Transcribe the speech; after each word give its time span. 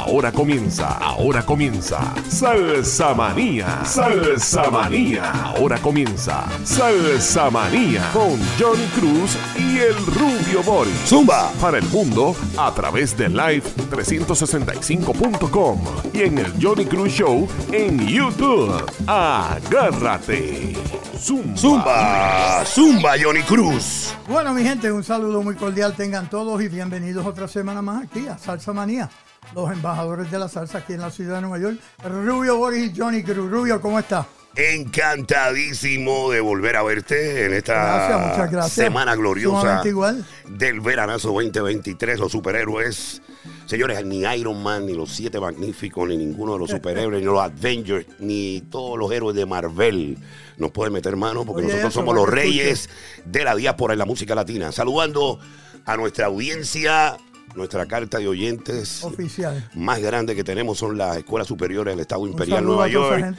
Ahora 0.00 0.32
comienza, 0.32 0.96
ahora 0.96 1.44
comienza 1.44 2.14
Salsa 2.26 3.12
Manía, 3.12 3.84
Salsa 3.84 4.70
Manía. 4.70 5.30
Ahora 5.30 5.76
comienza 5.76 6.46
Salsa 6.64 7.50
Manía 7.50 8.08
con 8.10 8.40
Johnny 8.58 8.86
Cruz 8.98 9.36
y 9.58 9.76
el 9.78 9.94
Rubio 10.06 10.62
Boris. 10.64 10.94
Zumba. 11.04 11.50
Para 11.60 11.76
el 11.76 11.84
mundo 11.88 12.34
a 12.56 12.72
través 12.72 13.14
de 13.14 13.28
live365.com 13.28 15.84
y 16.14 16.22
en 16.22 16.38
el 16.38 16.50
Johnny 16.60 16.86
Cruz 16.86 17.12
Show 17.12 17.46
en 17.70 18.08
YouTube. 18.08 18.82
Agárrate. 19.06 20.72
Zumba. 21.18 21.56
Zumba. 21.58 22.64
Zumba, 22.64 23.12
Johnny 23.22 23.42
Cruz. 23.42 24.14
Bueno, 24.26 24.54
mi 24.54 24.62
gente, 24.62 24.90
un 24.90 25.04
saludo 25.04 25.42
muy 25.42 25.56
cordial 25.56 25.94
tengan 25.94 26.30
todos 26.30 26.62
y 26.62 26.68
bienvenidos 26.68 27.26
otra 27.26 27.46
semana 27.46 27.82
más 27.82 28.04
aquí 28.04 28.26
a 28.26 28.38
Salsa 28.38 28.72
Manía, 28.72 29.10
los 29.54 29.70
embajadores 29.72 30.30
de 30.30 30.38
la 30.38 30.48
salsa 30.48 30.78
aquí 30.78 30.92
en 30.94 31.00
la 31.00 31.10
ciudad 31.10 31.36
de 31.36 31.40
Nueva 31.42 31.58
York, 31.58 31.78
Rubio 32.04 32.56
Boris 32.56 32.92
y 32.92 32.98
Johnny 32.98 33.22
Cruz. 33.22 33.50
Rubio, 33.50 33.80
¿cómo 33.80 33.98
está? 33.98 34.26
Encantadísimo 34.56 36.30
de 36.30 36.40
volver 36.40 36.76
a 36.76 36.82
verte 36.82 37.46
en 37.46 37.54
esta 37.54 37.74
Gracias, 37.74 38.20
muchas 38.28 38.50
gracias. 38.50 38.72
semana 38.72 39.14
gloriosa 39.14 39.82
igual. 39.86 40.24
del 40.48 40.80
veranazo 40.80 41.28
2023. 41.32 42.18
Los 42.18 42.32
superhéroes, 42.32 43.22
señores, 43.66 44.04
ni 44.04 44.22
Iron 44.22 44.62
Man, 44.62 44.86
ni 44.86 44.94
los 44.94 45.10
siete 45.10 45.38
magníficos, 45.38 46.08
ni 46.08 46.16
ninguno 46.16 46.54
de 46.54 46.58
los 46.58 46.70
superhéroes, 46.70 47.18
ni 47.20 47.24
los 47.24 47.40
Avengers, 47.40 48.06
ni 48.18 48.60
todos 48.70 48.98
los 48.98 49.10
héroes 49.12 49.36
de 49.36 49.46
Marvel 49.46 50.18
nos 50.58 50.70
pueden 50.72 50.92
meter 50.92 51.16
mano 51.16 51.44
porque 51.44 51.60
Oye, 51.62 51.68
nosotros 51.68 51.92
eso, 51.92 52.00
somos 52.00 52.14
los 52.14 52.28
reyes 52.28 52.90
de 53.24 53.44
la 53.44 53.54
diáspora 53.54 53.92
en 53.94 53.98
la 53.98 54.04
música 54.04 54.34
latina. 54.34 54.72
Saludando 54.72 55.38
a 55.86 55.96
nuestra 55.96 56.26
audiencia, 56.26 57.16
nuestra 57.54 57.86
carta 57.86 58.18
de 58.18 58.28
oyentes 58.28 59.02
Oficial. 59.02 59.68
más 59.74 60.00
grande 60.00 60.34
que 60.36 60.44
tenemos 60.44 60.78
son 60.78 60.96
las 60.96 61.16
escuelas 61.16 61.48
superiores 61.48 61.94
del 61.94 62.00
Estado 62.00 62.26
Imperial 62.26 62.64
Nueva 62.64 62.88
York. 62.88 63.36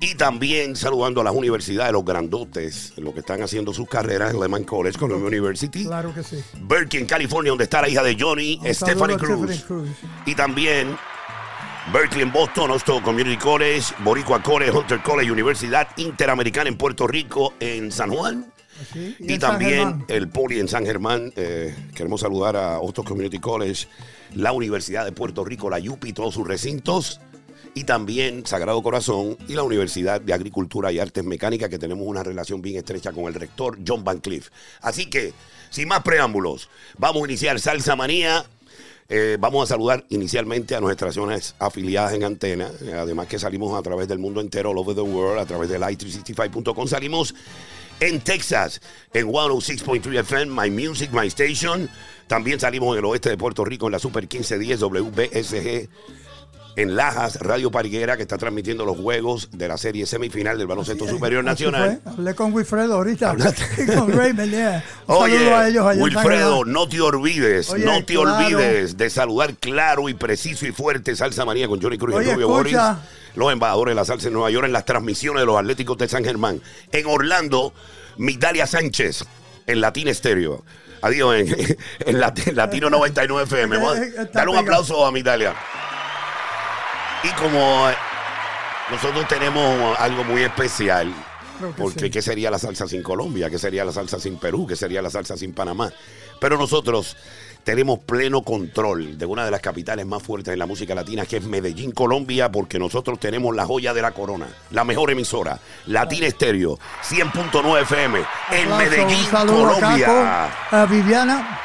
Y 0.00 0.14
también 0.14 0.76
saludando 0.76 1.20
a 1.20 1.24
las 1.24 1.34
universidades, 1.34 1.92
los 1.92 2.04
grandotes, 2.04 2.92
los 2.96 3.12
que 3.14 3.20
están 3.20 3.42
haciendo 3.42 3.72
sus 3.74 3.88
carreras 3.88 4.32
en 4.32 4.40
Lehman 4.40 4.64
College, 4.64 4.98
Columbia 4.98 5.28
University. 5.28 5.84
Claro 5.84 6.14
que 6.14 6.22
sí. 6.22 6.42
Berkeley, 6.62 7.02
en 7.02 7.08
California, 7.08 7.50
donde 7.50 7.64
está 7.64 7.82
la 7.82 7.88
hija 7.88 8.02
de 8.02 8.16
Johnny, 8.18 8.58
Un 8.62 8.74
Stephanie 8.74 8.96
saludo 8.98 9.14
a 9.14 9.18
Cruz. 9.18 9.56
Stephanie 9.56 9.86
Cruz. 9.86 9.88
Y 10.26 10.34
también 10.34 10.96
Berkeley 11.92 12.22
en 12.22 12.32
Boston, 12.32 12.70
Austin 12.70 13.00
Community 13.00 13.36
College, 13.36 13.94
Boricua 14.04 14.42
College, 14.42 14.70
Hunter 14.70 15.02
College, 15.02 15.30
Universidad 15.30 15.88
Interamericana 15.96 16.68
en 16.68 16.76
Puerto 16.76 17.06
Rico, 17.06 17.54
en 17.60 17.90
San 17.90 18.10
Juan. 18.10 18.46
Sí, 18.92 19.16
Y, 19.20 19.38
también 19.38 20.04
el 20.08 20.28
Poli 20.28 20.60
en 20.60 20.68
San 20.68 20.84
Germán. 20.86 21.32
eh, 21.36 21.74
queremos 21.94 22.20
saludar 22.20 22.56
a 22.56 22.80
Hostos 22.80 23.04
Community 23.04 23.38
College, 23.38 23.86
la 24.34 24.52
Universidad 24.52 25.04
de 25.04 25.12
Puerto 25.12 25.44
Rico, 25.44 25.68
la 25.70 25.78
UPI, 25.78 26.12
todos 26.12 26.34
sus 26.34 26.46
recintos. 26.46 27.20
Y 27.74 27.84
también 27.84 28.44
Sagrado 28.44 28.82
Corazón 28.82 29.38
y 29.48 29.54
la 29.54 29.62
Universidad 29.62 30.20
de 30.20 30.34
Agricultura 30.34 30.92
y 30.92 30.98
Artes 30.98 31.24
Mecánicas, 31.24 31.70
que 31.70 31.78
tenemos 31.78 32.06
una 32.06 32.22
relación 32.22 32.60
bien 32.60 32.76
estrecha 32.76 33.12
con 33.12 33.24
el 33.24 33.34
rector 33.34 33.78
John 33.86 34.04
Van 34.04 34.18
Cliff. 34.20 34.50
Así 34.82 35.06
que, 35.06 35.32
sin 35.70 35.88
más 35.88 36.02
preámbulos, 36.02 36.68
vamos 36.98 37.22
a 37.22 37.26
iniciar 37.26 37.58
Salsa 37.58 37.96
Manía. 37.96 38.44
Eh, 39.08 39.36
vamos 39.40 39.64
a 39.64 39.74
saludar 39.74 40.04
inicialmente 40.10 40.74
a 40.74 40.80
nuestras 40.80 41.10
estaciones 41.10 41.54
afiliadas 41.58 42.12
en 42.14 42.24
antena. 42.24 42.70
eh, 42.82 42.92
además 42.94 43.26
que 43.26 43.38
salimos 43.38 43.78
a 43.78 43.82
través 43.82 44.06
del 44.08 44.18
mundo 44.18 44.40
entero, 44.40 44.70
all 44.70 44.78
over 44.78 44.94
the 44.94 45.02
world, 45.02 45.38
a 45.40 45.46
través 45.46 45.68
del 45.68 45.82
i365.com. 45.82 46.86
Salimos 46.86 47.34
en 48.02 48.20
Texas, 48.20 48.80
en 49.14 49.28
106.3 49.28 50.18
FM, 50.20 50.60
My 50.60 50.70
Music, 50.70 51.10
My 51.12 51.28
Station. 51.28 51.88
También 52.26 52.58
salimos 52.58 52.94
en 52.94 52.98
el 52.98 53.04
oeste 53.04 53.30
de 53.30 53.36
Puerto 53.36 53.64
Rico, 53.64 53.86
en 53.86 53.92
la 53.92 54.00
Super 54.00 54.24
1510 54.24 54.80
WBSG. 54.80 55.88
En 56.74 56.96
Lajas, 56.96 57.36
Radio 57.40 57.70
Pariguera, 57.70 58.16
que 58.16 58.22
está 58.22 58.38
transmitiendo 58.38 58.86
los 58.86 58.96
juegos 58.96 59.50
de 59.52 59.68
la 59.68 59.76
serie 59.76 60.06
semifinal 60.06 60.56
del 60.56 60.66
Baloncesto 60.66 61.06
Superior 61.06 61.46
Así 61.46 61.64
Nacional. 61.64 62.00
fue. 62.02 62.12
Hablé 62.12 62.34
con 62.34 62.52
Wilfredo 62.54 62.94
ahorita. 62.94 63.30
Hablaste. 63.30 63.62
Y 63.82 63.86
con 63.94 64.10
Raymond, 64.10 64.50
yeah. 64.50 64.82
Oye, 65.06 65.34
saludo 65.38 65.56
a 65.56 65.68
ellos 65.68 65.86
allá 65.86 66.02
Wilfredo, 66.02 66.64
no 66.64 66.88
te 66.88 67.00
olvides, 67.02 67.68
Oye, 67.70 67.84
no 67.84 68.02
te 68.04 68.14
claro. 68.14 68.36
olvides 68.38 68.96
de 68.96 69.10
saludar 69.10 69.54
claro 69.56 70.08
y 70.08 70.14
preciso 70.14 70.66
y 70.66 70.72
fuerte 70.72 71.14
Salsa 71.14 71.44
Manía 71.44 71.68
con 71.68 71.80
Johnny 71.80 71.98
Cruz 71.98 72.14
y 72.14 72.18
Oye, 72.18 72.32
Rubio 72.34 72.48
Boris, 72.48 72.76
los 73.34 73.52
embajadores 73.52 73.92
de 73.92 73.96
la 73.96 74.04
salsa 74.06 74.28
en 74.28 74.32
Nueva 74.34 74.50
York 74.50 74.64
en 74.66 74.72
las 74.72 74.86
transmisiones 74.86 75.42
de 75.42 75.46
los 75.46 75.58
Atléticos 75.58 75.98
de 75.98 76.08
San 76.08 76.24
Germán. 76.24 76.62
En 76.90 77.04
Orlando, 77.06 77.74
Migdalia 78.16 78.66
Sánchez, 78.66 79.24
en 79.66 79.80
Latin 79.82 80.08
Estéreo. 80.08 80.64
Adiós, 81.02 81.34
en, 81.34 81.48
en 82.06 82.18
Lat- 82.20 82.46
en 82.48 82.56
Latino 82.56 82.88
99 82.88 83.44
FM. 83.44 83.76
Dale 84.32 84.50
un 84.50 84.56
aplauso 84.56 85.04
a 85.04 85.12
Migdalia. 85.12 85.54
Y 87.24 87.28
como 87.40 87.88
eh, 87.88 87.94
nosotros 88.90 89.26
tenemos 89.28 89.98
algo 89.98 90.24
muy 90.24 90.42
especial, 90.42 91.12
porque 91.76 92.06
sí. 92.06 92.10
¿qué 92.10 92.22
sería 92.22 92.50
la 92.50 92.58
salsa 92.58 92.88
sin 92.88 93.02
Colombia? 93.02 93.48
¿Qué 93.48 93.58
sería 93.58 93.84
la 93.84 93.92
salsa 93.92 94.18
sin 94.18 94.36
Perú? 94.36 94.66
¿Qué 94.66 94.76
sería 94.76 95.00
la 95.00 95.10
salsa 95.10 95.36
sin 95.36 95.52
Panamá? 95.52 95.92
Pero 96.40 96.58
nosotros 96.58 97.16
tenemos 97.62 98.00
pleno 98.00 98.42
control 98.42 99.16
de 99.16 99.26
una 99.26 99.44
de 99.44 99.50
las 99.50 99.60
capitales 99.60 100.04
más 100.04 100.22
fuertes 100.22 100.52
en 100.52 100.58
la 100.58 100.66
música 100.66 100.94
latina, 100.94 101.24
que 101.24 101.36
es 101.36 101.44
Medellín, 101.44 101.92
Colombia, 101.92 102.50
porque 102.50 102.78
nosotros 102.78 103.20
tenemos 103.20 103.54
la 103.54 103.64
joya 103.64 103.94
de 103.94 104.02
la 104.02 104.10
corona, 104.10 104.48
la 104.72 104.82
mejor 104.82 105.10
emisora, 105.12 105.60
Latina 105.86 106.26
Estéreo, 106.26 106.78
100.9 107.08 107.82
FM, 107.82 108.18
en 108.50 108.76
Medellín, 108.76 109.26
Colombia. 109.30 110.50
a 110.70 110.86
Viviana. 110.86 111.60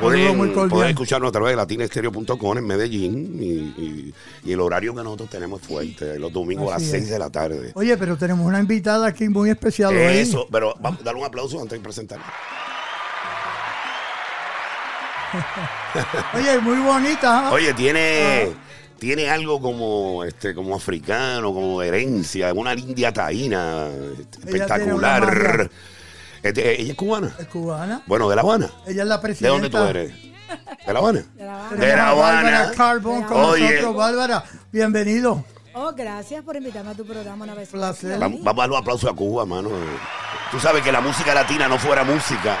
Pueden, 0.00 0.88
escucharnos 0.88 1.28
a 1.28 1.32
través 1.32 1.52
de 1.52 1.56
latinestereo.com 1.56 2.58
en 2.58 2.66
Medellín 2.66 3.38
y, 3.40 3.44
y- 3.46 4.14
y 4.44 4.52
el 4.52 4.60
horario 4.60 4.94
que 4.94 5.02
nosotros 5.02 5.30
tenemos 5.30 5.60
es 5.60 5.66
fuerte, 5.68 6.18
los 6.18 6.32
domingos 6.32 6.68
a 6.70 6.74
las 6.74 6.82
es. 6.82 6.90
6 6.90 7.10
de 7.10 7.18
la 7.18 7.30
tarde. 7.30 7.72
Oye, 7.74 7.96
pero 7.96 8.16
tenemos 8.16 8.46
una 8.46 8.58
invitada 8.60 9.06
aquí 9.06 9.28
muy 9.28 9.50
especial 9.50 9.94
hoy. 9.94 10.18
Eso, 10.18 10.46
pero 10.50 10.74
vamos 10.80 11.00
a 11.00 11.04
darle 11.04 11.20
un 11.20 11.26
aplauso 11.26 11.60
antes 11.60 11.78
de 11.78 11.82
presentarla. 11.82 12.24
Oye, 16.34 16.58
muy 16.60 16.78
bonita. 16.78 17.48
¿ah? 17.48 17.52
Oye, 17.52 17.72
tiene, 17.74 18.48
tiene 18.98 19.28
algo 19.28 19.60
como 19.60 20.24
este, 20.24 20.54
como 20.54 20.74
africano, 20.74 21.52
como 21.52 21.82
herencia, 21.82 22.52
una 22.54 22.72
india 22.74 23.12
taína 23.12 23.88
espectacular. 24.44 25.70
Este, 26.42 26.80
ella 26.80 26.90
es 26.92 26.96
cubana. 26.96 27.34
Es 27.38 27.46
cubana. 27.46 28.02
Bueno, 28.06 28.28
de 28.28 28.36
La 28.36 28.42
Habana. 28.42 28.70
Ella 28.86 29.02
es 29.02 29.08
la 29.08 29.16
¿De 29.16 29.22
presidenta. 29.22 29.52
dónde 29.52 29.70
tú 29.70 29.78
eres? 29.78 30.12
¿De 30.86 30.92
La 30.92 30.98
Habana? 30.98 31.22
De 31.34 31.44
La 31.44 31.54
Habana. 31.66 31.76
De 31.76 31.96
La 31.96 32.08
Habana. 32.10 32.70
Carbon 32.76 33.22
con 33.24 33.36
Oye. 33.44 33.70
nosotros. 33.74 33.96
Bárbara, 33.96 34.44
bienvenido. 34.72 35.44
Oh, 35.74 35.92
gracias 35.92 36.42
por 36.42 36.56
invitarme 36.56 36.90
a 36.90 36.94
tu 36.94 37.04
programa 37.04 37.44
una 37.44 37.54
vez. 37.54 37.68
Placer. 37.68 38.10
más. 38.10 38.18
Vamos, 38.20 38.40
vamos 38.42 38.58
a 38.58 38.62
darle 38.62 38.76
un 38.76 38.82
aplauso 38.82 39.08
a 39.10 39.14
Cuba, 39.14 39.46
mano. 39.46 39.70
Tú 40.50 40.58
sabes 40.58 40.82
que 40.82 40.90
la 40.90 41.00
música 41.00 41.32
latina 41.34 41.68
no 41.68 41.78
fuera 41.78 42.02
música 42.04 42.58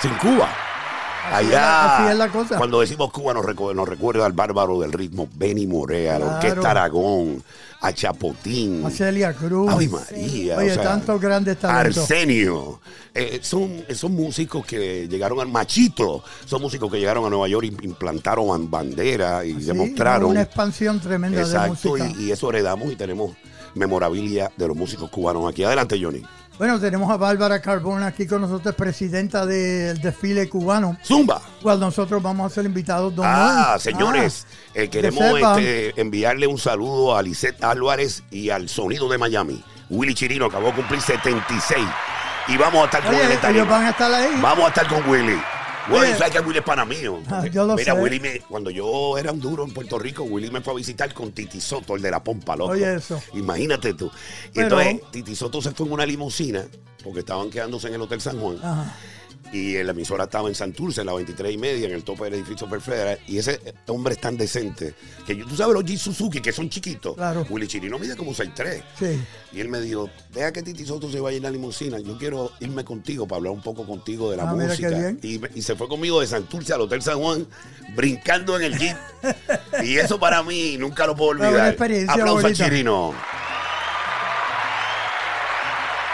sin 0.00 0.12
Cuba. 0.14 0.48
Allá, 1.32 1.50
la- 1.50 1.96
así 1.98 2.12
es 2.12 2.18
la 2.18 2.28
cosa. 2.28 2.56
cuando 2.58 2.80
decimos 2.80 3.10
Cuba, 3.12 3.32
nos, 3.34 3.44
recu- 3.44 3.74
nos 3.74 3.88
recuerda 3.88 4.26
al 4.26 4.32
bárbaro 4.32 4.80
del 4.80 4.92
ritmo 4.92 5.28
Benny 5.34 5.66
Morea, 5.66 6.16
a 6.16 6.18
la 6.18 6.24
Claro. 6.26 6.38
Orquesta 6.38 6.70
Aragón, 6.70 7.42
a 7.80 7.92
Chapotín, 7.92 8.84
A 8.86 8.90
Celia 8.90 9.32
Cruz. 9.34 9.70
Ave 9.72 9.88
María. 9.88 10.56
Oye, 10.58 10.70
o 10.72 10.74
sea, 10.74 10.82
tantos 10.82 11.20
grandes 11.20 11.58
talentos. 11.58 11.98
Arsenio. 12.10 12.80
Eh, 13.14 13.38
son, 13.42 13.84
son 13.94 14.12
músicos 14.12 14.64
que 14.66 15.06
llegaron 15.08 15.38
al 15.40 15.48
Machito. 15.48 16.24
Son 16.46 16.60
músicos 16.62 16.90
que 16.90 16.98
llegaron 16.98 17.24
a 17.26 17.30
Nueva 17.30 17.46
York, 17.48 17.66
im- 17.66 17.84
implantaron 17.84 18.70
bandera 18.70 19.44
y 19.44 19.54
Sí, 19.54 19.64
demostraron. 19.64 20.30
Una 20.30 20.42
expansión 20.42 20.98
tremenda 21.00 21.40
Exacto, 21.40 21.92
de 21.94 22.00
música. 22.02 22.20
y, 22.20 22.24
y 22.24 22.32
eso 22.32 22.48
heredamos 22.50 22.90
y 22.90 22.96
tenemos 22.96 23.32
memorabilia 23.74 24.50
de 24.56 24.68
los 24.68 24.76
músicos 24.76 25.10
cubanos 25.10 25.48
aquí. 25.50 25.64
Adelante, 25.64 25.98
Johnny. 26.00 26.22
Bueno, 26.56 26.78
tenemos 26.78 27.10
a 27.10 27.16
Bárbara 27.16 27.60
Carbón 27.60 28.04
aquí 28.04 28.26
con 28.28 28.40
nosotros, 28.40 28.74
presidenta 28.76 29.44
del 29.44 30.00
desfile 30.00 30.48
cubano. 30.48 30.96
Zumba. 31.04 31.40
Cual 31.60 31.80
nosotros 31.80 32.22
vamos 32.22 32.50
a 32.50 32.54
ser 32.54 32.64
invitados. 32.64 33.12
Don 33.14 33.26
Ah, 33.28 33.64
Noel. 33.70 33.80
señores, 33.80 34.46
Ah, 34.48 34.70
eh, 34.74 34.82
que 34.82 34.90
queremos 34.90 35.40
este, 35.40 36.00
enviarle 36.00 36.46
un 36.46 36.58
saludo 36.58 37.16
a 37.16 37.22
Lisette 37.22 37.62
Álvarez 37.64 38.22
y 38.30 38.50
al 38.50 38.68
Sonido 38.68 39.08
de 39.08 39.18
Miami. 39.18 39.64
Willy 39.90 40.14
Chirino 40.14 40.46
acabó 40.46 40.66
de 40.68 40.74
cumplir 40.74 41.00
76. 41.00 41.84
Y 42.46 42.56
vamos 42.56 42.82
a 42.82 42.84
estar 42.84 43.02
con 43.02 43.14
él 43.14 43.20
Oye, 43.22 43.34
en 43.34 43.40
tarima. 43.40 43.58
ellos 43.60 43.68
van 43.70 43.84
a 43.86 43.90
estar 43.90 44.12
ahí. 44.14 44.38
Vamos 44.40 44.64
a 44.64 44.68
estar 44.68 44.86
con 44.86 45.08
Willy. 45.08 45.40
Willy, 45.88 46.00
Oye. 46.10 46.16
sabes 46.16 46.32
que 46.32 46.40
Willy 46.40 46.58
es 46.58 46.64
pana 46.64 46.84
mío. 46.84 47.20
Ah, 47.28 47.46
yo 47.46 47.66
lo 47.66 47.74
Mira, 47.76 47.94
sé. 47.94 48.00
Willy, 48.00 48.20
me- 48.20 48.40
cuando 48.40 48.70
yo 48.70 49.18
era 49.18 49.32
un 49.32 49.40
duro 49.40 49.64
en 49.64 49.72
Puerto 49.72 49.98
Rico, 49.98 50.22
Willy 50.24 50.50
me 50.50 50.60
fue 50.60 50.72
a 50.72 50.76
visitar 50.76 51.12
con 51.12 51.32
Titi 51.32 51.60
Soto, 51.60 51.96
el 51.96 52.02
de 52.02 52.10
la 52.10 52.22
pompa, 52.24 52.56
loco. 52.56 52.72
Oye, 52.72 52.94
eso. 52.94 53.22
Imagínate 53.34 53.94
tú. 53.94 54.06
Y 54.06 54.54
Pero- 54.54 54.80
entonces, 54.80 55.10
Titi 55.10 55.34
Soto 55.36 55.60
se 55.60 55.72
fue 55.72 55.86
en 55.86 55.92
una 55.92 56.06
limusina 56.06 56.64
porque 57.02 57.20
estaban 57.20 57.50
quedándose 57.50 57.88
en 57.88 57.94
el 57.94 58.00
Hotel 58.02 58.20
San 58.20 58.38
Juan. 58.40 58.56
Ajá. 58.62 58.96
Y 59.52 59.80
la 59.84 59.92
emisora 59.92 60.24
estaba 60.24 60.48
en 60.48 60.54
Santurce, 60.56 61.02
en 61.02 61.06
la 61.06 61.12
23 61.14 61.52
y 61.52 61.58
media, 61.58 61.86
en 61.86 61.94
el 61.94 62.02
tope 62.02 62.24
del 62.24 62.34
edificio 62.34 62.68
Perfederal. 62.68 63.18
Y 63.28 63.38
ese 63.38 63.60
hombre 63.86 64.14
es 64.14 64.20
tan 64.20 64.36
decente. 64.36 64.94
Que 65.24 65.36
yo- 65.36 65.46
tú 65.46 65.54
sabes 65.54 65.74
los 65.74 65.84
G 65.84 65.96
Suzuki, 65.96 66.40
que 66.40 66.50
son 66.52 66.68
chiquitos. 66.68 67.14
Claro. 67.14 67.46
Willy 67.48 67.68
Chirino 67.68 67.98
mide 68.00 68.16
como 68.16 68.32
6'3". 68.34 68.82
Sí. 68.98 69.22
Y 69.52 69.60
él 69.60 69.68
me 69.68 69.80
dijo, 69.80 70.10
deja 70.32 70.52
que 70.52 70.62
Titi 70.62 70.84
Soto 70.84 71.08
se 71.08 71.20
vaya 71.20 71.36
en 71.36 71.44
la 71.44 71.50
limusina. 71.52 72.00
Yo 72.00 72.18
quiero 72.18 72.50
irme 72.58 72.84
contigo 72.84 73.28
para 73.28 73.36
hablar 73.38 73.52
un 73.52 73.62
poco 73.62 73.86
contigo 73.86 74.28
de 74.32 74.38
la 74.38 74.50
Ah, 74.50 74.54
música. 74.54 75.14
Y, 75.22 75.40
y 75.54 75.62
se 75.62 75.76
fue 75.76 75.86
conmigo 75.86 76.20
de 76.20 76.26
Santurce 76.26 76.72
al 76.72 76.80
Hotel 76.80 77.00
San 77.02 77.20
Juan, 77.20 77.46
brincando 77.94 78.56
en 78.56 78.62
el 78.64 78.76
jeep. 78.76 78.96
y 79.84 79.96
eso 79.98 80.18
para 80.18 80.42
mí 80.42 80.76
nunca 80.78 81.06
lo 81.06 81.14
puedo 81.14 81.30
olvidar. 81.30 81.68
experiencia 81.68 82.12
Aplauso 82.14 82.48
a. 82.48 82.52
Chirino. 82.52 83.14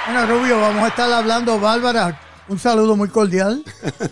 Bueno, 0.06 0.26
Rubio, 0.26 0.60
vamos 0.60 0.82
a 0.84 0.88
estar 0.88 1.10
hablando, 1.10 1.58
Bárbara. 1.58 2.20
Un 2.50 2.58
saludo 2.58 2.96
muy 2.96 3.08
cordial 3.08 3.62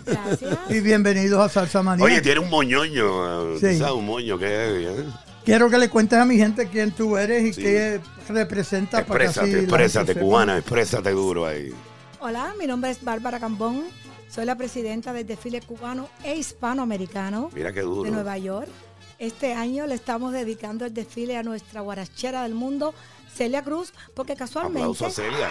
Gracias. 0.05 0.57
y 0.69 0.79
bienvenidos 0.79 1.39
a 1.45 1.49
Salsa 1.49 1.83
Manía. 1.83 2.05
Oye, 2.05 2.21
tiene 2.21 2.39
un 2.39 2.49
moñoño. 2.49 3.57
Sí. 3.59 3.81
Un 3.81 4.05
moño 4.05 4.37
que 4.39 4.45
es. 4.45 4.99
¿eh? 4.99 5.05
Quiero 5.43 5.69
que 5.69 5.77
le 5.77 5.89
cuentes 5.89 6.17
a 6.17 6.23
mi 6.25 6.37
gente 6.37 6.67
quién 6.69 6.91
tú 6.91 7.17
eres 7.17 7.43
y 7.43 7.53
Sí. 7.53 7.61
qué 7.61 7.99
representas 8.29 9.03
para 9.03 9.25
Exprésate, 9.25 9.59
exprésate, 9.59 10.15
cubana, 10.15 10.57
exprésate 10.57 11.11
duro 11.11 11.45
ahí. 11.45 11.73
Hola, 12.21 12.53
mi 12.57 12.65
nombre 12.65 12.91
es 12.91 13.03
Bárbara 13.03 13.39
Cambón. 13.41 13.83
Soy 14.29 14.45
la 14.45 14.55
presidenta 14.55 15.11
del 15.11 15.27
desfile 15.27 15.59
cubano 15.61 16.07
e 16.23 16.35
hispanoamericano 16.37 17.49
Mira 17.53 17.73
qué 17.73 17.79
de 17.79 17.85
duro. 17.85 18.09
Nueva 18.09 18.37
York. 18.37 18.69
Este 19.17 19.53
año 19.53 19.85
le 19.85 19.95
estamos 19.95 20.31
dedicando 20.31 20.85
el 20.85 20.93
desfile 20.93 21.35
a 21.35 21.43
nuestra 21.43 21.81
guarachera 21.81 22.43
del 22.43 22.53
mundo, 22.53 22.93
Celia 23.35 23.63
Cruz, 23.63 23.91
porque 24.13 24.35
casualmente 24.37 24.79
Aplauso 24.79 25.07
a 25.07 25.09
Celia. 25.11 25.49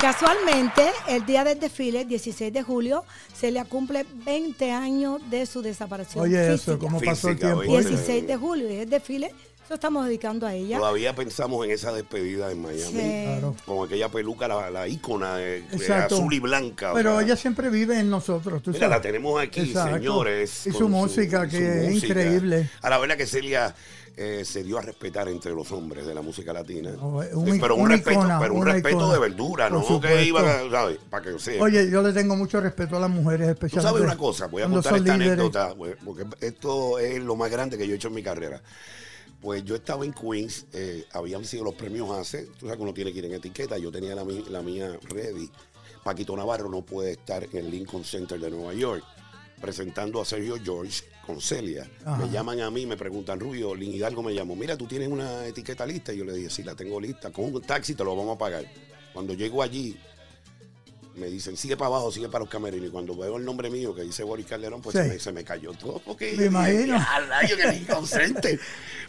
Casualmente, 0.00 0.90
el 1.08 1.26
día 1.26 1.44
del 1.44 1.60
desfile, 1.60 2.00
el 2.02 2.08
16 2.08 2.50
de 2.52 2.62
julio, 2.62 3.04
Celia 3.34 3.64
cumple 3.66 4.06
20 4.24 4.70
años 4.72 5.20
de 5.28 5.44
su 5.44 5.60
desaparición 5.60 6.24
Oye, 6.24 6.38
física. 6.38 6.54
eso, 6.54 6.78
¿cómo 6.78 7.00
pasó 7.00 7.28
el 7.28 7.34
Física, 7.36 7.54
tiempo? 7.54 7.74
oye. 7.74 7.86
16 7.88 8.26
de 8.26 8.36
julio, 8.36 8.70
y 8.70 8.76
el 8.76 8.88
desfile, 8.88 9.34
lo 9.68 9.74
estamos 9.74 10.06
dedicando 10.06 10.46
a 10.46 10.54
ella. 10.54 10.78
Todavía 10.78 11.14
pensamos 11.14 11.64
en 11.66 11.72
esa 11.72 11.92
despedida 11.92 12.50
en 12.50 12.62
Miami. 12.62 12.80
Sí. 12.98 13.22
Claro. 13.26 13.54
Con 13.66 13.86
aquella 13.86 14.08
peluca, 14.08 14.48
la, 14.48 14.70
la 14.70 14.88
ícona 14.88 15.36
de, 15.36 15.62
de 15.62 15.76
Exacto. 15.76 16.16
azul 16.16 16.32
y 16.32 16.40
blanca. 16.40 16.92
Pero 16.94 17.16
o 17.16 17.18
sea. 17.18 17.26
ella 17.26 17.36
siempre 17.36 17.68
vive 17.68 18.00
en 18.00 18.08
nosotros, 18.08 18.62
tú 18.62 18.70
Mira, 18.70 18.88
la 18.88 19.02
tenemos 19.02 19.38
aquí, 19.40 19.60
Exacto. 19.60 19.96
señores. 19.98 20.66
Y 20.66 20.72
su 20.72 20.88
música, 20.88 21.46
que 21.46 21.88
es 21.88 22.02
increíble. 22.02 22.70
A 22.80 22.88
la 22.88 22.96
verdad 22.98 23.18
que 23.18 23.26
Celia 23.26 23.74
eh, 24.22 24.44
se 24.44 24.62
dio 24.62 24.76
a 24.76 24.82
respetar 24.82 25.28
entre 25.28 25.52
los 25.52 25.72
hombres 25.72 26.04
de 26.06 26.14
la 26.14 26.20
música 26.20 26.52
latina. 26.52 26.90
Eh, 26.90 27.58
pero 27.58 27.74
un 27.74 27.88
respeto, 27.88 28.20
icona, 28.20 28.38
pero 28.38 28.52
un 28.52 28.66
respeto 28.66 28.96
icona. 28.98 29.12
de 29.14 29.18
verdura, 29.18 29.70
no 29.70 29.98
que 29.98 30.24
iban 30.24 30.44
a, 30.46 30.70
¿sabes? 30.70 30.98
Para 31.08 31.24
que. 31.24 31.58
Oye, 31.58 31.90
yo 31.90 32.02
le 32.02 32.12
tengo 32.12 32.36
mucho 32.36 32.60
respeto 32.60 32.98
a 32.98 33.00
las 33.00 33.08
mujeres, 33.08 33.46
Tú 33.46 33.52
especialmente. 33.52 33.88
sabes 33.98 34.02
una 34.02 34.18
cosa, 34.18 34.46
voy 34.48 34.60
a 34.60 34.68
contar 34.68 34.94
esta 34.94 35.16
líderes. 35.16 35.32
anécdota, 35.38 35.74
pues, 35.74 35.96
porque 36.04 36.26
esto 36.42 36.98
es 36.98 37.18
lo 37.22 37.34
más 37.34 37.50
grande 37.50 37.78
que 37.78 37.86
yo 37.86 37.94
he 37.94 37.96
hecho 37.96 38.08
en 38.08 38.14
mi 38.14 38.22
carrera. 38.22 38.60
Pues 39.40 39.64
yo 39.64 39.74
estaba 39.74 40.04
en 40.04 40.12
Queens, 40.12 40.66
eh, 40.74 41.06
habían 41.12 41.46
sido 41.46 41.64
los 41.64 41.74
premios 41.74 42.10
ACE, 42.10 42.42
tú 42.58 42.66
sabes 42.66 42.76
que 42.76 42.82
uno 42.82 42.92
tiene 42.92 43.14
que 43.14 43.20
ir 43.20 43.24
en 43.24 43.32
etiqueta, 43.32 43.78
yo 43.78 43.90
tenía 43.90 44.14
la, 44.14 44.26
la 44.50 44.60
mía 44.60 44.98
ready. 45.08 45.50
Paquito 46.04 46.36
Navarro 46.36 46.68
no 46.68 46.82
puede 46.82 47.12
estar 47.12 47.44
en 47.44 47.56
el 47.56 47.70
Lincoln 47.70 48.04
Center 48.04 48.38
de 48.38 48.50
Nueva 48.50 48.74
York 48.74 49.02
presentando 49.62 50.20
a 50.20 50.24
Sergio 50.26 50.56
George 50.62 51.04
con 51.32 51.40
Celia. 51.40 51.88
Ajá. 52.04 52.16
Me 52.24 52.30
llaman 52.30 52.60
a 52.60 52.70
mí, 52.70 52.86
me 52.86 52.96
preguntan, 52.96 53.38
Rubio, 53.40 53.74
Lin 53.74 53.94
Hidalgo 53.94 54.22
me 54.22 54.34
llamó, 54.34 54.54
mira, 54.56 54.76
tú 54.76 54.86
tienes 54.86 55.08
una 55.08 55.46
etiqueta 55.46 55.86
lista. 55.86 56.12
Y 56.12 56.18
yo 56.18 56.24
le 56.24 56.32
dije, 56.34 56.50
sí, 56.50 56.62
la 56.62 56.74
tengo 56.74 57.00
lista, 57.00 57.30
con 57.30 57.46
un 57.46 57.62
taxi 57.62 57.94
te 57.94 58.04
lo 58.04 58.14
vamos 58.16 58.36
a 58.36 58.38
pagar. 58.38 58.64
Cuando 59.12 59.34
llego 59.34 59.62
allí, 59.62 59.96
me 61.16 61.26
dicen, 61.26 61.56
sigue 61.56 61.76
para 61.76 61.88
abajo, 61.88 62.12
sigue 62.12 62.28
para 62.28 62.40
los 62.44 62.48
camerinos. 62.48 62.88
Y 62.88 62.90
cuando 62.90 63.16
veo 63.16 63.36
el 63.36 63.44
nombre 63.44 63.68
mío 63.68 63.94
que 63.94 64.02
dice 64.02 64.22
Boris 64.22 64.46
Calderón, 64.46 64.80
pues 64.80 64.94
Sí. 64.96 65.02
se, 65.02 65.08
me, 65.08 65.18
se 65.18 65.32
me 65.32 65.44
cayó 65.44 65.72
todo. 65.72 65.98
Porque 66.04 66.34
Me 66.36 66.46
imagino. 66.46 66.96
"Ya, 66.96 67.18
rayo, 67.28 67.56
que 67.56 67.66
Lincoln 67.72 68.06
Center". 68.06 68.58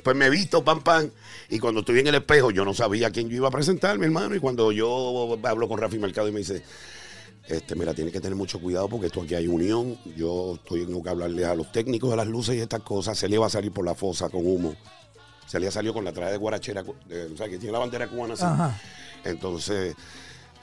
Pues 0.03 0.15
me 0.15 0.25
he 0.25 0.29
visto, 0.29 0.63
pam, 0.63 0.81
pam. 0.83 1.09
Y 1.50 1.59
cuando 1.59 1.81
estoy 1.81 2.00
en 2.00 2.07
el 2.07 2.15
espejo, 2.15 2.50
yo 2.51 2.65
no 2.65 2.74
sabía 2.74 3.07
a 3.07 3.12
quién 3.12 3.29
yo 3.29 3.35
iba 3.38 3.47
a 3.47 3.51
presentar, 3.51 3.97
mi 4.00 4.06
hermano. 4.06 4.35
Y 4.35 4.39
cuando 4.39 4.71
yo 4.71 5.38
hablo 5.44 5.67
con 5.67 5.77
Rafi 5.79 6.00
Mercado 6.00 6.27
y 6.27 6.31
me 6.31 6.39
dice, 6.39 6.63
este, 7.47 7.75
mira, 7.75 7.93
tienes 7.93 8.13
que 8.13 8.19
tener 8.21 8.35
mucho 8.35 8.59
cuidado 8.59 8.88
porque 8.88 9.07
esto 9.07 9.21
aquí 9.21 9.35
hay 9.35 9.47
unión. 9.47 9.97
Yo 10.15 10.55
estoy, 10.55 10.85
tengo 10.85 11.01
que 11.03 11.09
hablarle 11.09 11.45
a 11.45 11.55
los 11.55 11.71
técnicos 11.71 12.09
de 12.11 12.15
las 12.17 12.27
luces 12.27 12.55
y 12.55 12.59
estas 12.59 12.81
cosas. 12.81 13.17
Celia 13.19 13.39
va 13.39 13.47
a 13.47 13.49
salir 13.49 13.71
por 13.71 13.83
la 13.85 13.95
fosa 13.95 14.29
con 14.29 14.45
humo. 14.45 14.75
Celia 15.47 15.69
salió 15.71 15.93
con 15.93 16.05
la 16.05 16.13
traje 16.13 16.31
de 16.31 16.38
guarachera, 16.38 16.83
de- 17.07 17.25
o 17.25 17.35
sea, 17.38 17.49
que 17.49 17.57
tiene 17.57 17.73
la 17.73 17.79
bandera 17.79 18.07
cubana 18.07 18.35
así. 18.35 18.43
Ajá. 18.45 18.79
Entonces, 19.25 19.95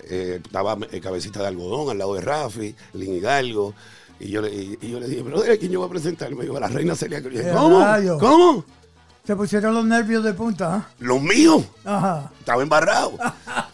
eh, 0.08 0.40
estaba 0.42 0.78
eh, 0.90 1.00
cabecita 1.00 1.40
de 1.40 1.48
algodón 1.48 1.90
al 1.90 1.98
lado 1.98 2.14
de 2.14 2.20
Rafi, 2.22 2.74
Lin 2.94 3.16
Hidalgo. 3.16 3.74
Y 4.20 4.30
yo, 4.30 4.40
le, 4.40 4.52
y, 4.52 4.78
y 4.80 4.90
yo 4.90 4.98
le 4.98 5.06
dije, 5.08 5.22
pero 5.22 5.40
¿a 5.42 5.56
quién 5.56 5.70
yo 5.70 5.80
voy 5.80 5.88
a 5.88 5.90
presentar? 5.90 6.34
Me 6.34 6.42
dijo, 6.44 6.56
a 6.56 6.60
la 6.60 6.68
reina 6.68 6.94
Celia 6.96 7.20
Cruz. 7.22 7.38
¡Eh, 7.38 7.52
¿Cómo? 7.54 7.80
rayo! 7.80 8.18
¿Cómo? 8.18 8.64
Se 9.24 9.36
pusieron 9.36 9.74
los 9.74 9.84
nervios 9.84 10.24
de 10.24 10.32
punta, 10.32 10.74
¿ah? 10.74 10.88
Los 11.00 11.20
míos. 11.20 11.62
Ajá. 11.84 12.32
Estaba 12.38 12.62
embarrado. 12.62 13.12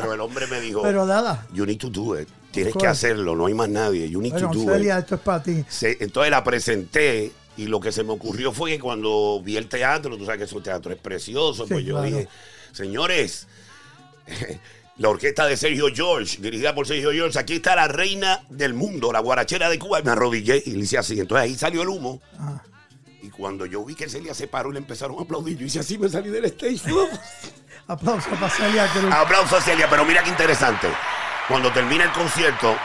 pero 0.00 0.14
el 0.14 0.20
hombre 0.20 0.46
me 0.48 0.60
dijo, 0.60 0.82
Pero 0.82 1.06
nada. 1.06 1.46
you 1.52 1.64
need 1.66 1.78
to 1.78 1.88
do 1.90 2.18
it. 2.20 2.28
Tienes 2.50 2.74
que 2.74 2.86
hacerlo, 2.86 3.34
no 3.36 3.46
hay 3.46 3.54
más 3.54 3.68
nadie. 3.68 4.08
You 4.10 4.20
need 4.20 4.32
Bueno, 4.32 4.50
to 4.50 4.58
do 4.58 4.72
Celia, 4.72 4.94
it. 4.98 5.00
esto 5.04 5.14
es 5.14 5.20
para 5.22 5.42
ti. 5.42 5.64
Se- 5.68 5.96
entonces 6.00 6.30
la 6.30 6.42
presenté 6.44 7.32
y 7.56 7.66
lo 7.66 7.80
que 7.80 7.92
se 7.92 8.02
me 8.04 8.12
ocurrió 8.12 8.52
fue 8.52 8.70
que 8.72 8.78
cuando 8.80 9.40
vi 9.44 9.56
el 9.56 9.68
teatro, 9.68 10.16
tú 10.18 10.24
sabes 10.24 10.40
que 10.40 10.46
su 10.46 10.60
teatro 10.60 10.92
es 10.92 10.98
precioso, 10.98 11.64
Sí, 11.66 11.72
pues 11.74 11.84
yo 11.84 11.94
claro. 11.94 12.06
dije, 12.06 12.28
señores, 12.72 13.46
la 14.98 15.08
orquesta 15.08 15.46
de 15.46 15.56
Sergio 15.56 15.86
George, 15.94 16.38
dirigida 16.40 16.74
por 16.74 16.86
Sergio 16.86 17.10
George, 17.12 17.38
aquí 17.38 17.54
está 17.54 17.74
la 17.74 17.88
reina 17.88 18.44
del 18.50 18.74
mundo, 18.74 19.12
la 19.12 19.20
guarachera 19.20 19.68
de 19.70 19.78
Cuba, 19.78 20.00
y 20.00 20.02
me 20.02 20.10
arrodillé 20.10 20.62
y 20.66 20.72
le 20.72 20.80
hice 20.84 20.98
así. 20.98 21.18
Entonces 21.18 21.44
ahí 21.44 21.54
salió 21.56 21.82
el 21.82 21.88
humo. 21.88 22.20
Ajá. 22.38 22.62
Y 23.22 23.30
cuando 23.30 23.66
yo 23.66 23.84
vi 23.84 23.94
que 23.94 24.08
Celia 24.08 24.34
se 24.34 24.48
paró 24.48 24.70
y 24.70 24.72
le 24.72 24.78
empezaron 24.80 25.16
a 25.18 25.22
aplaudir, 25.22 25.56
yo 25.56 25.64
hice 25.64 25.78
así, 25.78 25.96
me 25.96 26.08
salí 26.08 26.28
del 26.28 26.44
stage. 26.46 26.80
Aplausos 27.86 28.32
para 28.38 28.50
Celia 28.50 28.86
Cruz. 28.88 29.12
Aplauso 29.12 29.56
a 29.56 29.60
Celia, 29.60 29.88
pero 29.88 30.04
mira 30.04 30.22
qué 30.22 30.30
interesante. 30.30 30.88
Cuando 31.48 31.72
termina 31.72 32.04
el 32.04 32.12
concierto, 32.12 32.76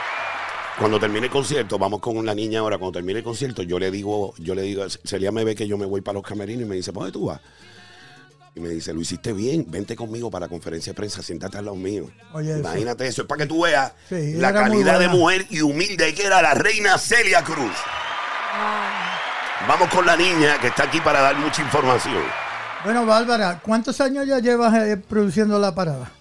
cuando 0.78 1.00
termine 1.00 1.26
el 1.26 1.32
concierto, 1.32 1.78
vamos 1.78 2.00
con 2.00 2.24
la 2.24 2.34
niña 2.34 2.60
ahora, 2.60 2.78
cuando 2.78 2.98
termine 2.98 3.18
el 3.18 3.24
concierto, 3.24 3.62
yo 3.62 3.78
le 3.78 3.90
digo, 3.90 4.34
yo 4.38 4.54
le 4.54 4.62
digo, 4.62 4.84
Celia 5.04 5.32
me 5.32 5.44
ve 5.44 5.54
que 5.54 5.66
yo 5.66 5.76
me 5.76 5.86
voy 5.86 6.00
para 6.02 6.14
los 6.14 6.22
camerinos 6.22 6.62
y 6.62 6.66
me 6.66 6.76
dice, 6.76 6.92
¿para 6.92 7.06
dónde 7.06 7.12
tú 7.12 7.26
vas? 7.26 7.40
Y 8.54 8.60
me 8.60 8.68
dice, 8.68 8.92
lo 8.92 9.00
hiciste 9.00 9.32
bien, 9.32 9.64
vente 9.68 9.94
conmigo 9.96 10.30
para 10.30 10.46
la 10.46 10.50
conferencia 10.50 10.92
de 10.92 10.96
prensa, 10.96 11.22
siéntate 11.22 11.58
al 11.58 11.66
lado 11.66 11.76
mío. 11.76 12.10
Oye. 12.32 12.58
Imagínate 12.58 13.06
eso, 13.06 13.22
es 13.22 13.28
para 13.28 13.42
que 13.42 13.46
tú 13.46 13.62
veas 13.62 13.92
Sí, 14.08 14.34
la 14.34 14.52
calidad 14.52 14.98
de 14.98 15.08
mujer 15.08 15.46
y 15.50 15.62
humilde 15.62 16.14
que 16.14 16.24
era 16.24 16.42
la 16.42 16.54
reina 16.54 16.96
Celia 16.98 17.42
Cruz. 17.42 17.74
Vamos 19.66 19.88
con 19.92 20.06
la 20.06 20.16
niña 20.16 20.58
que 20.60 20.68
está 20.68 20.84
aquí 20.84 21.00
para 21.00 21.20
dar 21.20 21.36
mucha 21.36 21.62
información. 21.62 22.22
Bueno, 22.84 23.04
Bárbara, 23.04 23.60
¿cuántos 23.62 24.00
años 24.00 24.26
ya 24.26 24.38
llevas 24.38 24.74
eh, 24.86 24.96
produciendo 24.96 25.58
la 25.58 25.74
parada? 25.74 26.12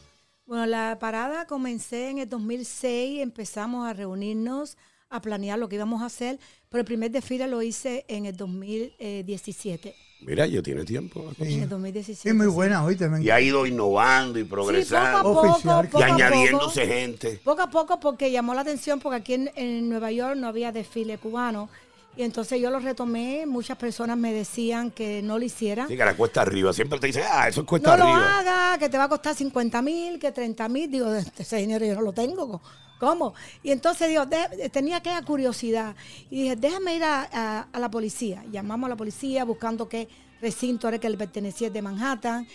Bueno, 0.46 0.66
la 0.66 0.98
parada 1.00 1.46
comencé 1.46 2.10
en 2.10 2.18
el 2.20 2.30
2006, 2.30 3.22
empezamos 3.22 3.88
a 3.88 3.94
reunirnos, 3.94 4.78
a 5.10 5.22
planear 5.22 5.60
lo 5.60 5.70
que 5.70 5.76
íbamos 5.76 6.02
a 6.02 6.06
hacer, 6.08 6.40
pero 6.70 6.80
el 6.80 6.86
primer 6.86 7.12
desfile 7.12 7.48
lo 7.48 7.62
hice 7.62 8.06
en 8.08 8.26
el 8.26 8.36
2017. 8.36 9.94
Mira, 10.22 10.48
ya 10.48 10.64
tiene 10.64 10.84
tiempo. 10.84 11.24
cosa. 11.24 11.44
En 11.46 11.62
el 11.64 11.70
2017. 11.70 12.30
Sí, 12.30 12.36
muy 12.36 12.48
sí. 12.48 12.52
buena, 12.52 12.84
oíste. 12.84 13.08
me 13.08 13.22
Y 13.22 13.30
ha 13.30 13.40
ido 13.40 13.68
innovando 13.68 14.40
y 14.40 14.44
progresando. 14.46 15.22
poco 15.22 15.40
a 15.40 15.44
poco, 15.44 15.52
Oficial. 15.54 15.88
poco 15.90 16.00
y 16.00 16.04
añadiéndose 16.04 16.82
poco. 16.82 16.94
gente. 16.94 17.42
Poco 17.44 17.62
a 17.62 17.70
poco 17.70 18.00
porque 18.00 18.32
llamó 18.32 18.56
la 18.56 18.62
atención 18.62 19.00
porque 19.00 19.18
aquí 19.18 19.34
en, 19.36 19.52
en 19.56 19.88
Nueva 19.90 20.12
York 20.12 20.36
no 20.38 20.48
había 20.48 20.72
desfile 20.72 21.20
cubano. 21.20 21.70
Y 22.18 22.24
entonces 22.24 22.60
yo 22.60 22.72
lo 22.72 22.80
retomé, 22.80 23.46
muchas 23.46 23.78
personas 23.78 24.18
me 24.18 24.34
decían 24.34 24.90
que 24.92 25.22
no 25.22 25.38
lo 25.38 25.46
hiciera. 25.46 25.88
Sí, 25.88 25.96
que 25.96 26.04
la 26.04 26.16
cuesta 26.18 26.42
arriba. 26.42 26.74
Siempre 26.74 27.00
te 27.00 27.08
dicen, 27.08 27.24
ah, 27.32 27.48
eso 27.48 27.62
es 27.62 27.68
cuesta 27.68 27.96
no 27.96 28.04
lo 28.04 28.10
arriba. 28.12 28.40
haga, 28.40 28.78
que 28.80 28.90
te 28.90 28.98
va 28.98 29.04
a 29.04 29.10
costar 29.10 29.36
50 29.36 29.82
mil, 29.84 30.18
que 30.20 30.32
30 30.32 30.68
mil. 30.68 30.90
Digo, 30.90 31.14
ese 31.14 31.58
dinero 31.58 31.86
yo 31.86 31.94
no 31.96 32.02
lo 32.02 32.14
tengo. 32.14 32.60
¿Cómo? 33.00 33.36
Y 33.62 33.70
entonces 33.72 34.10
digo, 34.10 34.26
de- 34.26 34.70
tenía 34.72 35.00
que 35.02 35.12
curiosidad. 35.26 35.96
Y 36.32 36.42
dije, 36.44 36.56
déjame 36.56 36.96
ir 36.96 37.04
a, 37.04 37.30
a- 37.32 37.68
a 37.72 37.80
la 37.80 37.92
policía. 37.92 38.44
Llamamos 38.52 38.88
a 38.88 38.90
la 38.90 38.96
policía 38.98 39.46
buscando 39.46 39.88
qué 39.88 40.08
recinto 40.42 40.88
era 40.88 40.98
que 40.98 41.08
le 41.10 41.18
pertenecía 41.18 41.70
de 41.70 41.82
Manhattan. 41.84 42.48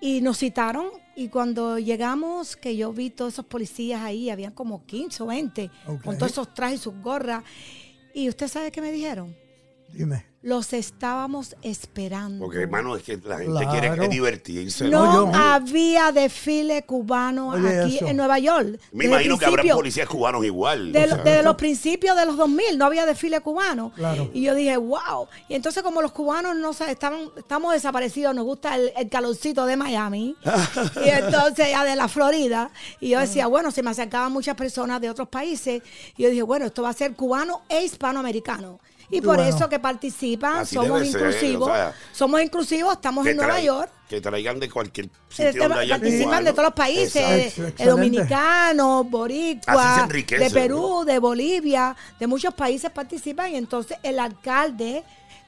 Y 0.00 0.20
nos 0.20 0.38
citaron. 0.38 0.90
Y 1.16 1.28
cuando 1.28 1.78
llegamos, 1.80 2.54
que 2.56 2.76
yo 2.76 2.92
vi 2.92 3.10
todos 3.10 3.32
esos 3.32 3.46
policías 3.46 4.02
ahí, 4.02 4.30
habían 4.30 4.52
como 4.52 4.84
15 4.86 5.22
o 5.22 5.26
20, 5.26 5.70
Ok. 5.88 6.02
con 6.04 6.18
todos 6.18 6.30
esos 6.32 6.54
trajes 6.54 6.78
y 6.78 6.82
sus 6.82 6.94
gorras. 7.02 7.42
Y 8.16 8.30
usted 8.30 8.48
sabe 8.48 8.72
qué 8.72 8.80
me 8.80 8.90
dijeron. 8.92 9.36
Dime. 9.88 10.26
los 10.42 10.72
estábamos 10.74 11.56
esperando. 11.62 12.44
Porque, 12.44 12.58
hermano, 12.62 12.94
es 12.94 13.02
que 13.02 13.16
la 13.16 13.38
gente 13.38 13.50
Claro. 13.64 13.70
quiere 13.96 14.08
divertirse. 14.08 14.84
no 14.88 15.04
No, 15.26 15.32
yo- 15.32 15.36
había 15.36 16.12
desfile 16.12 16.84
cubano 16.84 17.48
Oye, 17.48 17.80
aquí 17.82 17.96
eso. 17.96 18.06
en 18.06 18.16
Nueva 18.16 18.38
York. 18.38 18.78
Me 18.92 19.04
Desde 19.04 19.06
imagino 19.08 19.38
que 19.38 19.44
habrá 19.46 19.62
policías 19.74 20.08
cubanos 20.08 20.44
igual. 20.44 20.92
De 20.92 21.02
o 21.02 21.06
lo- 21.08 21.14
sea. 21.16 21.24
desde 21.24 21.42
los 21.42 21.56
principios 21.56 22.16
de 22.16 22.26
los 22.26 22.36
2000 22.36 22.78
no 22.78 22.84
había 22.84 23.06
desfile 23.06 23.40
cubano. 23.40 23.90
Claro. 23.96 24.30
Y 24.32 24.42
yo 24.42 24.54
dije, 24.54 24.76
wow. 24.76 25.26
Y 25.48 25.54
entonces 25.54 25.82
como 25.82 26.00
los 26.00 26.12
cubanos 26.12 26.54
no 26.54 26.70
estaban, 26.70 27.28
estamos 27.36 27.72
desaparecidos, 27.72 28.32
nos 28.32 28.44
gusta 28.44 28.76
el, 28.76 28.92
el 28.96 29.08
calorcito 29.08 29.66
de 29.66 29.76
Miami. 29.76 30.36
y 31.04 31.08
entonces 31.08 31.70
ya 31.70 31.82
de 31.82 31.96
la 31.96 32.06
Florida. 32.06 32.70
Y 33.00 33.08
yo 33.08 33.18
decía, 33.18 33.48
bueno, 33.48 33.72
se 33.72 33.82
me 33.82 33.90
acercaban 33.90 34.30
muchas 34.30 34.54
personas 34.54 35.00
de 35.00 35.10
otros 35.10 35.28
países. 35.28 35.82
Y 36.16 36.22
yo 36.22 36.28
dije, 36.30 36.42
bueno, 36.42 36.66
esto 36.66 36.82
va 36.82 36.90
a 36.90 36.92
ser 36.92 37.14
cubano 37.14 37.62
e 37.68 37.82
hispanoamericano. 37.84 38.78
Y 39.10 39.20
por 39.20 39.36
Bueno. 39.36 39.56
eso 39.56 39.68
que 39.68 39.78
participan, 39.78 40.58
Así 40.58 40.74
somos 40.74 40.98
ser, 40.98 41.06
inclusivos. 41.08 41.68
o 41.68 41.72
sea, 41.72 41.94
somos 42.12 42.42
inclusivos, 42.42 42.92
estamos 42.94 43.26
en 43.26 43.36
Nueva 43.36 43.60
York. 43.60 43.90
Que 44.08 44.20
traigan 44.20 44.58
de 44.60 44.68
cualquier 44.70 45.06
Eh, 45.06 45.10
sitio 45.28 45.62
donde 45.68 45.80
haya 45.80 45.98
participan 45.98 46.44
de 46.44 46.50
todos 46.52 46.64
los 46.64 46.74
países, 46.74 47.56
Exacto. 47.56 47.82
de- 47.84 47.90
dominicanos, 47.90 49.08
boricuas, 49.10 50.08
de 50.08 50.50
Perú, 50.52 51.04
de 51.04 51.18
Bolivia, 51.18 51.94
de 52.18 52.26
muchos 52.26 52.54
países 52.54 52.90
participan 52.90 53.52
y 53.52 53.56
entonces 53.56 53.96
el 54.02 54.18
alcalde 54.18 55.04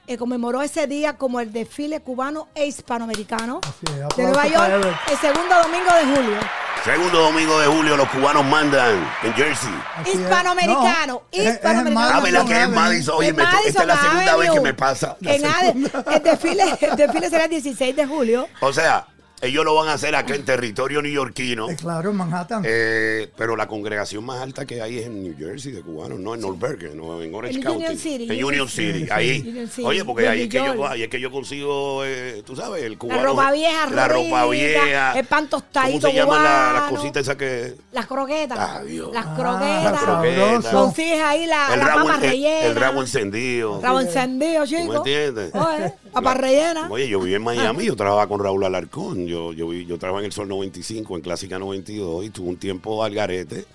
eh, 0.09 0.17
conmemoró 0.17 0.61
ese 0.61 0.87
día 0.87 1.13
como 1.17 1.39
el 1.39 1.53
desfile 1.53 2.01
cubano 2.01 2.47
e 2.55 2.65
hispanoamericano 2.65 3.61
Así 3.63 3.85
es, 3.85 4.15
de 4.17 4.23
Nueva 4.23 4.47
York 4.47 4.97
el 5.11 5.17
segundo 5.19 5.55
domingo 5.61 5.93
de 5.93 6.15
julio. 6.15 6.37
Segundo 6.83 7.19
domingo 7.19 7.59
de 7.59 7.67
julio, 7.67 7.97
los 7.97 8.07
cubanos 8.09 8.45
mandan 8.45 9.05
en 9.23 9.33
Jersey. 9.33 9.69
Así. 9.97 10.11
Hispanoamericano, 10.17 11.13
No, 11.13 11.21
es- 11.31 11.39
es 11.41 11.45
en 11.47 11.53
hispanoamericano. 11.55 12.09
Ah, 12.13 12.19
¿verdad 12.21 12.45
que 12.45 12.61
es. 12.63 12.69
Madison? 12.69 13.15
Oye, 13.17 13.33
me 13.33 13.43
to- 13.43 13.49
esta 13.67 13.81
es 13.81 13.87
la 13.87 13.95
Madison 13.95 14.11
segunda 14.11 14.35
vez 14.37 14.51
que 14.51 14.59
me 14.61 14.73
pasa. 14.73 15.17
En 15.21 15.45
el, 15.45 16.23
desfile, 16.23 16.63
el 16.81 16.95
desfile 16.95 17.29
será 17.29 17.43
el 17.43 17.49
16 17.49 17.95
de 17.95 18.05
julio. 18.07 18.47
O 18.61 18.71
sea, 18.73 19.05
ellos 19.41 19.63
lo 19.65 19.75
van 19.75 19.87
a 19.89 19.93
hacer 19.93 20.15
acá 20.15 20.35
en 20.35 20.43
territorio 20.43 21.01
neoyorquino. 21.01 21.69
Eh, 21.69 21.75
claro, 21.75 22.09
en 22.11 22.15
Manhattan. 22.17 22.63
Eh, 22.65 23.29
pero 23.37 23.55
la 23.55 23.67
congregación 23.67 24.23
más 24.25 24.41
alta 24.41 24.65
que 24.65 24.81
hay 24.81 24.99
es 24.99 25.05
en 25.07 25.23
New 25.23 25.35
Jersey 25.37 25.71
de 25.71 25.81
cubanos, 25.81 26.19
no 26.19 26.35
en 26.35 26.41
North 26.41 26.59
Bergen, 26.59 26.97
no 26.97 27.21
en 27.21 27.33
Orange 27.33 27.57
En 27.57 27.63
County. 27.63 27.77
Union 27.85 27.97
City. 27.97 28.27
En 28.29 28.43
Union 28.43 28.67
City, 28.69 29.07
ahí. 29.11 29.45
Union 29.47 29.67
City. 29.67 29.83
Oye, 29.87 30.03
porque 30.05 30.27
ahí 30.27 30.41
es, 30.43 30.49
que 30.49 30.57
yo, 30.57 30.73
York. 30.75 30.87
ahí 30.91 31.03
es 31.03 31.09
que 31.09 31.19
yo 31.19 31.31
consigo, 31.31 32.03
eh, 32.05 32.43
tú 32.45 32.55
sabes, 32.55 32.83
el 32.83 32.97
cubano. 32.97 33.21
La 33.21 33.27
ropa 33.27 33.51
vieja, 33.51 33.89
La 33.91 34.07
ropa 34.07 34.45
vieja. 34.47 35.17
el 35.19 35.25
pan 35.25 35.47
tostadito 35.47 36.01
¿Cómo 36.01 36.11
se 36.11 36.17
llaman 36.17 36.43
la- 36.43 36.71
las 36.73 36.89
cositas 36.91 37.21
esas 37.23 37.35
que...? 37.35 37.75
Las 37.91 38.07
croquetas. 38.07 38.57
Adiós. 38.59 39.11
Las 39.13 39.25
Ah, 39.25 39.35
croquetas. 39.35 39.91
las 39.91 40.01
croquetas. 40.03 40.73
Consigues 40.73 41.21
ahí 41.21 41.45
la, 41.45 41.73
el, 41.73 41.79
la 41.79 41.85
rabo, 41.87 42.07
papa 42.07 42.17
el- 42.17 42.23
el, 42.25 42.29
rellena. 42.31 42.79
rabo 42.79 43.01
encendido. 43.01 43.79
Rabo 43.81 43.99
encendido, 44.01 44.65
¿Tú 44.65 44.71
me 44.71 44.79
chico. 44.81 44.95
entiendes? 44.97 45.51
Oye, 45.55 45.93
papa 46.13 46.33
La- 46.35 46.41
rellena. 46.41 46.87
Oye, 46.89 47.07
yo 47.07 47.19
viví 47.19 47.35
en 47.35 47.41
Miami, 47.43 47.85
yo 47.85 47.95
trabajaba 47.95 48.27
con 48.27 48.43
Raúl 48.43 48.63
Alarcón, 48.65 49.27
yo, 49.29 49.53
yo, 49.53 49.71
yo 49.71 49.97
trabajaba 49.97 50.19
en 50.19 50.25
el 50.25 50.31
Sol 50.31 50.47
95, 50.47 51.15
en 51.15 51.21
Clásica 51.21 51.59
92, 51.59 52.25
y 52.25 52.29
tuve 52.29 52.49
un 52.49 52.57
tiempo 52.57 53.03
al 53.03 53.13
garete 53.13 53.65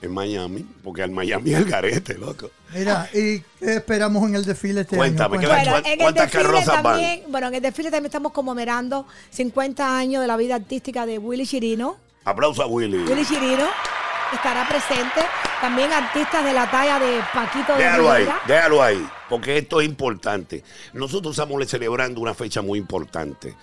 en 0.00 0.12
Miami, 0.12 0.66
porque 0.82 1.02
al 1.02 1.10
Miami 1.12 1.52
es 1.52 1.58
el 1.58 1.64
garete, 1.64 2.18
loco. 2.18 2.50
Mira, 2.74 3.08
¿y 3.12 3.38
qué 3.60 3.74
esperamos 3.76 4.28
en 4.28 4.34
el 4.34 4.44
desfile 4.44 4.80
este 4.80 4.96
Cuéntame, 4.96 5.38
año? 5.38 5.46
¿qué 5.46 5.54
Cuéntame. 5.54 5.80
Bueno, 5.80 6.02
¿Cuántas 6.02 6.02
en 6.02 6.06
el 6.06 6.14
desfile 6.14 6.42
carrozas 6.42 6.82
van? 6.82 6.82
también, 6.82 7.22
bueno, 7.28 7.48
en 7.48 7.54
el 7.54 7.62
desfile 7.62 7.90
también 7.90 8.06
estamos 8.06 8.32
conmemorando 8.32 9.06
50 9.30 9.96
años 9.98 10.20
de 10.20 10.26
la 10.26 10.36
vida 10.36 10.56
artística 10.56 11.06
de 11.06 11.18
Willy 11.18 11.46
Chirino. 11.46 11.96
Aplauso 12.24 12.62
a 12.62 12.66
Willy. 12.66 12.98
Willy 12.98 13.24
Chirino 13.24 13.66
estará 14.34 14.66
presente. 14.68 15.20
También 15.60 15.92
artistas 15.92 16.44
de 16.44 16.52
la 16.52 16.70
talla 16.70 16.98
de 16.98 17.20
Paquito 17.32 17.72
de 17.76 17.84
Déjalo 17.84 18.10
ahí, 18.10 18.22
Rivera. 18.24 18.40
déjalo 18.48 18.82
ahí, 18.82 19.08
porque 19.28 19.58
esto 19.58 19.80
es 19.80 19.88
importante. 19.88 20.64
Nosotros 20.92 21.32
estamos 21.38 21.64
celebrando 21.68 22.20
una 22.20 22.34
fecha 22.34 22.62
muy 22.62 22.78
importante. 22.78 23.54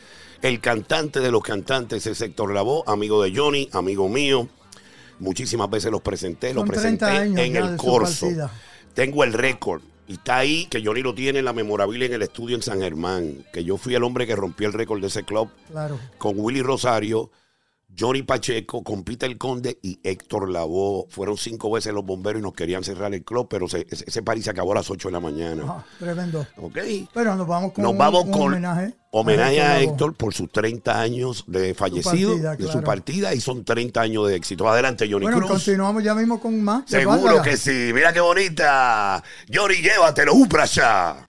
El 0.41 0.61
cantante 0.61 1.19
de 1.19 1.31
los 1.31 1.43
cantantes 1.43 2.05
es 2.07 2.21
Héctor 2.21 2.53
Lavoe, 2.53 2.83
amigo 2.87 3.21
de 3.21 3.35
Johnny, 3.35 3.69
amigo 3.73 4.07
mío. 4.07 4.47
Muchísimas 5.19 5.69
veces 5.69 5.91
los 5.91 6.01
presenté, 6.01 6.53
los 6.53 6.65
presenté 6.65 7.05
30 7.05 7.21
años 7.21 7.39
en 7.39 7.55
el 7.57 7.75
corso. 7.75 8.27
Tengo 8.93 9.23
el 9.25 9.33
récord. 9.33 9.81
Y 10.07 10.13
está 10.13 10.37
ahí, 10.37 10.65
que 10.67 10.83
Johnny 10.83 11.01
lo 11.03 11.13
tiene 11.13 11.39
en 11.39 11.45
la 11.45 11.53
memorabilia 11.53 12.07
en 12.07 12.13
el 12.13 12.21
estudio 12.23 12.55
en 12.55 12.63
San 12.63 12.79
Germán. 12.79 13.45
Que 13.53 13.63
yo 13.63 13.77
fui 13.77 13.93
el 13.93 14.03
hombre 14.03 14.25
que 14.25 14.35
rompió 14.35 14.65
el 14.67 14.73
récord 14.73 15.01
de 15.01 15.07
ese 15.07 15.23
club 15.23 15.51
Claro. 15.69 15.99
con 16.17 16.33
Willy 16.37 16.61
Rosario, 16.63 17.29
Johnny 17.99 18.23
Pacheco, 18.23 18.83
con 18.83 19.03
Peter 19.03 19.37
Conde 19.37 19.77
y 19.81 19.99
Héctor 20.03 20.49
Lavoe. 20.49 21.05
Fueron 21.09 21.37
cinco 21.37 21.69
veces 21.71 21.93
los 21.93 22.05
bomberos 22.05 22.39
y 22.39 22.43
nos 22.43 22.53
querían 22.53 22.83
cerrar 22.83 23.13
el 23.13 23.23
club, 23.23 23.47
pero 23.49 23.67
se- 23.67 23.85
ese, 23.89 24.21
party 24.23 24.41
se 24.41 24.49
acabó 24.51 24.71
a 24.71 24.75
las 24.75 24.89
8 24.89 25.07
de 25.09 25.11
la 25.11 25.19
mañana. 25.19 25.63
Ah, 25.67 25.85
tremendo. 25.99 26.45
¿Ok? 26.57 26.77
Pero 27.13 27.35
nos 27.35 27.47
vamos 27.47 27.73
con 27.73 27.83
Nos 27.83 27.91
un- 27.91 27.97
vamos 27.97 28.23
un 28.25 28.31
con 28.31 28.41
homenaje. 28.43 28.93
homenaje 29.11 29.61
a 29.61 29.67
Lavoe. 29.69 29.83
Héctor 29.83 30.15
por 30.15 30.33
sus 30.33 30.51
30 30.51 30.99
años 31.01 31.43
de 31.47 31.73
fallecido, 31.73 32.31
partida, 32.31 32.55
de 32.55 32.67
su 32.71 32.81
partida, 32.81 33.33
y 33.33 33.41
son 33.41 33.65
30 33.65 34.01
años 34.01 34.27
de 34.27 34.35
éxito. 34.35 34.69
Adelante, 34.69 35.05
Johnny 35.09 35.23
Bueno, 35.25 35.39
Cruz. 35.39 35.51
continuamos 35.51 36.03
ya 36.03 36.15
mismo 36.15 36.39
con 36.39 36.61
más. 36.63 36.83
Seguro 36.87 37.41
que 37.41 37.57
sí. 37.57 37.91
Mira 37.93 38.13
qué 38.13 38.19
bonita. 38.21 39.23
Johnny, 39.53 39.75
llévatelo, 39.81 40.33
upra 40.35 40.63
allá. 40.63 40.77
Directamente 40.79 41.28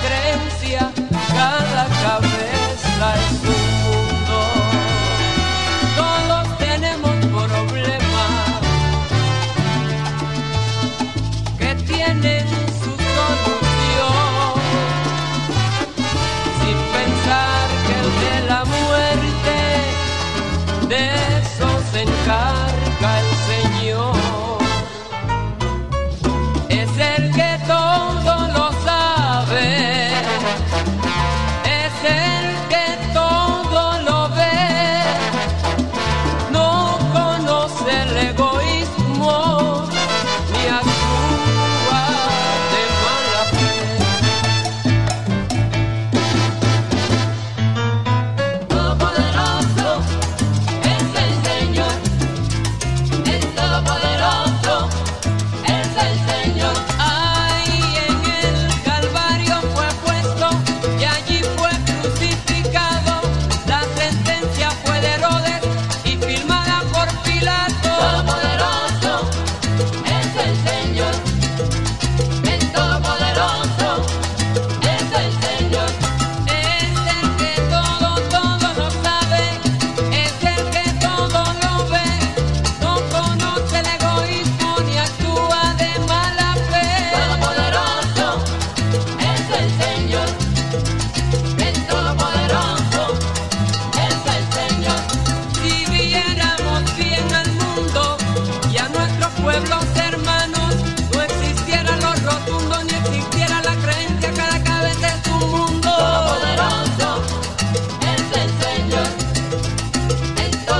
Creencia, 0.00 0.90
cada 1.34 1.86
cabeza 2.02 3.14
es 3.16 3.51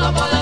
todo 0.02 0.12
poderoso. 0.14 0.41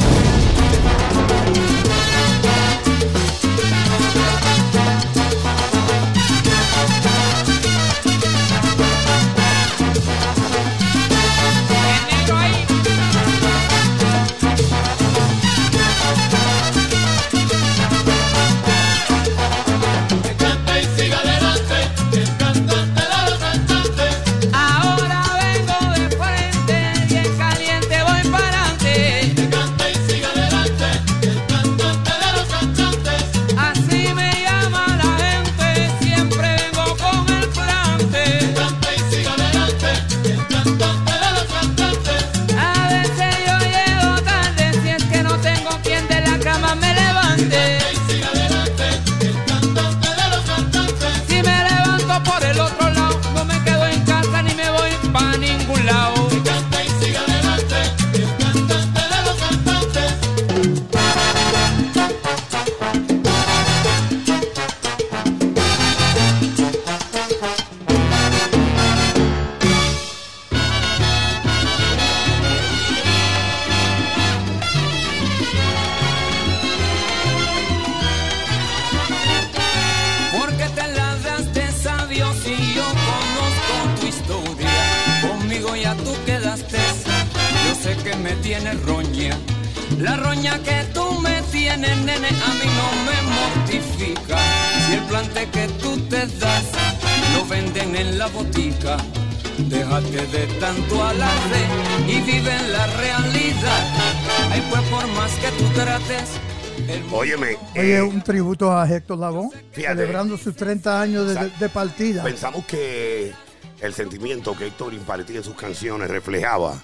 Óyeme, 107.11 107.57
Oye, 107.75 107.97
eh, 107.97 108.01
un 108.01 108.21
tributo 108.21 108.71
a 108.71 108.89
Héctor 108.89 109.19
Lavoe, 109.19 109.49
Fíjate. 109.71 109.97
celebrando 109.97 110.37
sus 110.37 110.55
30 110.55 111.01
años 111.01 111.35
de, 111.59 111.69
partida. 111.69 112.23
pensamos 112.23 112.65
que 112.65 113.33
el 113.81 113.93
sentimiento 113.93 114.55
que 114.55 114.67
Héctor 114.67 114.93
impartía 114.93 115.37
en 115.37 115.43
sus 115.43 115.55
canciones 115.55 116.09
reflejaba 116.09 116.81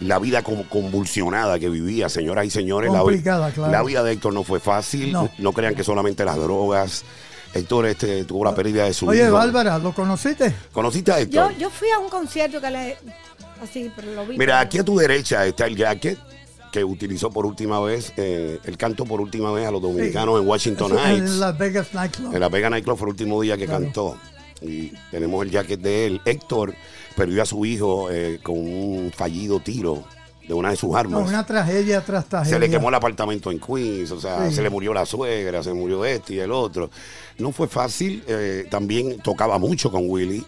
la 0.00 0.18
vida 0.18 0.42
como 0.42 0.68
convulsionada 0.68 1.58
que 1.58 1.68
vivía, 1.68 2.08
señoras 2.08 2.46
y 2.46 2.50
señores. 2.50 2.92
La 2.92 3.02
claro. 3.52 3.84
Vida 3.84 4.02
de 4.02 4.12
Héctor 4.12 4.34
no 4.34 4.44
fue 4.44 4.60
fácil. 4.60 5.12
No. 5.12 5.30
No, 5.38 5.52
crean 5.52 5.74
que 5.74 5.84
solamente 5.84 6.24
las 6.24 6.36
drogas. 6.36 7.04
Héctor 7.52 7.86
este, 7.86 8.24
tuvo 8.24 8.44
la 8.44 8.54
pérdida 8.54 8.84
de 8.84 8.94
su 8.94 9.08
Oye, 9.08 9.24
hijo. 9.24 9.32
Bárbara, 9.32 9.78
¿lo 9.78 9.92
conociste? 9.92 10.54
¿Conociste 10.72 11.12
a 11.12 11.16
Yo, 11.18 11.22
Héctor? 11.22 11.56
yo 11.58 11.70
fui 11.70 11.90
a 11.90 11.98
un 11.98 12.08
concierto 12.08 12.60
que 12.60 12.70
le. 12.70 12.96
Así, 13.62 13.90
pero 13.94 14.12
lo 14.14 14.26
vi. 14.26 14.38
Mira, 14.38 14.60
aquí 14.60 14.78
a 14.78 14.84
tu 14.84 14.96
derecha 14.96 15.44
está 15.44 15.66
el 15.66 15.76
jacket 15.76 16.18
que 16.72 16.84
utilizó 16.84 17.30
por 17.30 17.46
última 17.46 17.80
vez, 17.80 18.12
eh, 18.16 18.58
el 18.64 18.76
canto 18.76 19.04
por 19.04 19.20
última 19.20 19.50
vez 19.52 19.66
a 19.66 19.70
los 19.70 19.82
dominicanos 19.82 20.40
en 20.40 20.46
Washington 20.48 20.92
Eso, 20.92 21.04
Heights. 21.04 21.30
En 21.32 21.40
Las 21.40 21.58
Vegas 21.58 21.94
Nightclub. 21.94 22.34
En 22.34 22.40
la 22.40 22.48
Vega 22.48 22.70
Nightclub 22.70 22.96
fue 22.96 23.06
el 23.08 23.10
último 23.12 23.40
día 23.42 23.56
que 23.56 23.66
Claro. 23.66 23.84
cantó. 23.84 24.16
Y 24.62 24.92
tenemos 25.10 25.44
el 25.44 25.50
jacket 25.50 25.80
de 25.80 26.06
él. 26.06 26.20
Héctor 26.24 26.74
perdió 27.16 27.42
a 27.42 27.46
su 27.46 27.64
hijo 27.64 28.08
eh, 28.10 28.38
con 28.42 28.56
un 28.58 29.10
fallido 29.14 29.58
tiro 29.60 30.04
de 30.46 30.54
una 30.54 30.70
de 30.70 30.76
sus 30.76 30.90
No, 30.90 30.96
armas. 30.96 31.28
una 31.28 31.46
tragedia 31.46 32.04
tras 32.04 32.26
tragedia. 32.26 32.54
se 32.54 32.60
le 32.60 32.68
quemó 32.68 32.88
el 32.88 32.94
apartamento 32.96 33.50
en 33.50 33.58
Queens, 33.60 34.10
o 34.10 34.20
sea, 34.20 34.48
Sí. 34.48 34.56
se 34.56 34.62
le 34.62 34.70
murió 34.70 34.92
la 34.92 35.06
suegra, 35.06 35.62
se 35.62 35.72
murió 35.72 36.04
este 36.04 36.34
y 36.34 36.38
el 36.40 36.50
otro. 36.52 36.90
No 37.38 37.52
fue 37.52 37.68
fácil, 37.68 38.22
eh, 38.26 38.66
también 38.70 39.18
tocaba 39.20 39.58
mucho 39.58 39.90
con 39.90 40.08
Willy. 40.08 40.44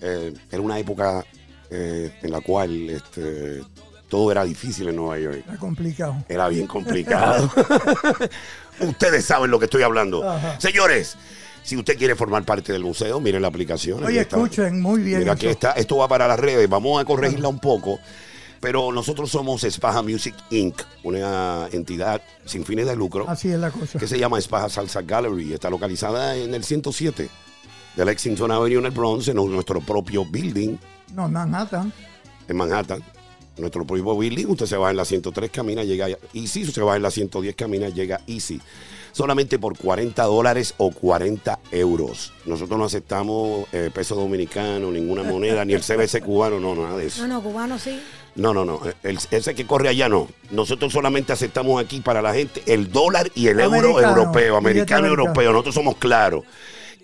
Eh, 0.00 0.32
era 0.50 0.60
una 0.62 0.78
época 0.78 1.24
eh, 1.70 2.12
en 2.22 2.30
la 2.30 2.40
cual 2.42 2.90
este, 2.90 3.62
todo 4.12 4.30
era 4.30 4.44
difícil 4.44 4.86
en 4.88 4.96
Nueva 4.96 5.18
York. 5.18 5.36
Está 5.38 5.56
complicado. 5.56 6.16
Era 6.28 6.46
bien 6.48 6.66
complicado. 6.66 7.50
Ustedes 8.80 9.24
saben 9.24 9.50
lo 9.50 9.58
que 9.58 9.64
estoy 9.64 9.82
hablando. 9.84 10.28
Ajá. 10.28 10.60
Señores, 10.60 11.16
si 11.62 11.78
usted 11.78 11.96
quiere 11.96 12.14
formar 12.14 12.44
parte 12.44 12.74
del 12.74 12.84
museo, 12.84 13.20
miren 13.20 13.40
la 13.40 13.48
aplicación. 13.48 14.04
Oye, 14.04 14.20
escuchen, 14.20 14.82
muy 14.82 15.00
bien. 15.00 15.20
Mira, 15.20 15.32
aquí 15.32 15.46
está. 15.46 15.72
Esto 15.72 15.96
va 15.96 16.08
para 16.08 16.28
las 16.28 16.38
redes. 16.38 16.68
Vamos 16.68 17.00
a 17.00 17.06
corregirla 17.06 17.48
un 17.48 17.58
poco. 17.58 18.00
Pero 18.60 18.92
nosotros 18.92 19.30
somos 19.30 19.64
Espaja 19.64 20.02
Music 20.02 20.34
Inc., 20.50 20.82
una 21.04 21.68
entidad 21.72 22.20
sin 22.44 22.66
fines 22.66 22.86
de 22.86 22.94
lucro 22.94 23.26
Así 23.30 23.48
es 23.50 23.58
la 23.58 23.70
cosa. 23.70 23.98
que 23.98 24.06
se 24.06 24.18
llama 24.18 24.38
Espaja 24.38 24.68
Salsa 24.68 25.00
Gallery. 25.00 25.54
Está 25.54 25.70
localizada 25.70 26.36
en 26.36 26.52
el 26.54 26.64
107 26.64 27.30
de 27.96 28.04
Lexington 28.04 28.50
Avenue 28.52 28.78
en 28.80 28.84
el 28.84 28.90
Bronx, 28.90 29.28
en 29.28 29.36
nuestro 29.36 29.80
propio 29.80 30.26
building 30.26 30.76
No, 31.14 31.30
Manhattan. 31.30 31.90
en 32.46 32.56
Manhattan. 32.58 33.02
Nuestro 33.58 33.84
propio 33.84 34.16
building, 34.16 34.46
usted 34.46 34.66
se 34.66 34.76
va 34.76 34.90
en 34.90 34.96
la 34.96 35.04
103, 35.04 35.50
camina, 35.50 35.84
llega 35.84 36.06
a 36.06 36.08
Easy, 36.32 36.62
usted 36.62 36.74
se 36.74 36.80
va 36.82 36.96
en 36.96 37.02
la 37.02 37.10
110, 37.10 37.54
camina, 37.54 37.88
llega 37.90 38.20
Easy. 38.26 38.60
Solamente 39.12 39.58
por 39.58 39.76
40 39.76 40.22
dólares 40.24 40.72
o 40.78 40.90
40 40.90 41.58
euros. 41.70 42.32
Nosotros 42.46 42.78
no 42.78 42.86
aceptamos 42.86 43.66
eh, 43.72 43.90
peso 43.92 44.14
dominicano, 44.14 44.90
ninguna 44.90 45.22
moneda, 45.22 45.66
ni 45.66 45.74
el 45.74 45.82
CBC 45.82 46.22
cubano, 46.24 46.58
no, 46.58 46.74
nada 46.74 46.96
de 46.96 47.06
eso. 47.08 47.20
No, 47.26 47.34
no, 47.34 47.42
cubano 47.42 47.78
sí. 47.78 48.00
No, 48.36 48.54
no, 48.54 48.64
no. 48.64 48.80
El- 49.02 49.18
ese 49.30 49.54
que 49.54 49.66
corre 49.66 49.90
allá 49.90 50.08
no. 50.08 50.28
Nosotros 50.50 50.94
solamente 50.94 51.34
aceptamos 51.34 51.82
aquí 51.82 52.00
para 52.00 52.22
la 52.22 52.32
gente 52.32 52.62
el 52.64 52.90
dólar 52.90 53.30
y 53.34 53.48
el 53.48 53.60
euro 53.60 54.00
europeo, 54.00 54.56
americano 54.56 55.06
y 55.06 55.10
europeo. 55.10 55.52
Nosotros 55.52 55.74
somos 55.74 55.96
claros. 55.98 56.44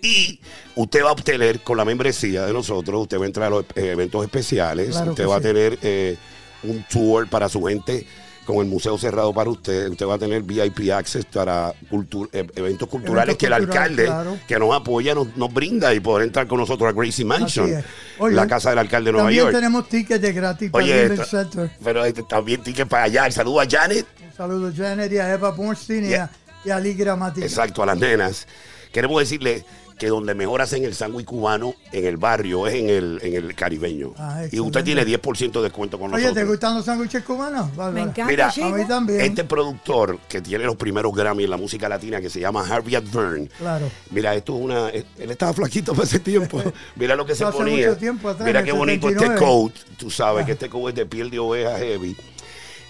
Y 0.01 0.39
usted 0.75 1.03
va 1.03 1.09
a 1.09 1.11
obtener 1.11 1.59
con 1.59 1.77
la 1.77 1.85
membresía 1.85 2.45
de 2.45 2.53
nosotros, 2.53 3.01
usted 3.03 3.19
va 3.19 3.25
a 3.25 3.27
entrar 3.27 3.47
a 3.47 3.49
los 3.51 3.65
eh, 3.75 3.91
eventos 3.91 4.23
especiales, 4.23 4.91
Claro 4.91 5.11
usted 5.11 5.27
va 5.27 5.35
a 5.35 5.41
tener 5.41 5.77
eh, 5.83 6.17
un 6.63 6.83
tour 6.89 7.27
para 7.27 7.49
su 7.49 7.61
gente 7.63 8.05
con 8.45 8.57
el 8.57 8.65
museo 8.65 8.97
cerrado 8.97 9.31
para 9.31 9.47
usted, 9.51 9.89
usted 9.89 10.07
va 10.07 10.15
a 10.15 10.17
tener 10.17 10.41
VIP 10.41 10.89
access 10.91 11.23
para 11.25 11.71
cultu- 11.91 12.27
eh, 12.33 12.47
eventos 12.55 12.87
culturales 12.89 13.35
Eventos 13.35 13.37
que 13.37 13.45
el 13.45 13.51
culturales, 13.53 13.69
alcalde 13.69 14.05
claro. 14.05 14.37
que 14.47 14.57
nos 14.57 14.75
apoya 14.75 15.13
nos, 15.13 15.37
nos 15.37 15.53
brinda 15.53 15.93
y 15.93 15.99
poder 15.99 16.25
entrar 16.25 16.47
con 16.47 16.57
nosotros 16.57 16.89
a 16.89 16.93
Gracie 16.93 17.23
Mansion. 17.25 17.71
Oye, 18.17 18.35
la 18.35 18.47
casa 18.47 18.71
del 18.71 18.79
alcalde 18.79 19.09
de 19.09 19.11
Nueva 19.11 19.27
También 19.27 19.43
York. 19.43 19.55
tenemos 19.55 19.87
tickets 19.87 20.19
de 20.21 20.33
gratis 20.33 20.71
para 20.71 20.83
Oye, 20.83 21.03
el 21.03 21.25
Center. 21.25 21.69
pero 21.83 22.03
este, 22.03 22.23
también 22.23 22.63
tiene 22.63 22.87
para 22.87 23.03
allá. 23.03 23.27
El 23.27 23.33
saludo 23.33 23.59
a 23.61 23.67
Janet, 23.69 24.07
Un 24.27 24.35
saludo 24.35 24.67
a 24.69 24.71
Janet 24.75 25.11
y 25.11 25.17
a 25.19 25.31
Eva 25.31 25.51
Bornstein 25.51 26.09
y, 26.09 26.13
a, 26.15 26.31
y 26.65 26.71
a 26.71 26.79
Lee 26.79 26.97
exacto, 27.43 27.83
a 27.83 27.85
las 27.85 27.99
nenas. 27.99 28.47
Queremos 28.91 29.19
decirle 29.21 29.63
que 29.99 30.07
donde 30.07 30.33
mejor 30.33 30.61
hacen 30.61 30.85
el 30.85 30.95
sándwich 30.95 31.25
cubano 31.25 31.75
en 31.91 32.05
el 32.05 32.15
barrio 32.17 32.65
es 32.67 32.75
en 32.75 32.89
el, 32.89 33.19
en 33.21 33.33
el 33.35 33.53
caribeño. 33.53 34.13
Ah, 34.17 34.43
y 34.49 34.59
usted 34.61 34.83
tiene 34.83 35.05
10% 35.05 35.51
de 35.51 35.61
descuento 35.61 35.99
con 35.99 36.13
Oye, 36.13 36.21
¿te 36.23 36.29
nosotros. 36.29 36.47
gustan 36.49 36.75
los 36.75 36.85
sándwiches 36.85 37.23
cubanos? 37.23 37.67
Bárbara? 37.75 37.91
Me 37.91 38.01
encanta, 38.01 38.25
Mira, 38.25 38.49
chico. 38.49 38.67
A 38.67 38.71
mí 38.71 38.85
también. 38.87 39.19
Este 39.21 39.43
productor 39.43 40.17
que 40.29 40.41
tiene 40.41 40.63
los 40.63 40.77
primeros 40.77 41.13
Grammy 41.13 41.43
en 41.43 41.49
la 41.49 41.57
música 41.57 41.89
latina, 41.89 42.21
que 42.21 42.29
se 42.29 42.39
llama 42.39 42.65
Harvey 42.65 42.95
Advern. 42.95 43.47
Claro. 43.57 43.91
Mira, 44.11 44.33
esto 44.35 44.55
es 44.57 44.63
una. 44.63 44.89
Él 44.89 45.05
estaba 45.17 45.51
flaquito 45.53 45.91
para 45.93 46.05
ese 46.05 46.19
tiempo. 46.19 46.63
Mira 46.95 47.15
lo 47.17 47.25
que 47.25 47.35
se 47.35 47.43
Hace 47.43 47.57
ponía. 47.57 47.87
mucho 47.89 47.97
tiempo 47.99 48.29
atrás, 48.29 48.47
Mira 48.47 48.63
qué 48.63 48.71
bonito 48.71 49.09
este 49.09 49.19
79. 49.19 49.45
coat. 49.45 49.73
Tú 49.97 50.09
sabes 50.09 50.43
Ah. 50.43 50.45
que 50.45 50.53
este 50.53 50.69
coat 50.69 50.89
es 50.89 50.95
de 50.95 51.05
piel 51.05 51.29
de 51.29 51.39
oveja 51.39 51.77
heavy. 51.77 52.15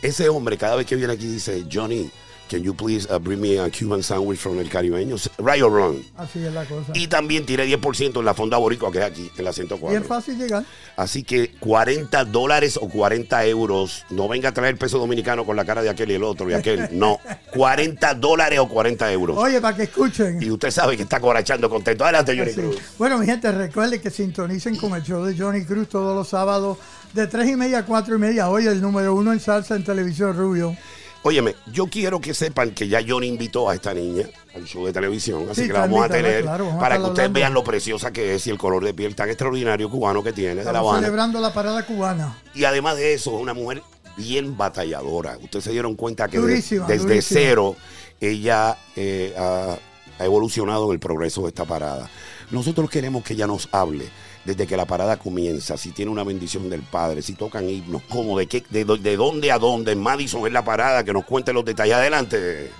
Ese 0.02 0.30
hombre, 0.30 0.58
cada 0.58 0.76
vez 0.76 0.86
que 0.86 0.96
viene 0.96 1.14
aquí, 1.14 1.26
dice: 1.26 1.66
Johnny, 1.72 2.10
can 2.50 2.64
you 2.64 2.74
please 2.74 3.08
uh, 3.10 3.20
bring 3.20 3.40
me 3.40 3.58
a 3.58 3.70
Cuban 3.70 4.02
sandwich 4.04 4.40
from 4.40 4.60
el 4.60 4.68
caribeño? 4.70 5.16
Right 5.38 5.62
or 5.62 5.72
wrong. 5.72 6.04
Así 6.18 6.44
es 6.44 6.54
la 6.54 6.66
cosa. 6.66 6.92
Y 6.96 7.08
también 7.08 7.46
tiré 7.46 7.66
10% 7.68 8.20
en 8.20 8.26
la 8.26 8.34
fonda 8.34 8.58
boricua 8.58 8.92
que 8.92 8.98
es 8.98 9.06
aquí, 9.06 9.32
en 9.38 9.46
la 9.46 9.52
Y 9.52 9.54
104. 9.54 9.98
es 9.98 10.08
fácil 10.08 10.38
llegar. 10.38 10.66
Así 10.98 11.24
que 11.24 11.52
40 11.60 12.26
dólares 12.26 12.78
o 12.82 12.90
40 12.90 13.46
euros. 13.46 14.04
No 14.10 14.28
venga 14.28 14.50
a 14.50 14.54
traer 14.54 14.78
peso 14.78 14.98
dominicano 14.98 15.46
con 15.46 15.56
la 15.56 15.64
cara 15.64 15.82
de 15.82 15.90
aquel 15.90 16.12
y 16.12 16.16
el 16.16 16.24
otro 16.24 16.50
y 16.50 16.54
aquel. 16.54 16.90
No. 17.00 17.20
40 17.54 18.16
dólares 18.16 18.60
o 18.60 18.68
40 18.68 19.12
euros. 19.14 19.38
Oye, 19.38 19.62
para 19.62 19.78
que 19.78 19.84
escuchen. 19.84 20.42
Y 20.42 20.50
usted 20.52 20.72
sabe 20.72 20.98
que 20.98 21.04
está 21.04 21.20
corachando 21.20 21.70
contento. 21.70 22.04
Adelante, 22.04 22.38
Johnny. 22.38 22.54
Cruz. 22.54 22.78
Bueno, 22.98 23.18
mi 23.20 23.26
gente, 23.26 23.52
recuerden 23.52 24.02
que 24.02 24.10
sintonicen 24.10 24.76
con 24.76 24.94
el 24.96 25.04
show 25.04 25.24
de 25.24 25.38
Johnny 25.38 25.64
Cruz 25.64 25.88
todos 25.88 26.16
los 26.16 26.28
sábados 26.28 26.78
de 27.14 27.28
3 27.28 27.50
y 27.50 27.56
media 27.56 27.80
a 27.80 27.86
4 27.86 28.16
y 28.16 28.20
media. 28.20 28.50
Hoy 28.50 28.66
el 28.68 28.82
número 28.82 29.14
uno 29.14 29.32
en 29.32 29.40
salsa 29.40 29.76
en 29.76 29.84
televisión 29.84 30.36
Rubio. 30.36 30.76
Óyeme, 31.22 31.56
yo 31.72 31.88
quiero 31.88 32.22
que 32.22 32.34
sepan 32.34 32.72
que 32.72 32.88
ya 32.88 33.02
Johnny 33.06 33.28
invitó 33.28 33.70
a 33.70 33.76
esta 33.76 33.94
niña 33.94 34.26
al 34.56 34.64
show 34.66 34.86
de 34.86 34.94
televisión. 34.94 35.48
Así 35.52 35.62
Sí, 35.64 35.68
que 35.68 35.74
la 35.74 35.82
vamos 35.82 36.06
a 36.06 36.10
tener 36.10 36.44
claro, 36.44 36.66
vamos 36.66 36.78
a 36.78 36.82
para 36.82 36.96
que 36.96 37.02
ustedes 37.04 37.20
hablando. 37.20 37.40
vean 37.40 37.54
lo 37.54 37.64
preciosa 37.64 38.12
que 38.12 38.36
es 38.36 38.48
y 38.48 38.50
el 38.52 38.58
color 38.58 38.84
de 38.86 38.94
piel 38.94 39.16
tan 39.16 39.28
extraordinario 39.28 39.90
cubano 39.90 40.24
que 40.24 40.32
tiene 40.32 40.50
de 40.52 40.56
La 40.56 40.62
Estamos 40.62 40.90
Habana. 40.92 41.00
celebrando 41.06 41.42
la 41.42 41.54
parada 41.54 41.86
cubana. 41.86 42.38
Y 42.56 42.64
además 42.64 42.96
de 42.96 43.14
eso, 43.14 43.36
es 43.36 43.42
una 43.42 43.54
mujer 43.54 43.84
bien 44.16 44.56
batalladora. 44.58 45.38
Ustedes 45.44 45.66
se 45.66 45.72
dieron 45.72 45.96
cuenta 45.96 46.30
que 46.30 46.40
desde 46.40 46.98
durísima. 46.98 47.22
cero 47.22 47.76
ella 48.22 48.78
eh, 48.96 49.34
ha, 49.38 49.78
ha 50.20 50.26
evolucionado 50.26 50.86
en 50.88 50.92
el 50.94 51.00
progreso 51.00 51.42
de 51.42 51.50
esta 51.50 51.66
parada. 51.66 52.10
Nosotros 52.50 52.90
queremos 52.90 53.24
que 53.24 53.34
ella 53.34 53.46
nos 53.48 53.68
hable 53.74 54.06
desde 54.46 54.66
que 54.66 54.78
la 54.78 54.86
parada 54.86 55.18
comienza, 55.18 55.78
si 55.78 55.92
tiene 55.92 56.12
una 56.12 56.24
bendición 56.24 56.70
del 56.70 56.82
Padre, 56.82 57.22
si 57.22 57.34
tocan 57.34 57.70
himnos, 57.70 58.02
cómo, 58.10 58.38
de, 58.38 58.48
qué, 58.48 58.64
de, 58.70 58.84
dónde 59.16 59.52
a 59.52 59.60
dónde, 59.60 59.92
en 59.92 60.00
Madison 60.02 60.46
es 60.48 60.54
la 60.54 60.64
parada, 60.64 61.04
que 61.04 61.14
nos 61.14 61.26
cuente 61.26 61.54
los 61.54 61.66
detalles. 61.66 61.96
Adelante. 61.96 62.72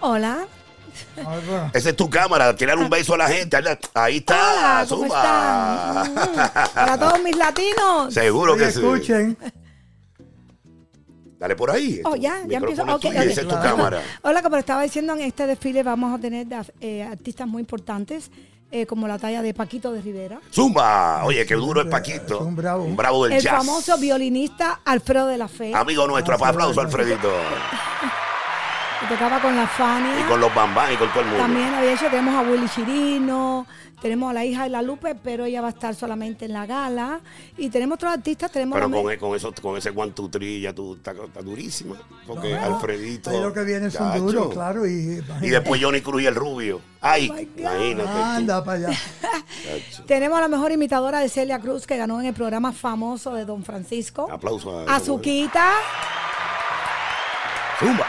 Hola. 0.00 0.46
Esa 1.72 1.90
es 1.90 1.96
tu 1.96 2.10
cámara, 2.10 2.54
quiere 2.56 2.72
dar 2.74 2.82
un 2.82 2.90
beso 2.90 3.14
a 3.14 3.18
la 3.18 3.28
gente. 3.28 3.56
Ahí 3.94 4.16
está, 4.18 4.82
Hola, 4.82 4.86
¿cómo 4.88 5.04
están? 5.06 6.12
Mm, 6.12 6.74
Para 6.74 6.98
todos 6.98 7.22
mis 7.22 7.36
latinos. 7.36 8.12
Seguro 8.12 8.56
que 8.56 8.70
sí. 8.70 8.78
escuchen. 8.80 9.36
Dale 11.38 11.56
por 11.56 11.70
ahí. 11.70 12.00
Oh, 12.04 12.16
ya, 12.16 12.42
ya 12.46 12.58
empiezo. 12.58 12.82
Esa 12.82 13.22
es 13.22 13.34
tu 13.42 13.48
Claro. 13.48 13.62
cámara. 13.62 14.02
Hola, 14.22 14.42
como 14.42 14.56
estaba 14.56 14.82
diciendo, 14.82 15.14
en 15.14 15.20
este 15.20 15.46
desfile 15.46 15.82
vamos 15.82 16.18
a 16.18 16.20
tener 16.20 16.46
eh, 16.80 17.02
artistas 17.02 17.48
muy 17.48 17.60
importantes, 17.60 18.30
eh, 18.70 18.86
como 18.86 19.08
la 19.08 19.18
talla 19.18 19.42
de 19.42 19.52
Paquito 19.54 19.92
de 19.92 20.00
Rivera, 20.02 20.40
Zumba. 20.52 21.24
Oye, 21.24 21.44
qué 21.46 21.54
duro 21.54 21.80
es 21.80 21.86
Es 21.86 21.90
Paquito. 21.90 22.40
un 22.40 22.54
bravo. 22.56 22.84
Un 22.84 22.96
bravo 22.96 23.24
del 23.24 23.34
el 23.34 23.42
jazz. 23.42 23.58
famoso 23.58 23.96
violinista 23.98 24.80
Alfredo 24.84 25.26
de 25.26 25.38
la 25.38 25.48
Fe, 25.48 25.74
Amigo 25.74 26.06
nuestro, 26.06 26.36
Ah, 26.40 26.48
aplauso. 26.48 26.80
Alfredito. 26.80 27.28
que 29.00 29.06
tocaba 29.06 29.40
con 29.40 29.56
la 29.56 29.64
Y 29.64 29.66
Fania. 29.66 30.26
con 30.28 30.40
los 30.40 30.54
bambán 30.54 30.92
y 30.92 30.96
con 30.96 31.08
todo 31.10 31.20
el 31.20 31.26
mundo. 31.26 31.42
También 31.42 31.74
había 31.74 31.94
hecho, 31.94 32.06
tenemos 32.10 32.34
a 32.34 32.42
Willy 32.42 32.68
Chirino, 32.68 33.66
tenemos 34.02 34.30
a 34.30 34.34
la 34.34 34.44
hija 34.44 34.64
de 34.64 34.68
la 34.70 34.82
Lupe, 34.82 35.14
pero 35.14 35.44
ella 35.46 35.60
va 35.62 35.68
a 35.68 35.70
estar 35.70 35.94
solamente 35.94 36.44
en 36.44 36.52
la 36.52 36.66
gala. 36.66 37.20
Y 37.56 37.70
tenemos 37.70 37.96
otros 37.96 38.12
artistas, 38.12 38.50
tenemos 38.52 38.76
Pero 38.76 38.90
con, 38.90 39.16
con, 39.16 39.36
eso, 39.36 39.52
con 39.60 39.76
ese 39.78 39.90
one, 39.90 40.12
two, 40.12 40.28
three, 40.28 40.60
ya 40.60 40.74
tú 40.74 40.94
estás 40.96 41.16
estás 41.16 41.44
durísima. 41.44 41.96
Porque 42.26 42.52
No, 42.54 42.62
Alfredito. 42.74 43.30
Ahí 43.30 43.40
lo 43.40 43.52
que 43.52 43.64
viene 43.64 43.90
son 43.90 44.10
chacho. 44.10 44.22
duros, 44.22 44.52
claro. 44.52 44.86
Y, 44.86 45.22
Y 45.40 45.48
después 45.48 45.80
Johnny 45.82 46.00
Cruz 46.02 46.22
y 46.22 46.26
el 46.26 46.34
rubio. 46.34 46.80
Ay, 47.00 47.30
Oh 47.30 47.40
imagínate. 47.58 48.10
tú, 48.10 48.18
Anda 48.18 48.62
para 48.64 48.88
allá. 48.88 48.98
Tenemos 50.06 50.36
a 50.38 50.42
la 50.42 50.48
mejor 50.48 50.72
imitadora 50.72 51.20
de 51.20 51.28
Celia 51.30 51.58
Cruz, 51.58 51.86
que 51.86 51.96
ganó 51.96 52.20
en 52.20 52.26
el 52.26 52.34
programa 52.34 52.72
famoso 52.72 53.32
de 53.34 53.44
Don 53.46 53.64
Francisco. 53.64 54.28
Aplauso 54.30 54.78
a 54.86 54.94
Azuquita. 54.96 55.70
Zumba. 57.78 58.06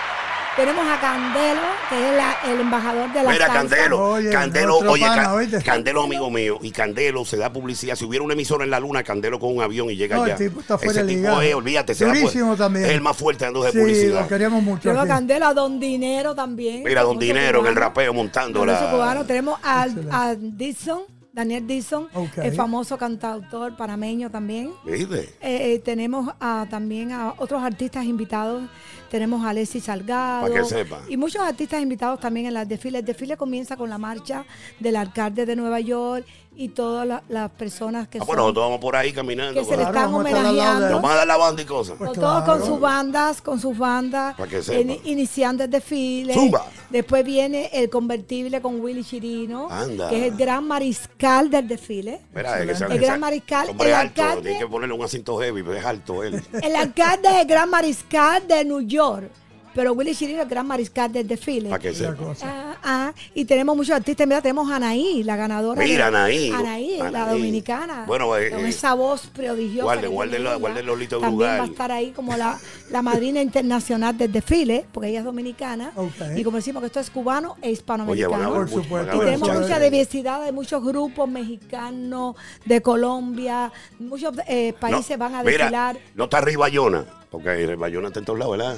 Tenemos 0.55 0.85
a 0.85 0.99
Candelo, 0.99 1.61
que 1.89 1.95
es 2.09 2.17
la- 2.17 2.51
el 2.51 2.59
embajador 2.59 3.13
de 3.13 3.23
la 3.23 3.31
Mira, 3.31 3.47
salsa. 3.47 3.53
Candelo, 3.75 4.03
Oye, 4.11 4.29
Candelo, 4.29 4.77
oye, 4.79 5.05
pana. 5.05 5.37
Candelo, 5.63 6.03
amigo 6.03 6.29
mío, 6.29 6.59
y 6.61 6.71
Candelo 6.71 7.23
se 7.23 7.37
da 7.37 7.53
publicidad. 7.53 7.95
Si 7.95 8.03
hubiera 8.03 8.25
una 8.25 8.33
emisora 8.33 8.65
en 8.65 8.69
la 8.71 8.79
luna, 8.81 9.01
Candelo 9.01 9.39
con 9.39 9.55
un 9.55 9.63
avión 9.63 9.89
y 9.89 9.95
llega 9.95 10.17
No, 10.17 10.25
el 10.25 10.31
allá. 10.31 10.37
tipo 10.37 10.59
está 10.59 10.77
fuera 10.77 10.91
Ese 10.99 11.03
tipo 11.07 11.29
olvídate, 11.53 11.95
se 11.95 12.05
da 12.05 12.11
también. 12.57 12.85
Es 12.85 12.91
el 12.91 12.99
más 13.01 13.15
fuerte 13.15 13.45
dando 13.45 13.63
de 13.63 13.71
Sí, 13.71 13.77
publicidad. 13.77 14.21
lo 14.23 14.27
queremos 14.27 14.61
mucho. 14.61 14.81
Tenemos 14.83 15.05
a. 15.05 15.07
Candelo, 15.07 15.47
a 15.47 15.53
Don 15.53 15.79
Dinero 15.79 16.35
también. 16.35 16.83
Mira, 16.83 17.03
Don 17.03 17.17
Dinero 17.17 17.59
en 17.61 17.67
el 17.67 17.73
cubano. 17.73 17.79
rapeo 17.79 18.13
montando 18.13 18.65
la. 18.65 18.91
cubano. 18.91 19.25
Tenemos 19.25 19.57
a, 19.63 19.87
a 20.11 20.35
Dixon, 20.35 20.99
Daniel 21.33 21.65
Dixon, 21.65 22.07
el 22.43 22.53
famoso 22.53 22.97
cantautor 22.97 23.77
panameño 23.77 24.29
también. 24.29 24.71
¿Viste? 24.85 25.21
Eh, 25.41 25.73
eh, 25.73 25.79
tenemos 25.79 26.29
a- 26.41 26.67
también 26.69 27.11
a 27.13 27.33
otros 27.37 27.63
artistas 27.63 28.03
invitados. 28.05 28.63
Tenemos 29.09 29.43
a 29.45 29.49
Alexis 29.49 29.85
Salgado. 29.85 30.53
Que 30.53 30.63
sepa. 30.65 31.01
Y 31.09 31.15
muchos 31.17 31.41
artistas 31.41 31.81
invitados 31.81 32.19
también 32.19 32.47
en 32.47 32.53
las 32.53 32.67
desfiles. 32.67 32.99
El 32.99 33.05
desfile 33.05 33.37
comienza 33.37 33.77
con 33.77 33.89
la 33.89 33.97
marcha 33.97 34.45
del 34.79 34.95
alcalde 34.97 35.45
de 35.45 35.55
Nueva 35.55 35.79
York 35.79 36.25
y 36.53 36.69
todas 36.69 37.07
la- 37.07 37.23
las 37.29 37.49
personas 37.51 38.07
que 38.07 38.17
Ah, 38.17 38.21
son... 38.21 38.27
bueno, 38.27 38.41
nosotros 38.43 38.65
vamos 38.65 38.79
por 38.79 38.95
ahí 38.95 39.13
caminando. 39.13 39.59
que 39.59 39.65
se 39.65 39.77
le 39.77 39.83
están 39.83 40.13
homenajeando. 40.13 40.89
Nos 40.89 41.01
van 41.01 41.11
a 41.13 41.15
dar 41.15 41.27
la 41.27 41.37
banda 41.37 41.61
y 41.61 41.65
cosas. 41.65 41.95
Pues 41.97 42.11
todos 42.13 42.43
claro. 42.43 42.59
con 42.59 42.67
sus 42.67 42.79
bandas, 42.79 43.41
con 43.41 43.59
sus 43.59 43.77
bandas, 43.77 44.35
Pa' 44.35 44.47
que 44.47 44.61
sepa. 44.61 44.79
in- 44.79 44.99
iniciando 45.05 45.63
el 45.63 45.69
desfile. 45.71 46.33
Zumba. 46.33 46.65
Después 46.89 47.23
viene 47.25 47.69
el 47.73 47.89
convertible 47.89 48.61
con 48.61 48.79
Willy 48.81 49.03
Chirino, 49.03 49.69
Anda. 49.71 50.09
que 50.09 50.17
es 50.27 50.31
el 50.33 50.37
gran 50.37 50.67
mariscal 50.67 51.49
del 51.49 51.67
desfile. 51.67 52.21
Mira, 52.35 52.59
es 52.59 52.65
que 52.65 52.71
ese- 52.73 52.85
El 52.85 52.99
gran 52.99 53.19
mariscal, 53.19 53.69
hombre 53.69 53.87
el 53.87 53.93
es 53.93 53.97
alto, 53.99 54.21
alcalde- 54.21 54.41
Tiene 54.43 54.59
que 54.59 54.67
ponerle 54.67 54.93
un 54.95 55.03
acinto 55.03 55.37
heavy, 55.39 55.63
pero 55.63 55.75
es 55.77 55.85
alto 55.85 56.23
él. 56.23 56.43
El 56.61 56.75
alcalde 56.75 57.29
es 57.29 57.35
el 57.37 57.47
gran 57.47 57.69
mariscal 57.69 58.47
de 58.47 58.65
New 58.65 58.81
York, 58.81 59.31
pero 59.73 59.93
Willy 59.93 60.15
Chirino 60.15 60.39
es 60.39 60.43
el 60.43 60.49
gran 60.49 60.67
mariscal 60.67 61.11
del 61.11 61.27
desfile. 61.27 61.69
Para 61.69 61.81
que 61.81 61.91
La 61.91 62.15
cosa. 62.15 62.45
Ah, 62.47 62.77
ah, 62.83 63.13
y 63.33 63.45
tenemos 63.45 63.75
muchos 63.75 63.95
artistas. 63.95 64.27
Mira, 64.27 64.41
tenemos 64.41 64.69
a 64.71 64.75
Anaí, 64.77 65.23
la 65.23 65.35
ganadora. 65.35 65.81
Mira, 65.83 66.09
de- 66.11 66.17
Anaí. 66.17 66.51
Anaí, 66.51 66.97
la 67.11 67.29
dominicana. 67.31 68.05
Bueno, 68.07 68.35
eh, 68.37 68.49
con 68.51 68.65
eh, 68.65 68.69
esa 68.69 68.93
voz 68.93 69.27
prodigiosa. 69.27 69.83
guarde- 69.83 70.07
guarde 70.07 70.37
ella. 70.37 70.55
guarde 70.55 70.83
los 70.83 70.99
También 71.07 71.31
lugar. 71.31 71.59
va 71.59 71.63
a 71.63 71.67
estar 71.67 71.91
ahí 71.91 72.11
como 72.11 72.35
la, 72.35 72.59
la 72.89 73.01
madrina 73.01 73.41
internacional 73.41 74.17
del 74.17 74.31
desfile, 74.31 74.85
porque 74.91 75.09
ella 75.09 75.19
es 75.19 75.25
dominicana. 75.25 75.91
Y 76.35 76.43
como 76.43 76.57
decimos 76.57 76.81
que 76.81 76.87
esto 76.87 76.99
es 76.99 77.09
cubano 77.09 77.55
e 77.61 77.65
Oye, 77.67 77.71
hispanoamericano. 77.73 78.53
Por 78.53 78.69
supuesto. 78.69 79.15
y 79.15 79.19
tenemos 79.19 79.59
mucha 79.59 79.79
diversidad 79.79 80.43
de 80.43 80.51
muchos 80.51 80.83
grupos 80.83 81.29
mexicanos, 81.29 82.35
de 82.65 82.81
Colombia, 82.81 83.71
muchos 83.99 84.33
eh, 84.47 84.73
países 84.79 85.17
No, 85.17 85.25
van 85.25 85.35
a 85.35 85.43
mira, 85.43 85.57
desfilar. 85.65 85.97
No 86.15 86.25
está 86.25 86.41
Bayona, 86.57 87.05
porque 87.31 87.49
Bayona 87.77 88.09
está 88.09 88.19
en 88.19 88.25
todos 88.25 88.37
lados, 88.39 88.57
¿verdad? 88.57 88.77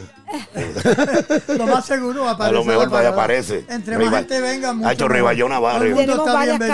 Lo 1.58 1.68
más 1.68 1.86
seguro 1.86 2.28
A 2.28 2.32
aparece. 2.32 2.54
lo 2.56 2.64
mejor 2.64 2.90
parada. 2.90 3.10
aparece. 3.10 3.66
Entre 3.68 3.98
Riva- 3.98 4.12
más 4.12 4.20
gente 4.22 4.40
venga, 4.42 4.74
mucho 4.74 4.88
Ha 4.88 4.94
hecho 4.94 5.08
barrio. 5.60 5.96
mundo 5.96 6.02
Tenemos 6.02 6.28
está 6.28 6.34
varias, 6.34 6.60
ca- 6.60 6.66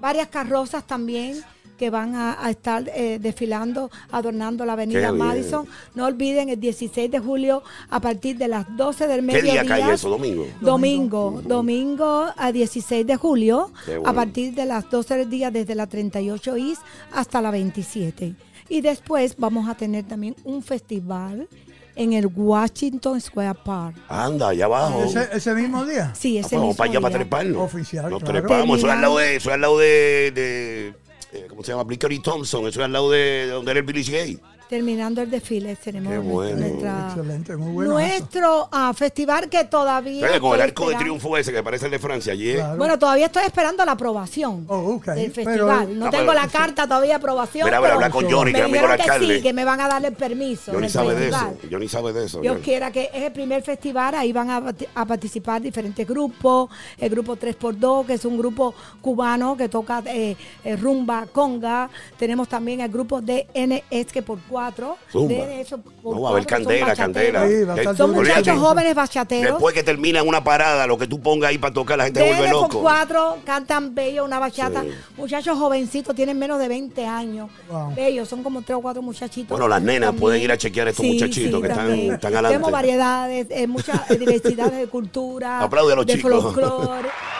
varias 0.00 0.28
carrozas 0.28 0.86
también 0.86 1.40
que 1.76 1.90
van 1.90 2.14
a, 2.14 2.42
a 2.42 2.48
estar 2.50 2.88
eh, 2.94 3.18
desfilando, 3.20 3.90
adornando 4.10 4.64
la 4.64 4.72
avenida 4.74 5.08
Qué. 5.10 5.12
Madison. 5.12 5.66
No 5.94 6.06
olviden 6.06 6.48
el 6.48 6.58
16 6.58 7.10
de 7.10 7.18
julio 7.18 7.62
a 7.90 8.00
partir 8.00 8.38
de 8.38 8.48
las 8.48 8.64
12 8.76 9.06
del 9.06 9.16
¿Qué 9.16 9.22
mediodía. 9.26 9.62
día 9.62 9.64
cae 9.66 9.92
eso? 9.94 10.08
¿Domingo? 10.08 10.46
Domingo, 10.60 11.42
domingo 11.44 12.28
a 12.34 12.52
16 12.52 13.06
de 13.06 13.16
julio, 13.16 13.72
Qué 13.84 13.98
bueno. 13.98 14.08
a 14.08 14.14
partir 14.14 14.54
de 14.54 14.64
las 14.64 14.88
12 14.88 15.16
del 15.18 15.28
día, 15.28 15.50
desde 15.50 15.74
la 15.74 15.86
38 15.86 16.56
East 16.56 16.80
hasta 17.12 17.42
la 17.42 17.50
27. 17.50 18.34
Y 18.68 18.80
después 18.80 19.34
vamos 19.38 19.68
a 19.68 19.74
tener 19.76 20.04
también 20.04 20.34
un 20.44 20.62
festival 20.62 21.48
en 21.94 22.12
el 22.12 22.26
Washington 22.26 23.20
Square 23.20 23.58
Park. 23.64 23.96
Anda, 24.08 24.48
allá 24.48 24.64
abajo. 24.66 25.04
Ese, 25.04 25.28
ese 25.32 25.54
mismo 25.54 25.84
día. 25.84 26.12
Sí, 26.14 26.36
Ah, 26.36 26.40
ese 26.40 26.56
vamos 26.56 26.68
mismo 26.70 26.76
para 26.78 26.90
allá 26.90 27.00
para 27.00 27.08
día. 27.14 27.18
treparnos. 27.20 27.62
Oficial, 27.62 28.10
Nos 28.10 28.22
claro. 28.22 28.40
trepamos. 28.40 28.78
Eso 28.78 28.86
es 28.88 28.92
al 28.92 29.00
lado 29.00 29.16
de. 29.18 29.36
Eso 29.36 29.48
es 29.50 29.54
al 29.54 29.60
lado 29.60 29.78
de. 29.78 30.32
de- 30.34 30.94
eh, 31.32 31.46
¿Cómo 31.48 31.62
se 31.62 31.72
llama? 31.72 31.84
Blickery 31.84 32.18
Thompson. 32.20 32.66
Eso 32.66 32.80
es 32.80 32.84
al 32.84 32.92
lado 32.92 33.10
de, 33.10 33.18
de 33.18 33.46
donde 33.48 33.70
era 33.70 33.80
el 33.80 33.86
Village 33.86 34.12
Gay. 34.12 34.38
Terminando 34.68 35.22
el 35.22 35.30
desfile, 35.30 35.76
tenemos 35.76 36.12
Qué 36.12 36.18
bueno. 36.18 36.56
nuestra- 36.66 37.06
Excelente, 37.08 37.56
muy 37.56 37.72
bueno. 37.72 37.92
nuestro 37.92 38.68
ah, 38.72 38.92
festival 38.96 39.48
que 39.48 39.64
todavía. 39.64 40.26
Oye, 40.28 40.40
con 40.40 40.54
el 40.56 40.60
arco 40.62 40.88
de 40.88 40.96
triunfo 40.96 41.36
ese 41.36 41.52
que 41.52 41.62
parece 41.62 41.84
el 41.84 41.92
de 41.92 41.98
Francia 42.00 42.32
ayer. 42.32 42.56
Claro. 42.56 42.76
Bueno, 42.76 42.98
todavía 42.98 43.26
estoy 43.26 43.44
esperando 43.44 43.84
la 43.84 43.92
aprobación 43.92 44.64
Oh, 44.68 45.00
del 45.06 45.30
pero- 45.30 45.32
festival. 45.32 45.96
no 45.98 46.06
Ah, 46.06 46.10
tengo 46.10 46.26
pero- 46.32 46.34
la 46.34 46.48
carta 46.48 46.82
todavía 46.84 47.10
de 47.10 47.14
aprobación. 47.14 47.64
Mira, 47.66 47.80
pero 47.80 47.94
habla 47.94 48.10
con 48.10 48.28
Johnny, 48.28 48.52
que 48.52 48.62
me 48.62 48.66
dijeron 48.68 48.96
que 48.96 49.02
alcalde. 49.02 49.36
sí, 49.36 49.42
que 49.42 49.52
me 49.52 49.64
van 49.64 49.80
a 49.80 49.88
dar 49.88 50.04
el 50.04 50.12
permiso. 50.14 50.72
Yo 50.72 50.78
ni 50.78 50.82
del 50.82 50.90
sabe 50.90 51.14
de 51.14 51.28
eso. 51.28 51.38
festival. 51.38 51.70
Yo 51.70 51.78
ni 51.78 51.88
sabe 51.88 52.12
de 52.12 52.24
eso. 52.24 52.40
Dios 52.40 52.54
Johnny. 52.54 52.64
quiera 52.64 52.90
que 52.90 53.10
es 53.14 53.22
el 53.22 53.32
primer 53.32 53.62
festival, 53.62 54.14
ahí 54.16 54.32
van 54.32 54.50
a, 54.50 54.62
participar 55.06 55.62
diferentes 55.62 56.04
grupos, 56.08 56.70
el 56.98 57.08
grupo 57.10 57.36
3x2, 57.36 58.04
que 58.04 58.14
es 58.14 58.24
un 58.24 58.36
grupo 58.36 58.74
cubano 59.00 59.56
que 59.56 59.68
toca 59.68 60.02
eh, 60.06 60.36
eh, 60.64 60.76
rumba, 60.76 61.26
conga, 61.32 61.88
tenemos 62.18 62.48
también 62.48 62.80
el 62.80 62.88
grupo 62.90 63.20
DNS, 63.20 64.12
que 64.12 64.22
por 64.22 64.38
cuatro. 64.56 64.96
Zumba. 65.12 65.34
De 65.46 65.60
eso, 65.60 65.78
por 65.78 66.14
No, 66.16 66.22
va 66.22 66.28
a 66.30 66.32
haber 66.32 66.46
candela, 66.46 66.96
candela. 66.96 67.46
Sí, 67.46 67.94
Son 67.94 68.12
muchachos 68.12 68.58
jóvenes 68.58 68.94
bachateros. 68.94 69.52
Después 69.52 69.74
que 69.74 69.82
termina 69.82 70.22
una 70.22 70.42
parada, 70.42 70.86
lo 70.86 70.96
que 70.96 71.06
tú 71.06 71.20
pongas 71.20 71.50
ahí 71.50 71.58
para 71.58 71.74
tocar, 71.74 71.98
la 71.98 72.04
gente 72.04 72.20
se 72.20 72.34
vuelve 72.34 72.68
cuatro, 72.72 73.36
cantan 73.44 73.94
bello, 73.94 74.24
una 74.24 74.38
bachata. 74.38 74.82
Sí. 74.82 74.88
Muchachos 75.18 75.58
jovencitos, 75.58 76.14
tienen 76.16 76.38
menos 76.38 76.58
de 76.58 76.68
20 76.68 77.04
años. 77.06 77.50
Wow. 77.70 77.94
Bellos, 77.94 78.28
son 78.28 78.42
como 78.42 78.62
tres 78.62 78.78
o 78.78 78.80
cuatro 78.80 79.02
muchachitos. 79.02 79.50
Bueno, 79.50 79.68
las 79.68 79.82
nenas 79.82 80.08
También. 80.08 80.20
pueden 80.20 80.42
ir 80.42 80.50
a 80.52 80.56
chequear 80.56 80.86
a 80.86 80.90
estos 80.90 81.04
muchachitos 81.04 81.60
que 81.60 81.68
están- 81.68 81.86
también. 81.88 82.12
están 82.14 82.32
adelante. 82.32 82.54
Tenemos 82.54 82.72
variedades, 82.72 83.46
eh, 83.50 83.66
mucha 83.66 84.06
eh, 84.08 84.16
diversidad 84.16 84.72
de 84.72 84.86
cultura. 84.86 85.60
Aplaude 85.64 85.92
a 85.92 85.96
los 85.96 86.06
de 86.06 86.14
chicos. 86.14 86.42
folclore. 86.42 87.08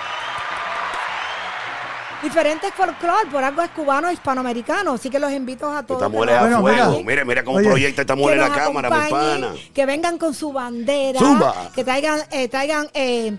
Diferentes 2.27 2.75
folclore, 2.75 3.31
por 3.31 3.45
algo 3.45 3.63
es 3.63 3.71
cubano 3.71 4.11
hispanoamericano, 4.11 4.95
así 4.95 5.09
que 5.09 5.21
los 5.21 5.31
invito 5.31 5.71
a 5.71 5.85
todos. 5.85 6.03
Esta 6.03 6.11
que 6.11 6.17
mujer 6.17 6.31
es 6.31 6.37
a 6.37 6.41
Bueno, 6.41 6.61
fuego. 6.61 6.91
mira. 6.91 7.05
Mira, 7.05 7.25
mira 7.25 7.45
cómo 7.45 7.59
Oye. 7.59 7.69
proyecta 7.69 8.01
esta 8.01 8.17
mujer 8.17 8.35
en 8.39 8.41
la 8.41 8.53
cámara, 8.53 8.91
mi 8.91 9.11
pana. 9.11 9.55
Que 9.73 9.87
vengan 9.87 10.19
con 10.19 10.35
su 10.35 10.53
bandera. 10.53 11.21
Zumba. 11.21 11.71
Que 11.73 11.85
traigan, 11.85 12.21
eh, 12.33 12.49
traigan 12.49 12.89
eh, 12.95 13.39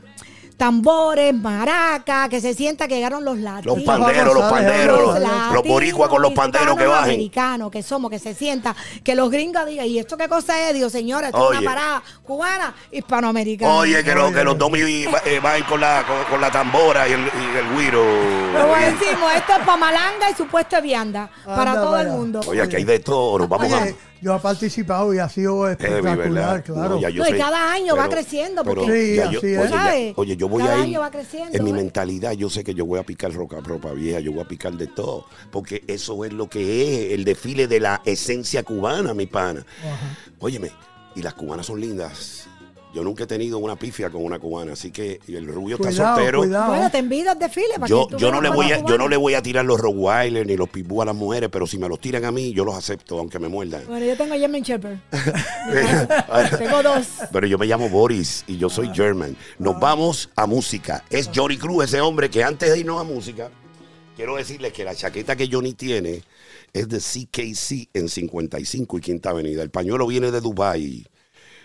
tambores, 0.58 1.34
maracas, 1.34 2.30
que 2.30 2.42
se 2.42 2.54
sienta 2.54 2.88
que 2.88 2.96
llegaron 2.96 3.24
los 3.24 3.38
latinos. 3.38 3.78
Los 3.78 3.86
panderos, 3.86 4.34
los 4.34 4.52
panderos. 4.52 5.20
Los, 5.20 5.54
los 5.54 5.64
boricuas 5.64 6.10
con 6.10 6.22
los 6.22 6.34
panderos 6.34 6.76
que 6.76 6.86
bajen. 6.86 7.12
americanos 7.12 7.72
que 7.72 7.84
somos, 7.84 8.10
que 8.10 8.20
se 8.20 8.34
sienta, 8.34 8.76
que 9.04 9.16
los 9.16 9.30
gringos 9.30 9.66
digan, 9.68 9.86
¿y 9.86 10.00
esto 10.00 10.18
qué 10.18 10.28
cosa 10.28 10.68
es? 10.68 10.74
Digo, 10.74 10.90
señora, 10.90 11.28
esto 11.28 11.54
es 11.54 11.60
una 11.60 11.70
parada 11.70 12.04
cubana, 12.24 12.74
hispanoamericana. 12.92 13.74
Oye, 13.76 14.04
que, 14.04 14.16
los 14.16 14.34
que 14.34 14.44
los 14.44 14.58
domi 14.58 14.80
eh, 14.82 15.40
van 15.42 15.64
con 15.64 15.80
la, 15.80 16.04
con, 16.06 16.24
con 16.32 16.42
la 16.42 16.52
tambora 16.52 17.08
y 17.08 17.14
el, 17.14 17.20
y 17.20 17.58
el 17.58 17.74
güiro. 17.74 18.04
Como 18.60 18.76
decimos, 18.76 19.32
esto 19.36 19.54
es 19.54 19.60
para 19.60 19.78
malanga 19.78 20.30
y 20.32 20.34
supuesto 20.34 20.82
vianda, 20.82 21.30
para 21.46 21.76
todo 21.76 22.00
el 22.00 22.10
mundo. 22.10 22.42
Oye, 22.48 22.62
aquí 22.62 22.78
hay 22.78 22.84
de 22.84 23.00
todo. 23.00 23.40
Nos 23.40 23.50
vamos 23.50 23.72
Oye, 23.72 23.92
a. 23.92 24.17
yo 24.22 24.36
he 24.36 24.40
participado 24.40 25.14
y 25.14 25.20
ha 25.20 25.30
sido 25.30 25.64
Heavy, 25.64 25.72
espectacular, 25.74 26.64
claro. 26.64 26.90
No, 26.96 27.00
ya 27.02 27.10
yo 27.10 27.24
No, 27.24 27.30
y 27.30 27.32
sé, 27.34 27.38
cada 27.38 27.72
año 27.72 27.96
va 27.96 28.10
creciendo, 28.10 28.64
pero 28.64 28.82
porque- 28.82 29.06
Sí, 29.12 29.16
ya 29.16 29.32
yo- 29.32 29.40
así 29.40 29.48
es. 29.48 29.60
oye, 29.60 29.70
ya- 29.70 29.78
¿Sabe? 29.78 30.14
oye, 30.16 30.38
yo 30.38 30.50
voy 30.50 30.64
Cada 30.64 30.76
a 30.76 30.78
ir. 30.80 30.84
año 30.86 31.00
va 31.02 31.12
creciendo, 31.12 31.58
en 31.58 31.64
mi 31.64 31.70
¿eh? 31.70 31.74
mentalidad, 31.74 32.32
yo 32.34 32.50
sé 32.50 32.64
que 32.64 32.74
yo 32.74 32.86
voy 32.86 33.00
a 33.00 33.04
picar 33.04 33.34
roca, 33.34 33.60
ropa 33.62 33.92
vieja, 33.94 34.20
yo 34.20 34.32
voy 34.32 34.42
a 34.42 34.48
picar 34.48 34.74
de 34.74 34.88
todo. 34.88 35.26
Porque 35.52 35.84
eso 35.88 36.24
es 36.26 36.34
lo 36.34 36.50
que 36.50 37.08
es 37.08 37.14
el 37.14 37.24
desfile 37.26 37.68
de 37.68 37.80
la 37.80 38.02
esencia 38.06 38.64
cubana, 38.64 39.14
mi 39.14 39.28
pana. 39.28 39.66
Óyeme, 40.40 40.72
y 41.16 41.22
las 41.22 41.34
cubanas 41.34 41.66
son 41.66 41.80
lindas. 41.82 42.48
Yo 42.94 43.04
nunca 43.04 43.26
he 43.26 43.28
tenido 43.28 43.58
una 43.58 43.76
pifia 43.76 44.10
con 44.10 44.24
una 44.24 44.40
cubana, 44.40 44.74
así 44.74 44.92
que 44.92 45.20
el 45.28 45.46
rubio 45.46 45.76
está 45.76 45.92
soltero. 45.92 46.40
cuidado. 46.40 46.68
Bueno, 46.70 46.90
te 46.90 46.98
envidio 47.00 47.32
al 47.32 47.40
desfile 47.40 47.76
para 47.76 47.88
Yo, 47.88 48.08
que 48.08 48.16
tú 48.16 48.20
yo, 48.20 48.32
no 48.32 48.42
le 48.42 48.50
voy 48.50 48.72
a, 48.72 48.80
los 48.80 48.90
yo 48.90 48.98
no 48.98 49.08
le 49.08 49.18
voy 49.18 49.34
a 49.34 49.42
tirar 49.42 49.66
los 49.66 49.80
Rottweiler 49.80 50.48
ni 50.48 50.56
los 50.56 50.70
Pitbull 50.70 51.02
a 51.02 51.06
las 51.06 51.16
mujeres, 51.16 51.50
pero 51.52 51.68
si 51.68 51.78
me 51.78 51.90
los 51.90 52.00
tiran 52.00 52.24
a 52.26 52.32
mí, 52.32 52.54
yo 52.54 52.64
los 52.64 52.76
acepto, 52.76 53.20
aunque 53.20 53.40
me 53.40 53.50
muerdan. 53.50 53.84
Bueno, 53.88 54.06
yo 54.06 54.16
tengo 54.16 54.36
German 54.36 54.62
Shepherd. 54.62 55.00
tengo 56.58 56.82
dos. 56.82 57.08
Pero 57.32 57.46
yo 57.46 57.58
me 57.58 57.66
llamo 57.66 57.90
Boris 57.90 58.44
y 58.48 58.58
yo 58.58 58.70
soy 58.70 58.90
German. 58.94 59.36
Nos 59.60 59.80
vamos 59.80 60.30
a 60.36 60.48
música. 60.48 61.04
Es 61.10 61.30
Johnny 61.34 61.58
Cruz, 61.58 61.86
ese 61.86 62.02
hombre 62.02 62.30
que 62.30 62.44
antes 62.44 62.72
de 62.72 62.80
irnos 62.80 63.02
a 63.02 63.04
música, 63.04 63.52
quiero 64.16 64.38
decirles 64.38 64.72
que 64.72 64.84
la 64.84 64.96
chaqueta 64.96 65.36
que 65.36 65.50
Johnny 65.52 65.74
tiene 65.74 66.24
es 66.74 66.88
de 66.88 67.00
CKC 67.00 67.90
en 67.94 68.10
55 68.10 68.98
y 68.98 69.02
Quinta 69.02 69.32
Avenida. 69.32 69.62
El 69.62 69.70
pañuelo 69.70 70.08
viene 70.08 70.32
de 70.32 70.42
Dubai. 70.42 71.06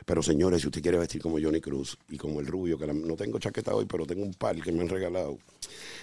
Pero 0.04 0.22
señores, 0.22 0.60
si 0.62 0.68
usted 0.68 0.82
quiere 0.82 0.98
vestir 0.98 1.20
como 1.22 1.38
Johnny 1.40 1.60
Cruz 1.60 1.96
y 2.08 2.16
como 2.18 2.40
el 2.40 2.46
rubio, 2.46 2.78
que 2.78 2.86
la- 2.86 2.92
no 2.92 3.14
tengo 3.16 3.38
chaqueta 3.38 3.74
hoy, 3.74 3.86
pero 3.86 4.06
tengo 4.06 4.22
un 4.24 4.34
par 4.34 4.60
que 4.60 4.72
me 4.72 4.80
han 4.82 4.88
regalado, 4.88 5.38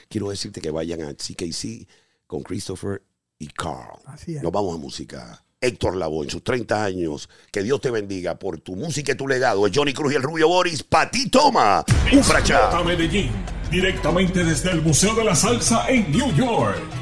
quiero 0.07 0.29
decirte 0.29 0.61
que 0.61 0.71
vayan 0.71 1.01
a 1.01 1.13
CKC 1.13 1.87
con 2.27 2.41
Christopher 2.43 3.01
y 3.37 3.47
Carl. 3.47 3.99
Así 4.05 4.35
es. 4.35 4.43
Nos 4.43 4.51
vamos 4.51 4.75
a 4.75 4.77
música. 4.77 5.43
Héctor 5.61 5.97
Lavoe, 5.97 6.23
en 6.23 6.29
sus 6.29 6.41
30 6.43 6.85
años, 6.85 7.27
que 7.51 7.61
Dios 7.61 7.81
te 7.81 7.91
bendiga 7.91 8.39
por 8.39 8.59
tu 8.61 8.77
música 8.77 9.11
y 9.11 9.15
tu 9.15 9.27
legado. 9.27 9.67
Es 9.67 9.73
Johnny 9.75 9.91
Cruz 9.93 10.13
y 10.13 10.15
el 10.15 10.23
Rubio 10.23 10.47
Boris. 10.47 10.83
Pa' 10.83 11.11
ti, 11.11 11.29
toma. 11.29 11.83
Un 12.13 12.23
Medellín, 12.85 13.29
directamente 13.69 14.43
desde 14.45 14.71
el 14.71 14.81
Museo 14.81 15.13
de 15.15 15.25
la 15.25 15.35
Salsa 15.35 15.89
en 15.89 16.09
New 16.11 16.33
York. 16.33 16.77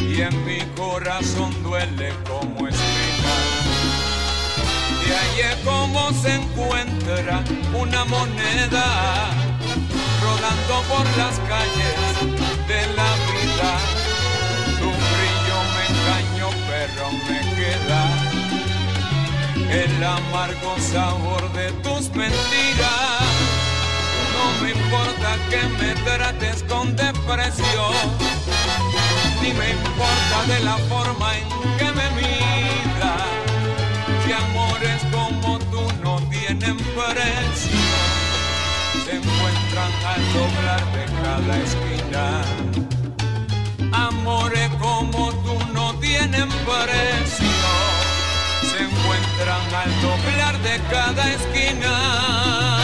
Y 0.00 0.20
en 0.20 0.44
mi 0.44 0.58
corazón 0.76 1.50
duele 1.62 2.12
como. 2.28 2.66
De 2.66 2.74
ahí 5.16 5.40
es 5.40 5.56
como 5.64 6.12
se 6.12 6.34
encuentra 6.34 7.42
una 7.74 8.04
moneda 8.04 9.30
rodando 10.22 10.82
por 10.88 11.06
las 11.16 11.38
calles 11.48 11.96
de 12.68 12.86
la 12.94 13.16
vida. 13.32 13.72
Tu 14.78 14.86
brillo 14.86 15.58
me 15.74 15.84
engañó, 15.92 16.48
pero 16.68 17.04
me 17.26 17.38
queda 17.56 18.02
el 19.82 19.94
amargo 20.04 20.70
sabor 20.78 21.42
de 21.52 21.66
tus 21.82 22.04
mentiras. 22.14 23.33
Me 24.62 24.70
importa 24.70 25.36
que 25.50 25.62
me 25.78 25.94
trates 26.02 26.62
con 26.64 26.94
depresión, 26.96 27.94
ni 29.42 29.52
me 29.52 29.70
importa 29.70 30.44
de 30.46 30.60
la 30.60 30.76
forma 30.88 31.36
en 31.36 31.44
que 31.78 31.92
me 31.92 32.10
miras. 32.16 33.22
Si 34.24 34.32
amores 34.32 35.02
como 35.12 35.58
tú 35.70 35.82
no 36.02 36.18
tienen 36.30 36.76
precio, 36.76 37.78
se 39.04 39.16
encuentran 39.16 39.92
al 40.12 40.22
doblar 40.32 40.82
de 40.96 41.04
cada 41.22 41.54
esquina. 41.66 42.24
Amores 43.92 44.70
como 44.80 45.32
tú 45.44 45.58
no 45.72 45.94
tienen 46.00 46.48
precio, 46.48 47.46
se 48.70 48.82
encuentran 48.82 49.74
al 49.82 50.00
doblar 50.00 50.58
de 50.62 50.80
cada 50.90 51.32
esquina. 51.32 52.83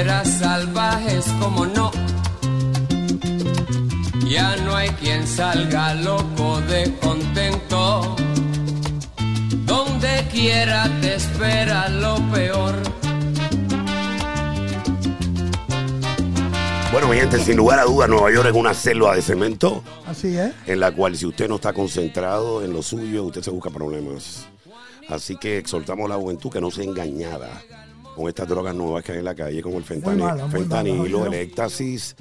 De 0.00 0.04
fieras 0.04 0.28
salvajes 0.38 1.26
como 1.40 1.66
no. 1.66 1.90
Ya 4.26 4.56
no 4.56 4.74
hay 4.74 4.88
quien 4.90 5.26
salga 5.26 5.94
loco 5.94 6.60
de 6.62 6.94
contento. 7.02 8.16
Donde 9.66 10.26
quiera 10.32 10.88
te 11.02 11.16
espera 11.16 11.88
lo 11.90 12.16
peor. 12.32 12.76
Bueno, 16.92 17.08
mi 17.08 17.16
gente, 17.16 17.38
sin 17.38 17.56
lugar 17.56 17.78
a 17.80 17.84
dudas, 17.84 18.08
Nueva 18.08 18.32
York 18.32 18.48
es 18.48 18.56
una 18.56 18.72
selva 18.72 19.14
de 19.14 19.22
cemento 19.22 19.84
Así 20.06 20.36
es. 20.36 20.52
en 20.66 20.80
la 20.80 20.92
cual 20.92 21.16
si 21.16 21.26
usted 21.26 21.46
no 21.48 21.56
está 21.56 21.72
concentrado 21.72 22.64
en 22.64 22.72
lo 22.72 22.82
suyo, 22.82 23.24
usted 23.24 23.42
se 23.42 23.50
busca 23.50 23.68
problemas. 23.70 24.46
Así 25.08 25.36
que 25.36 25.58
exhortamos 25.58 26.06
a 26.06 26.14
la 26.14 26.20
juventud 26.20 26.50
que 26.50 26.60
no 26.60 26.70
sea 26.70 26.84
engañada 26.84 27.62
con 28.16 28.28
estas 28.28 28.48
drogas 28.48 28.74
nuevas 28.74 29.04
que 29.04 29.12
hay 29.12 29.18
en 29.18 29.24
la 29.24 29.34
calle, 29.34 29.62
como 29.62 29.78
el 29.78 29.84
mala, 30.02 30.48
fentanilo, 30.48 31.20
mala, 31.20 31.36
el 31.36 31.42
éxtasis. 31.42 32.16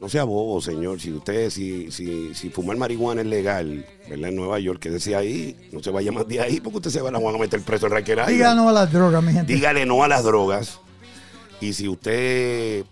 No 0.00 0.08
sea 0.08 0.24
bobo, 0.24 0.60
señor. 0.60 1.00
Si 1.00 1.12
usted, 1.12 1.48
si, 1.48 1.92
si, 1.92 2.34
si 2.34 2.50
fumar 2.50 2.76
marihuana 2.76 3.20
es 3.20 3.26
legal, 3.28 3.86
¿verdad? 4.10 4.30
En 4.30 4.36
Nueva 4.36 4.58
York, 4.58 4.80
quédese 4.80 5.14
ahí, 5.14 5.56
no 5.70 5.80
se 5.80 5.90
vaya 5.90 6.10
más 6.10 6.26
de 6.26 6.40
ahí 6.40 6.60
porque 6.60 6.78
usted 6.78 6.90
se 6.90 7.00
va 7.00 7.10
a 7.10 7.12
la 7.12 7.20
van 7.20 7.36
a 7.36 7.38
meter 7.38 7.60
preso 7.60 7.86
en 7.86 7.92
Raquel 7.92 8.18
Island. 8.18 8.32
Díganos 8.32 8.68
a 8.68 8.72
las 8.72 8.92
drogas, 8.92 9.22
mi 9.22 9.32
gente. 9.32 9.52
Dígale 9.52 9.86
no 9.86 10.02
a 10.02 10.08
las 10.08 10.24
drogas. 10.24 10.80
Y 11.60 11.72
si 11.74 11.88
usted 11.88 12.84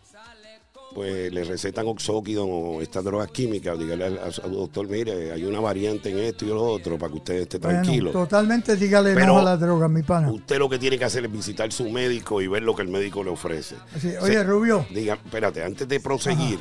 pues 0.95 1.33
le 1.33 1.45
recetan 1.45 1.87
oxóquido 1.87 2.45
o 2.47 2.83
estas 2.83 3.05
drogas 3.05 3.31
químicas, 3.31 3.79
dígale 3.79 4.05
al, 4.07 4.19
a 4.19 4.33
su 4.33 4.43
doctor, 4.43 4.89
mire, 4.89 5.31
hay 5.33 5.45
una 5.45 5.61
variante 5.61 6.11
en 6.11 6.19
esto 6.19 6.45
y 6.45 6.49
lo 6.49 6.63
otro 6.65 6.99
para 6.99 7.13
que 7.13 7.19
usted 7.19 7.35
esté 7.43 7.59
Bueno, 7.59 7.81
tranquilo. 7.83 8.11
totalmente 8.11 8.77
dígale 8.77 9.15
Pero- 9.15 9.27
no 9.27 9.39
a 9.39 9.43
la 9.45 9.57
droga, 9.57 9.89
mi 9.89 10.03
pana. 10.03 10.31
Usted 10.33 10.59
lo 10.59 10.69
que 10.69 10.79
tiene 10.79 10.99
que 10.99 11.05
hacer 11.05 11.25
es 11.25 11.33
visitar 11.33 11.71
su 11.73 11.89
médico 11.91 12.43
y 12.43 12.49
ver 12.49 12.63
lo 12.65 12.75
que 12.75 12.83
el 12.83 12.89
médico 12.89 13.23
le 13.23 13.31
ofrece. 13.31 13.77
Así, 13.95 14.09
oye, 14.21 14.43
Rubio, 14.43 14.85
Diga, 14.93 15.15
espérate, 15.15 15.63
antes 15.63 15.87
de 15.87 16.01
proseguir, 16.01 16.59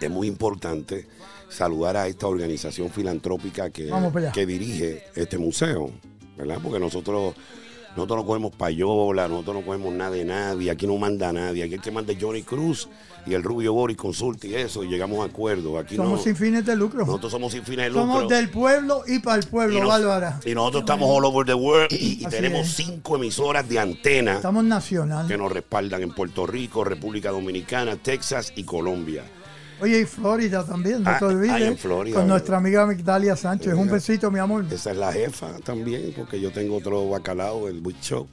es 0.00 0.10
muy 0.10 0.26
importante 0.26 1.06
saludar 1.48 1.96
a 1.96 2.06
esta 2.08 2.26
organización 2.26 2.90
filantrópica 2.90 3.70
que, 3.70 3.90
que 4.34 4.46
dirige 4.46 5.04
este 5.14 5.38
museo, 5.38 5.90
¿verdad? 6.36 6.58
Porque 6.62 6.78
nosotros, 6.78 7.34
nosotros 7.96 8.18
no 8.18 8.26
cogemos 8.26 8.52
payola, 8.54 9.26
nosotros 9.28 9.56
no 9.56 9.62
cogemos 9.62 9.92
nada 9.92 10.10
de 10.12 10.24
nadie, 10.24 10.70
aquí 10.70 10.86
no 10.86 10.96
manda 10.98 11.32
nadie, 11.32 11.64
aquí 11.64 11.74
el 11.74 11.80
que 11.80 11.90
manda 11.90 12.12
es 12.12 12.18
Johnny 12.22 12.42
Cruz 12.42 12.88
y 13.26 13.34
el 13.34 13.42
Rubio 13.42 13.72
Boris 13.74 13.96
consulta 13.96 14.46
y 14.46 14.54
eso, 14.54 14.84
y 14.84 14.88
llegamos 14.88 15.20
a 15.20 15.24
acuerdo. 15.24 15.78
Aquí 15.78 15.96
somos 15.96 16.18
no, 16.18 16.24
sin 16.24 16.36
fines 16.36 16.64
de 16.64 16.76
lucro. 16.76 17.04
nosotros 17.04 17.30
somos 17.32 17.52
sin 17.52 17.62
fines 17.64 17.86
de 17.86 17.90
lucro. 17.90 18.02
Somos 18.06 18.28
del 18.28 18.48
pueblo 18.50 19.02
y 19.06 19.18
para 19.18 19.36
el 19.42 19.46
pueblo, 19.48 19.76
y, 19.76 19.80
nos- 19.80 19.88
Bárbara. 19.88 20.40
y 20.44 20.54
nosotros 20.54 20.82
estamos 20.82 21.08
all 21.10 21.24
over 21.24 21.44
the 21.46 21.54
world 21.54 21.88
y, 21.92 22.24
tenemos 22.26 22.60
es. 22.68 22.74
cinco 22.76 23.16
emisoras 23.16 23.68
de 23.68 23.78
antena 23.80 24.34
Estamos 24.36 24.64
nacional. 24.64 25.26
que 25.26 25.36
nos 25.36 25.50
respaldan 25.52 26.02
en 26.02 26.10
Puerto 26.12 26.46
Rico, 26.46 26.84
República 26.84 27.30
Dominicana, 27.30 27.96
Texas 27.96 28.52
y 28.56 28.62
Colombia. 28.62 29.24
Oye, 29.80 30.00
y 30.00 30.04
Florida 30.06 30.64
también, 30.64 31.02
no 31.04 31.10
Ah, 31.10 31.18
te 31.18 31.24
olvides. 31.26 31.50
ah, 31.52 31.60
en 31.60 31.78
Florida. 31.78 32.16
con 32.16 32.26
nuestra 32.28 32.56
amiga 32.56 32.84
Migdalia 32.86 33.36
Sánchez. 33.36 33.74
Un 33.74 33.88
besito, 33.88 34.30
mi 34.30 34.38
amor. 34.40 34.64
Esa 34.70 34.90
es 34.90 34.96
la 34.96 35.12
jefa 35.12 35.48
también, 35.64 36.12
porque 36.16 36.40
yo 36.40 36.50
tengo 36.50 36.76
otro 36.76 37.08
bacalao, 37.08 37.68
el 37.68 37.82
Show, 38.00 38.26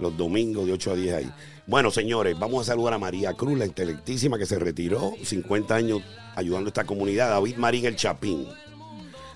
los 0.00 0.16
domingos 0.16 0.66
de 0.66 0.72
8 0.72 0.92
a 0.92 0.94
10 0.96 1.14
ahí. 1.14 1.32
Bueno, 1.66 1.90
señores, 1.92 2.36
vamos 2.38 2.62
a 2.66 2.72
saludar 2.72 2.94
a 2.94 2.98
María 2.98 3.34
Cruz, 3.34 3.56
la 3.56 3.66
intelectísima 3.66 4.36
que 4.38 4.46
se 4.46 4.58
retiró, 4.58 5.12
50 5.22 5.74
años 5.76 6.02
ayudando 6.34 6.66
a 6.66 6.70
esta 6.70 6.84
comunidad. 6.84 7.30
David 7.30 7.56
Marín 7.56 7.84
el 7.86 7.94
Chapín. 7.94 8.46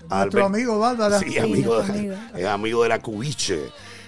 Nuestro 0.09 0.41
Albert- 0.41 0.45
amigo 0.45 0.77
Bárbara. 0.79 1.19
Sí, 1.19 1.37
amigo, 1.37 1.81
de, 1.81 1.91
amigo. 1.91 2.15
es 2.35 2.45
amigo 2.45 2.83
de 2.83 2.89
la 2.89 3.01
Cubiche. 3.01 3.59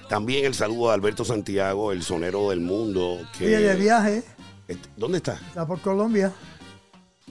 También 0.10 0.46
el 0.46 0.54
saludo 0.54 0.92
a 0.92 0.94
Alberto 0.94 1.24
Santiago, 1.26 1.92
el 1.92 2.04
sonero 2.04 2.50
del 2.50 2.60
mundo. 2.60 3.20
Que, 3.38 3.46
Oye, 3.48 3.60
de 3.60 3.76
viaje, 3.76 4.24
¿Dónde 4.96 5.18
está? 5.18 5.34
está 5.48 5.66
por 5.66 5.80
Colombia. 5.82 6.32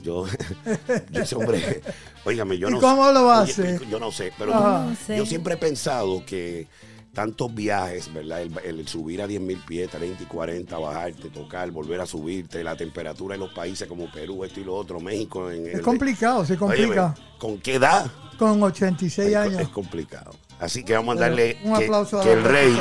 Yo, 0.03 0.27
yo 1.11 1.23
ese 1.23 1.35
hombre, 1.37 1.83
óigame, 2.25 2.59
yo 2.59 2.69
¿Y 2.69 2.73
no 2.73 2.81
cómo 2.81 3.07
sé. 3.09 3.13
lo 3.15 3.27
Oye, 3.29 3.41
hace? 3.51 3.81
Yo 3.91 3.99
no 3.99 4.13
sé, 4.13 4.33
pero 4.39 4.55
Ajá. 4.55 4.85
No 4.91 4.95
sé. 4.97 5.17
yo 5.17 5.27
siempre 5.27 5.55
he 5.55 5.57
pensado 5.57 6.25
que 6.27 6.69
tantos 7.15 7.53
viajes, 7.55 8.13
¿verdad? 8.13 8.43
El, 8.43 8.59
el 8.63 8.87
subir 8.89 9.23
a 9.23 9.27
10 9.27 9.41
mil 9.41 9.59
pies, 9.67 9.91
30 9.91 10.23
y 10.23 10.27
40, 10.27 10.77
bajarte, 10.79 11.31
tocar, 11.31 11.71
volver 11.71 12.01
a 12.03 12.07
subirte, 12.07 12.63
la 12.63 12.77
temperatura 12.77 13.35
en 13.37 13.41
los 13.41 13.53
países 13.55 13.89
como 13.89 14.11
Perú, 14.13 14.45
esto 14.45 14.61
y 14.61 14.65
lo 14.65 14.75
otro, 14.75 15.01
México. 15.01 15.51
En, 15.51 15.67
Es 15.67 15.75
el- 15.77 15.81
complicado, 15.83 16.45
se 16.45 16.59
complica. 16.59 17.15
Óyeme, 17.17 17.39
¿Con 17.39 17.59
qué 17.59 17.77
edad? 17.77 18.07
Con 18.39 18.63
86 18.63 19.29
Es, 19.31 19.35
años. 19.37 19.61
es 19.63 19.69
complicado. 19.69 20.33
Así 20.61 20.85
que 20.85 20.93
vamos 20.95 21.17
a 21.17 21.21
darle 21.21 21.59
Un 21.65 21.79
que, 21.79 21.85
aplauso 21.87 22.21
a 22.21 22.23
que 22.23 22.33
el 22.33 22.45
rey, 22.45 22.79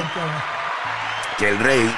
que 1.38 1.48
el 1.50 1.58
rey 1.60 1.96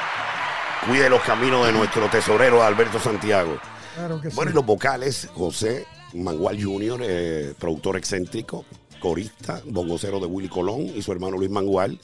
cuide 0.88 1.10
los 1.10 1.22
caminos 1.24 1.66
de 1.66 1.72
nuestro 1.74 2.08
tesorero 2.08 2.62
Alberto 2.64 3.00
Santiago. 3.00 3.58
Claro 3.98 4.22
que 4.22 4.30
sí. 4.30 4.36
Bueno, 4.36 4.52
y 4.52 4.54
los 4.54 4.66
vocales, 4.66 5.28
José 5.34 5.86
Mangual 6.14 6.64
Jr., 6.64 7.02
eh, 7.04 7.54
productor 7.60 7.98
excéntrico, 7.98 8.64
corista, 9.00 9.62
bongocero 9.66 10.20
de 10.20 10.28
Willy 10.28 10.50
Colón 10.50 10.82
y 10.96 11.02
su 11.02 11.12
hermano 11.12 11.38
Luis 11.38 11.50
Mangual, 11.50 12.00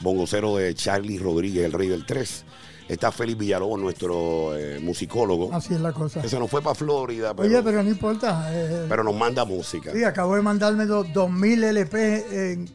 bongocero 0.00 0.56
de 0.56 0.74
Charlie 0.74 1.18
Rodríguez, 1.18 1.64
el 1.66 1.72
rey 1.72 1.88
del 1.88 2.04
3. 2.06 2.44
Está 2.88 3.12
Félix 3.12 3.38
Villalobos, 3.38 3.78
nuestro 3.78 4.56
eh, 4.56 4.80
musicólogo. 4.80 5.52
Así 5.52 5.74
es 5.74 5.80
la 5.80 5.92
cosa. 5.92 6.22
Que 6.22 6.28
se 6.30 6.38
nos 6.38 6.50
fue 6.50 6.62
para 6.62 6.74
Florida, 6.74 7.34
pero, 7.34 7.46
Oye, 7.46 7.62
pero 7.62 7.82
no 7.82 7.90
importa. 7.90 8.48
eh, 8.50 8.86
pero 8.88 9.04
nos 9.04 9.14
manda 9.14 9.44
música. 9.44 9.92
sí, 9.92 10.04
acabo 10.04 10.34
de 10.36 10.40
mandarme 10.40 10.86
dos 10.86 11.06
2000 11.12 11.64
LP 11.64 12.52
en, 12.52 12.70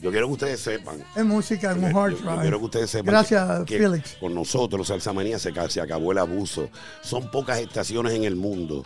Yo 0.00 0.10
quiero 0.10 0.26
que 0.26 0.32
ustedes 0.34 0.60
sepan. 0.60 1.02
en 1.14 1.26
música, 1.26 1.72
en 1.72 1.84
un 1.84 1.96
hard 1.96 2.12
yo, 2.12 2.24
yo 2.24 2.40
quiero 2.40 2.58
que 2.58 2.64
ustedes 2.66 2.90
sepan 2.90 3.12
Gracias, 3.12 3.60
que, 3.60 3.76
que 3.76 3.78
Felix. 3.78 4.16
con 4.20 4.34
nosotros, 4.34 4.88
Salsa 4.88 5.12
Manía, 5.12 5.38
se, 5.38 5.52
se 5.68 5.80
acabó 5.80 6.12
el 6.12 6.18
abuso. 6.18 6.68
Son 7.02 7.30
pocas 7.30 7.58
estaciones 7.60 8.12
en 8.12 8.24
el 8.24 8.36
mundo. 8.36 8.84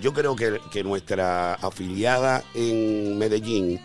Yo 0.00 0.12
creo 0.12 0.34
que, 0.34 0.58
que 0.70 0.82
nuestra 0.82 1.54
afiliada 1.54 2.42
en 2.54 3.18
Medellín 3.18 3.80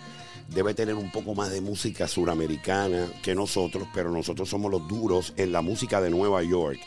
debe 0.48 0.74
tener 0.74 0.96
un 0.96 1.12
poco 1.12 1.34
más 1.34 1.52
de 1.52 1.62
música 1.62 2.08
suramericana 2.08 3.08
que 3.22 3.36
nosotros, 3.36 3.88
pero 3.94 4.12
nosotros 4.12 4.50
somos 4.50 4.72
los 4.72 4.88
duros 4.88 5.34
en 5.38 5.52
la 5.52 5.62
música 5.62 6.02
de 6.02 6.10
Nueva 6.10 6.44
York. 6.44 6.80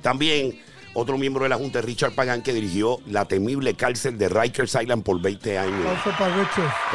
También 0.00 0.58
otro 0.94 1.16
miembro 1.16 1.44
de 1.44 1.48
la 1.48 1.56
Junta, 1.56 1.80
Richard 1.80 2.14
Pagan, 2.14 2.42
que 2.42 2.52
dirigió 2.52 2.98
la 3.06 3.24
temible 3.24 3.74
cárcel 3.74 4.18
de 4.18 4.28
Rikers 4.28 4.76
Island 4.80 5.02
por 5.02 5.20
20 5.20 5.58
años. 5.58 5.98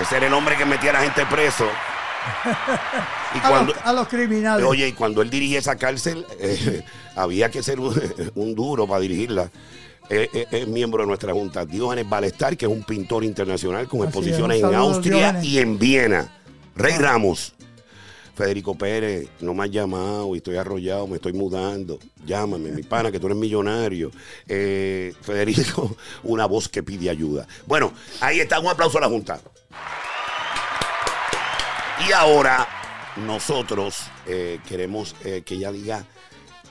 Ese 0.01 0.17
era 0.17 0.27
el 0.27 0.33
hombre 0.33 0.55
que 0.55 0.65
metía 0.65 0.91
a 0.91 0.93
la 0.93 1.01
gente 1.01 1.25
preso. 1.25 1.65
Y 3.35 3.37
A, 3.43 3.49
cuando, 3.49 3.73
los, 3.73 3.83
a 3.83 3.93
los 3.93 4.07
criminales. 4.07 4.65
Oye, 4.65 4.87
y 4.87 4.93
cuando 4.93 5.21
él 5.21 5.29
dirigía 5.29 5.59
esa 5.59 5.75
cárcel, 5.75 6.25
eh, 6.39 6.83
había 7.15 7.49
que 7.49 7.63
ser 7.63 7.79
un, 7.79 7.99
un 8.35 8.55
duro 8.55 8.87
para 8.87 9.01
dirigirla. 9.01 9.51
Eh, 10.09 10.29
eh, 10.33 10.47
es 10.51 10.67
miembro 10.67 11.03
de 11.03 11.07
nuestra 11.07 11.33
junta. 11.33 11.65
Diógenes 11.65 12.07
Balestar, 12.07 12.55
que 12.55 12.65
es 12.65 12.71
un 12.71 12.83
pintor 12.83 13.23
internacional 13.23 13.87
con 13.87 13.99
Así 14.01 14.07
exposiciones 14.07 14.63
en 14.63 14.73
Austria 14.73 15.39
y 15.43 15.59
en 15.59 15.77
Viena. 15.77 16.31
Rey 16.75 16.97
Ramos. 16.97 17.53
Federico 18.37 18.75
Pérez, 18.75 19.27
no 19.39 19.55
me 19.55 19.63
has 19.63 19.71
llamado 19.71 20.35
y 20.35 20.37
estoy 20.37 20.57
arrollado, 20.57 21.07
me 21.07 21.15
estoy 21.15 21.33
mudando. 21.33 21.97
Llámame, 22.23 22.71
mi 22.71 22.83
pana, 22.83 23.11
que 23.11 23.19
tú 23.19 23.25
eres 23.25 23.37
millonario. 23.37 24.11
Eh, 24.47 25.11
Federico, 25.21 25.97
una 26.21 26.45
voz 26.45 26.69
que 26.69 26.83
pide 26.83 27.09
ayuda. 27.09 27.47
Bueno, 27.65 27.93
ahí 28.21 28.39
está, 28.39 28.59
un 28.59 28.67
aplauso 28.67 28.99
a 28.99 29.01
la 29.01 29.07
Junta. 29.07 29.41
Y 32.05 32.11
ahora 32.11 32.67
nosotros 33.25 34.03
eh, 34.27 34.59
queremos 34.67 35.15
eh, 35.23 35.41
que 35.45 35.55
ella 35.55 35.71
diga 35.71 36.03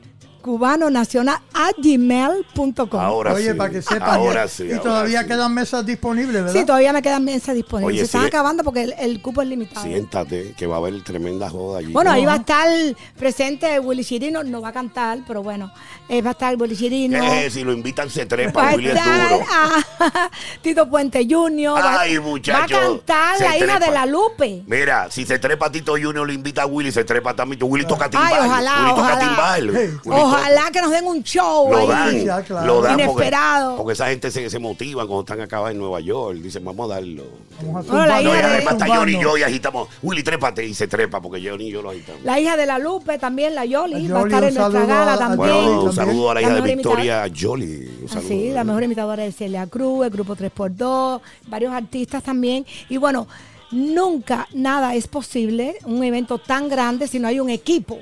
cubano 0.44 0.90
nacional 0.90 1.38
a 1.54 1.70
gmail.com. 1.78 3.00
Ahora 3.00 3.32
Oye, 3.32 3.52
sí. 3.52 3.56
para 3.56 3.70
que 3.70 3.80
sepan. 3.80 4.02
Ahora 4.10 4.44
y- 4.44 4.48
sí. 4.50 4.64
y 4.64 4.72
ahora 4.72 4.82
todavía 4.82 5.22
sí. 5.22 5.26
quedan 5.28 5.54
mesas 5.54 5.86
disponibles, 5.86 6.34
¿verdad? 6.44 6.52
Sí, 6.52 6.66
todavía 6.66 6.92
me 6.92 7.00
quedan 7.00 7.24
mesas 7.24 7.54
disponibles. 7.54 7.88
Oye, 7.94 7.98
Se 8.00 8.04
están 8.04 8.20
sigue- 8.22 8.28
acabando 8.28 8.62
porque 8.62 8.82
el, 8.82 8.94
el 8.98 9.22
cupo 9.22 9.40
es 9.40 9.48
limitado. 9.48 9.86
Siéntate, 9.86 10.52
que 10.54 10.66
va 10.66 10.74
a 10.76 10.78
haber 10.80 11.02
tremenda 11.02 11.48
joda 11.48 11.78
allí. 11.78 11.92
Bueno, 11.92 12.10
ahí 12.10 12.26
va 12.26 12.34
a 12.34 12.36
estar 12.36 12.68
presente 13.18 13.80
Willy 13.80 14.04
Chirino, 14.04 14.44
no 14.44 14.60
va 14.60 14.68
a 14.68 14.72
cantar, 14.72 15.20
pero 15.26 15.42
bueno, 15.42 15.72
eh, 16.10 16.20
va 16.20 16.30
a 16.30 16.32
estar 16.32 16.54
Willy 16.60 16.76
Chirino. 16.76 17.16
Eh, 17.24 17.48
si 17.50 17.64
lo 17.64 17.72
invitan 17.72 18.10
se 18.10 18.26
trepa, 18.26 18.74
Willy 18.74 18.88
es 18.90 18.96
estar 18.96 19.30
duro. 19.30 19.44
ah, 19.50 20.30
Tito 20.62 20.90
Puente 20.90 21.26
Jr. 21.28 21.74
va- 21.74 22.00
Ay, 22.02 22.18
Va 22.18 22.34
a 22.64 22.66
cantar 22.66 23.40
la 23.40 23.56
hija 23.56 23.78
de 23.78 23.90
la 23.90 24.04
Lupe. 24.04 24.62
Mira, 24.66 25.10
si 25.10 25.24
se 25.24 25.38
trepa 25.38 25.72
Tito 25.72 25.92
Junior, 25.92 26.26
lo 26.26 26.32
invita 26.32 26.62
a 26.62 26.66
Willy, 26.66 26.92
se 26.92 27.04
trepa 27.04 27.34
también. 27.34 27.60
Willy 27.62 27.86
toca 27.86 28.04
Ay, 28.04 28.10
timbal. 28.10 28.46
ojalá, 28.46 28.74
Willy 28.80 28.90
toca 28.90 29.00
ojalá. 29.02 29.18
timbal. 29.20 29.70
Hey, 29.74 29.90
Willy 30.04 30.20
toca 30.20 30.33
Ojalá 30.34 30.70
que 30.72 30.80
nos 30.80 30.90
den 30.90 31.06
un 31.06 31.22
show 31.22 31.70
Lo 31.70 31.78
ahí. 31.78 31.86
dan, 31.88 32.24
ya, 32.24 32.42
claro. 32.42 32.66
lo 32.66 32.82
dan 32.82 32.98
Inesperado. 33.00 33.76
Porque, 33.76 33.92
esa 33.92 34.06
gente 34.08 34.30
se, 34.30 34.48
se 34.50 34.58
motivan 34.58 35.06
cuando 35.06 35.20
están 35.22 35.40
acá 35.40 35.70
en 35.70 35.78
Nueva 35.78 36.00
York. 36.00 36.38
Dicen, 36.38 36.64
vamos 36.64 36.90
a 36.90 36.94
darlo. 36.94 37.24
Vamos 37.62 37.88
a 37.90 38.06
la 38.06 38.20
No, 38.22 38.34
y 38.34 38.36
hija 38.38 38.46
además 38.54 38.72
está. 38.74 38.86
Johnny 38.96 39.12
y 39.16 39.20
yo 39.22 39.36
y 39.38 39.42
agitamos. 39.42 39.88
Willy, 40.02 40.22
trépate 40.22 40.64
y 40.66 40.74
se 40.74 40.88
trepa 40.88 41.20
porque 41.20 41.40
Johnny 41.46 41.68
y 41.68 41.70
yo 41.72 41.82
lo 41.82 41.90
agitamos. 41.90 42.22
La 42.24 42.38
hija 42.40 42.56
de 42.56 42.66
la 42.66 42.78
Lupe 42.78 43.18
también, 43.18 43.54
la 43.54 43.64
Yoli, 43.64 44.08
La 44.08 44.14
va 44.14 44.20
a 44.20 44.22
Yoli, 44.22 44.34
estar 44.34 44.44
en 44.48 44.54
nuestra 44.54 44.86
gala 44.86 45.12
a- 45.14 45.18
también. 45.18 45.36
Bueno, 45.38 45.82
un 45.84 45.92
saludo 45.92 46.30
a 46.30 46.34
la 46.34 46.42
hija 46.42 46.54
de 46.54 46.60
Victoria 46.74 47.30
Jolie. 47.34 47.88
Un 48.02 48.08
saludo. 48.08 48.26
Así, 48.26 48.50
la 48.50 48.64
mejor 48.64 48.82
imitadora 48.82 49.22
de 49.22 49.32
Celia 49.32 49.66
Cruz, 49.66 50.04
el 50.06 50.10
grupo 50.10 50.34
3x2, 50.36 51.20
varios 51.46 51.72
artistas 51.72 52.22
también. 52.22 52.64
Y 52.88 52.96
bueno, 52.96 53.26
nunca 53.70 54.46
nada 54.54 54.94
es 54.94 55.06
posible, 55.08 55.76
un 55.84 56.02
evento 56.04 56.38
tan 56.38 56.68
grande, 56.68 57.08
si 57.08 57.18
no 57.18 57.28
hay 57.28 57.40
un 57.40 57.50
equipo. 57.50 57.98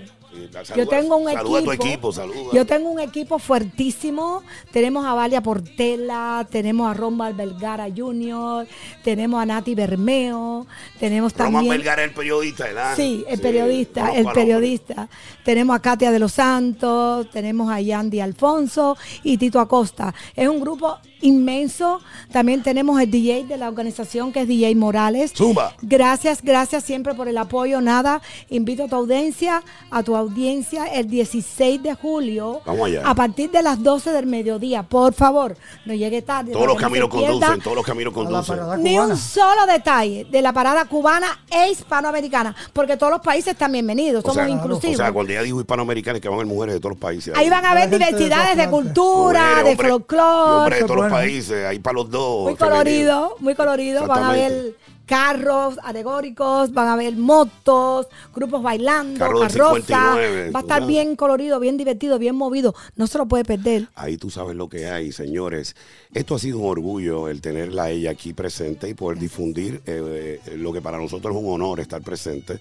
Yo 0.76 0.86
tengo 0.88 1.16
un 1.16 1.30
saluda 1.32 1.58
equipo. 1.60 1.70
a 1.72 1.76
tu 1.76 1.82
equipo, 1.84 2.12
saluda. 2.12 2.50
Yo 2.52 2.66
tengo 2.66 2.90
un 2.90 3.00
equipo 3.00 3.38
fuertísimo. 3.38 4.42
Tenemos 4.70 5.04
a 5.04 5.14
Valia 5.14 5.42
Portela, 5.42 6.46
tenemos 6.50 6.90
a 6.90 6.94
Rombal 6.94 7.34
Vergara 7.34 7.88
Jr., 7.94 8.66
tenemos 9.04 9.42
a 9.42 9.46
Nati 9.46 9.74
Bermeo, 9.74 10.66
tenemos 10.98 11.32
Roman 11.34 11.52
también. 11.54 11.76
Vergara, 11.76 12.04
el 12.04 12.12
periodista, 12.12 12.64
¿verdad? 12.64 12.96
Sí, 12.96 13.24
el 13.28 13.36
Sí, 13.36 13.42
periodista, 13.42 14.12
el 14.14 14.26
periodista. 14.26 15.08
Tenemos 15.44 15.76
a 15.76 15.80
Katia 15.80 16.10
de 16.10 16.18
los 16.18 16.32
Santos, 16.32 17.30
tenemos 17.30 17.70
a 17.70 17.80
Yandy 17.80 18.20
Alfonso 18.20 18.96
y 19.22 19.36
Tito 19.36 19.60
Acosta. 19.60 20.14
Es 20.34 20.48
un 20.48 20.60
grupo 20.60 20.98
inmenso. 21.22 22.00
También 22.32 22.62
tenemos 22.62 23.00
el 23.00 23.10
DJ 23.10 23.44
de 23.44 23.56
la 23.56 23.68
organización 23.68 24.32
que 24.32 24.42
es 24.42 24.48
DJ 24.48 24.74
Morales. 24.74 25.32
Zumba. 25.34 25.74
Gracias, 25.82 26.42
gracias 26.42 26.84
siempre 26.84 27.14
por 27.14 27.28
el 27.28 27.38
apoyo. 27.38 27.80
Nada, 27.80 28.20
invito 28.50 28.84
a 28.84 28.88
tu 28.88 28.96
audiencia, 28.96 29.62
a 29.90 30.02
tu 30.02 30.16
audiencia 30.16 30.86
el 30.86 31.08
16 31.08 31.82
de 31.82 31.94
julio. 31.94 32.60
Vamos 32.66 32.88
allá. 32.88 33.02
A 33.04 33.14
partir 33.14 33.50
de 33.50 33.62
las 33.62 33.82
12 33.82 34.10
del 34.12 34.26
mediodía. 34.26 34.82
Por 34.82 35.14
favor, 35.14 35.56
no 35.86 35.94
llegue 35.94 36.22
tarde. 36.22 36.52
Todos 36.52 36.66
los 36.66 36.76
no 36.76 36.80
caminos 36.80 37.08
conducen, 37.08 37.60
todos 37.60 37.76
los 37.76 37.86
caminos 37.86 38.12
conducen. 38.12 38.58
ni 38.82 38.98
un 38.98 39.16
solo 39.16 39.66
detalle 39.66 40.26
de 40.30 40.42
la 40.42 40.52
parada 40.52 40.84
cubana 40.84 41.40
e 41.50 41.70
hispanoamericana, 41.70 42.54
porque 42.72 42.96
todos 42.96 43.12
los 43.12 43.20
países 43.20 43.52
están 43.52 43.72
bienvenidos, 43.72 44.24
O 44.24 44.28
somos 44.32 44.46
sea, 44.46 44.48
inclusivos. 44.48 44.94
O 44.96 45.02
sea, 45.02 45.12
cuando 45.12 45.32
ella 45.32 45.42
dijo 45.42 45.60
hispanoamericana 45.60 46.16
es 46.18 46.22
que 46.22 46.28
van 46.28 46.34
a 46.34 46.40
haber 46.40 46.46
mujeres 46.46 46.74
de 46.74 46.80
todos 46.80 46.92
los 46.94 47.00
países. 47.00 47.34
Ahí 47.36 47.48
van 47.48 47.64
a 47.64 47.74
de 47.74 47.86
diversidades 47.86 48.56
de 48.56 48.68
cultura, 48.68 49.58
Mujeres, 49.60 49.78
de 49.78 49.88
folclore. 49.88 50.76
Países, 51.12 51.64
ahí 51.66 51.78
para 51.78 51.94
los 51.94 52.10
dos. 52.10 52.44
Muy 52.44 52.56
femenino. 52.56 52.76
colorido, 52.76 53.36
muy 53.40 53.54
colorido. 53.54 54.06
Van 54.06 54.24
a 54.24 54.32
ver 54.32 54.74
carros 55.06 55.78
alegóricos, 55.82 56.72
van 56.72 56.88
a 56.88 56.96
ver 56.96 57.14
motos, 57.16 58.06
grupos 58.34 58.62
bailando, 58.62 59.18
Carro 59.18 59.40
carrozas. 59.40 59.52
59, 59.86 60.50
Va 60.50 60.60
a 60.60 60.62
estar 60.62 60.86
bien 60.86 61.16
colorido, 61.16 61.60
bien 61.60 61.76
divertido, 61.76 62.18
bien 62.18 62.34
movido. 62.36 62.74
No 62.96 63.06
se 63.06 63.18
lo 63.18 63.26
puede 63.26 63.44
perder. 63.44 63.88
Ahí 63.94 64.16
tú 64.16 64.30
sabes 64.30 64.56
lo 64.56 64.68
que 64.68 64.86
hay, 64.86 65.12
señores. 65.12 65.76
Esto 66.14 66.34
ha 66.34 66.38
sido 66.38 66.58
un 66.58 66.70
orgullo 66.70 67.28
el 67.28 67.40
tenerla 67.40 67.84
a 67.84 67.90
ella 67.90 68.10
aquí 68.10 68.32
presente 68.32 68.88
y 68.88 68.94
poder 68.94 69.18
difundir 69.18 69.82
eh, 69.86 70.40
eh, 70.46 70.56
lo 70.56 70.72
que 70.72 70.80
para 70.80 70.98
nosotros 70.98 71.34
es 71.34 71.42
un 71.42 71.52
honor 71.52 71.80
estar 71.80 72.00
presente 72.02 72.60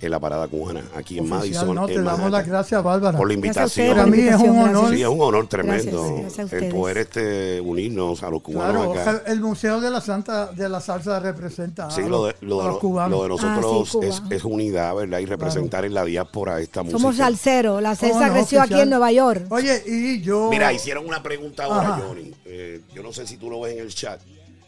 en 0.00 0.10
la 0.10 0.20
parada 0.20 0.46
cubana, 0.46 0.82
aquí 0.94 1.18
en 1.18 1.28
Madison. 1.28 1.74
no, 1.74 1.86
te 1.86 1.94
en 1.94 2.04
damos 2.04 2.30
las 2.30 2.46
gracias, 2.46 2.82
Bárbara. 2.84 3.16
por 3.16 3.26
la 3.26 3.34
invitación. 3.34 3.96
Para 3.96 4.06
mí 4.06 4.20
es 4.20 4.36
un 4.36 4.58
honor. 4.58 4.90
Sí, 4.94 5.02
es 5.02 5.08
un 5.08 5.20
honor 5.20 5.48
tremendo 5.48 6.02
Gracias, 6.20 6.36
gracias 6.36 6.52
a 6.52 6.66
el 6.66 6.72
poder 6.72 6.98
este 6.98 7.60
unirnos 7.60 8.22
a 8.22 8.30
los 8.30 8.42
cubanos 8.42 8.92
Claro, 8.94 9.00
acá. 9.00 9.22
el, 9.26 9.32
el 9.32 9.40
Museo 9.40 9.80
de 9.80 9.90
la 9.90 10.00
Santa 10.00 10.52
de 10.52 10.68
la 10.68 10.80
Salsa 10.80 11.18
representa 11.20 11.77
Sí, 11.90 12.02
lo 12.02 12.26
de, 12.26 12.34
lo 12.40 12.60
a 12.60 12.64
de, 12.64 12.68
los 12.68 12.74
no- 12.74 12.78
cubanos. 12.80 13.10
lo 13.18 13.22
de 13.22 13.28
nosotros 13.28 13.88
Ah, 13.96 13.98
sí, 14.00 14.06
es, 14.08 14.22
es 14.38 14.44
unidad, 14.44 14.94
¿verdad? 14.94 15.18
Y 15.20 15.26
representar 15.26 15.84
en 15.84 15.94
la 15.94 16.04
diáspora 16.04 16.60
esta 16.60 16.80
Somos 16.84 17.02
música. 17.02 17.24
salseros. 17.24 17.80
La 17.82 17.94
¿Cómo 17.96 18.12
salsa 18.12 18.26
no, 18.28 18.32
creció 18.34 18.62
aquí 18.62 18.80
en 18.80 18.90
Nueva 18.90 19.12
York. 19.12 19.46
Oye, 19.50 19.82
y 19.86 20.20
yo... 20.20 20.48
Mira, 20.50 20.72
hicieron 20.72 21.06
una 21.06 21.22
pregunta 21.22 21.64
ahora, 21.64 21.94
Ajá. 21.94 22.02
Johnny. 22.06 22.34
Eh, 22.44 22.80
yo 22.94 23.02
no 23.02 23.12
sé 23.12 23.26
si 23.26 23.36
tú 23.36 23.48
lo 23.50 23.60
ves 23.60 23.74
en 23.74 23.80
el 23.80 23.94
chat. 23.94 24.20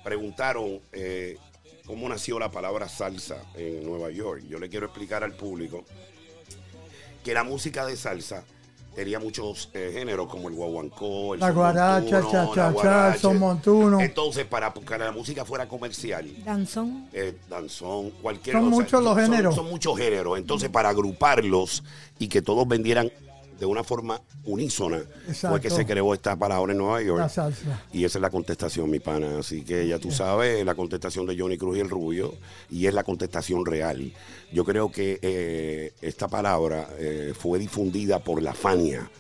Preguntaron 0.04 0.80
eh, 0.92 1.36
cómo 1.86 2.08
nació 2.08 2.38
la 2.38 2.50
palabra 2.50 2.88
salsa 2.88 3.36
en 3.54 3.84
Nueva 3.84 4.11
York. 4.11 4.42
Yo 4.48 4.58
le 4.58 4.68
quiero 4.68 4.86
explicar 4.86 5.24
al 5.24 5.32
público 5.34 5.84
que 7.24 7.34
la 7.34 7.44
música 7.44 7.84
de 7.84 7.96
salsa 7.96 8.44
tenía 9.01 9.18
muchos 9.18 9.70
eh, 9.72 9.92
géneros 9.94 10.28
como 10.28 10.48
el 10.51 10.55
guaguancó, 10.55 11.32
el 11.32 11.40
La 11.40 11.46
son 11.46 11.57
guaracha, 11.57 12.01
montuno, 12.20 12.30
cha, 12.30 12.38
la 12.38 12.46
cha, 12.48 12.55
cha, 12.55 12.70
guaracha. 12.70 13.14
el 13.14 13.20
son 13.20 13.38
montuno. 13.38 14.01
Entonces, 14.03 14.44
para 14.44 14.74
que 14.74 14.98
la 14.98 15.11
música 15.11 15.46
fuera 15.46 15.66
comercial, 15.66 16.30
Danzón. 16.44 17.09
eh, 17.14 17.34
danzón, 17.48 18.11
cualquier 18.22 18.57
Son 18.57 18.68
muchos 18.68 19.03
los 19.03 19.16
géneros. 19.16 19.55
Son, 19.55 19.70
muchos 19.70 19.96
géneros. 19.96 20.36
Entonces, 20.38 20.68
para 20.68 20.90
agruparlos 20.90 21.82
y 22.18 22.28
que 22.28 22.42
todos 22.42 22.68
vendieran 22.68 23.11
de 23.61 23.66
una 23.66 23.84
forma 23.84 24.20
unísona, 24.44 25.02
fue 25.34 25.61
que 25.61 25.68
se 25.68 25.84
creó 25.84 26.14
esta 26.14 26.34
palabra 26.34 26.72
en 26.72 26.78
Nueva 26.78 27.02
York. 27.02 27.20
La 27.20 27.28
salsa. 27.28 27.84
Y 27.92 28.04
esa 28.04 28.16
es 28.18 28.22
la 28.22 28.30
contestación, 28.30 28.90
mi 28.90 29.00
pana. 29.00 29.38
Así 29.38 29.62
que 29.62 29.86
ya 29.86 29.98
tú 29.98 30.11
sabes, 30.11 30.64
la 30.64 30.74
contestación 30.74 31.26
de 31.26 31.38
Johnny 31.38 31.58
Cruz 31.58 31.76
y 31.76 31.80
el 31.80 31.90
Rubio, 31.90 32.34
y 32.70 32.86
es 32.86 32.94
la 32.94 33.04
contestación 33.04 33.66
real. 33.66 34.12
Yo 34.50 34.64
creo 34.64 34.90
que 34.90 35.18
eh, 35.20 35.92
esta 36.00 36.26
palabra 36.26 36.88
eh, 36.98 37.34
fue 37.38 37.58
difundida 37.58 38.18
por 38.18 38.42
la 38.42 38.54
Fania, 38.54 39.11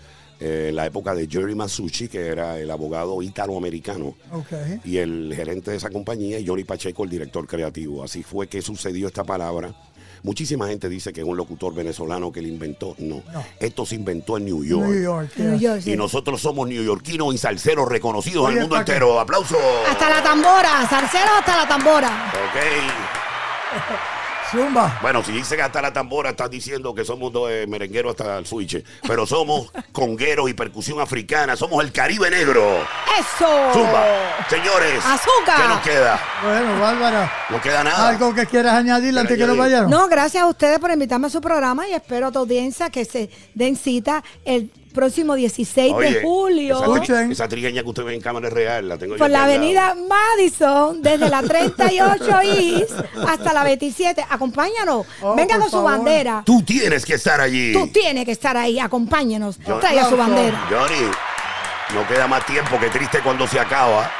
eh, 0.40 0.68
en 0.70 0.76
la 0.76 0.86
época 0.86 1.14
de 1.14 1.28
Jerry 1.28 1.54
Masucci, 1.54 2.08
que 2.08 2.28
era 2.28 2.58
el 2.58 2.70
abogado 2.70 3.20
italoamericano, 3.20 4.16
Ok. 4.32 4.86
y 4.86 4.96
el 4.96 5.34
gerente 5.36 5.70
de 5.70 5.76
esa 5.76 5.90
compañía, 5.90 6.38
y 6.38 6.46
Johnny 6.46 6.64
Pacheco, 6.64 7.04
el 7.04 7.10
director 7.10 7.46
creativo. 7.46 8.02
Así 8.02 8.22
fue 8.22 8.48
que 8.48 8.62
sucedió 8.62 9.06
esta 9.06 9.22
palabra. 9.22 9.74
Muchísima 10.22 10.66
gente 10.68 10.88
dice 10.88 11.12
que 11.12 11.20
es 11.20 11.26
un 11.26 11.36
locutor 11.36 11.74
venezolano 11.74 12.30
que 12.32 12.42
la 12.42 12.48
inventó. 12.48 12.94
No, 12.98 13.22
No. 13.32 13.44
esto 13.58 13.86
se 13.86 13.94
inventó 13.94 14.36
en 14.36 14.44
New 14.44 14.64
York. 14.64 14.86
New 14.86 15.02
York. 15.02 15.32
New. 15.36 15.58
York, 15.58 15.80
sí. 15.82 15.92
Y 15.92 15.96
nosotros 15.96 16.40
somos 16.40 16.68
neoyorquinos 16.68 17.34
y 17.34 17.38
salseros 17.38 17.88
reconocidos 17.88 18.48
en 18.50 18.56
el 18.56 18.60
mundo 18.62 18.76
entero. 18.76 19.18
¡Aplausos! 19.18 19.58
Hasta 19.88 20.08
la 20.10 20.22
tambora, 20.22 20.86
salsero 20.88 21.30
hasta 21.38 21.56
la 21.56 21.68
tambora. 21.68 22.32
Ok. 22.34 24.19
Zumba. 24.50 24.98
Bueno, 25.00 25.22
si 25.22 25.32
dice 25.32 25.56
que 25.56 25.62
hasta 25.62 25.80
la 25.80 25.92
tambora, 25.92 26.30
estás 26.30 26.50
diciendo 26.50 26.94
que 26.94 27.04
somos 27.04 27.32
dos 27.32 27.50
eh, 27.50 27.66
merengueros 27.68 28.10
hasta 28.10 28.38
el 28.38 28.46
switch. 28.46 28.84
Pero 29.06 29.26
somos 29.26 29.70
congueros 29.92 30.50
y 30.50 30.54
percusión 30.54 31.00
africana. 31.00 31.56
Somos 31.56 31.82
el 31.84 31.92
Caribe 31.92 32.30
negro. 32.30 32.78
¡Eso! 33.18 33.72
Zumba. 33.72 34.04
Señores. 34.48 35.04
Azúcar. 35.04 35.56
¿Qué 35.62 35.68
nos 35.68 35.80
queda? 35.80 36.20
Bueno, 36.42 36.80
Bárbara, 36.80 37.32
No 37.50 37.60
queda 37.60 37.84
nada. 37.84 38.08
¿algo 38.08 38.34
que 38.34 38.46
quieras 38.46 38.74
añadir 38.74 39.16
antes 39.18 39.36
que 39.36 39.46
nos 39.46 39.56
vayamos? 39.56 39.90
No, 39.90 40.08
gracias 40.08 40.42
a 40.42 40.46
ustedes 40.46 40.78
por 40.78 40.90
invitarme 40.90 41.28
a 41.28 41.30
su 41.30 41.40
programa 41.40 41.86
y 41.88 41.92
espero 41.92 42.28
a 42.28 42.32
tu 42.32 42.40
audiencia 42.40 42.90
que 42.90 43.04
se 43.04 43.30
den 43.54 43.76
cita 43.76 44.22
el 44.44 44.70
próximo 44.92 45.34
16 45.34 45.92
Oye, 45.94 46.14
de 46.14 46.22
julio 46.22 46.76
Esa, 46.82 46.84
Escuchen. 46.92 47.32
esa 47.32 47.48
trigueña 47.48 47.82
que 47.82 47.88
usted 47.88 48.04
ve 48.04 48.14
en 48.14 48.20
cámara 48.20 48.48
es 48.48 48.52
real. 48.52 48.88
La 48.88 48.98
tengo 48.98 49.14
yo 49.14 49.18
por 49.18 49.30
la 49.30 49.40
lado. 49.40 49.52
avenida 49.52 49.94
Madison, 49.94 51.02
desde 51.02 51.28
la 51.28 51.42
38 51.44 52.40
East 52.42 52.92
hasta 53.26 53.52
la 53.52 53.64
27. 53.64 54.24
Acompáñanos. 54.28 55.06
Oh, 55.22 55.34
Venga 55.34 55.56
con 55.58 55.64
su 55.66 55.76
favor. 55.76 55.92
bandera. 55.92 56.42
Tú 56.44 56.62
tienes 56.62 57.04
que 57.06 57.14
estar 57.14 57.40
allí. 57.40 57.72
Tú 57.72 57.88
tienes 57.88 58.24
que 58.24 58.32
estar 58.32 58.56
ahí. 58.56 58.78
Acompáñenos. 58.78 59.58
Yo- 59.66 59.78
Traiga 59.78 60.08
su 60.08 60.16
bandera. 60.16 60.66
Johnny, 60.70 61.10
no 61.94 62.06
queda 62.06 62.26
más 62.26 62.44
tiempo 62.46 62.78
que 62.78 62.88
triste 62.90 63.20
cuando 63.20 63.46
se 63.46 63.58
acaba. 63.58 64.10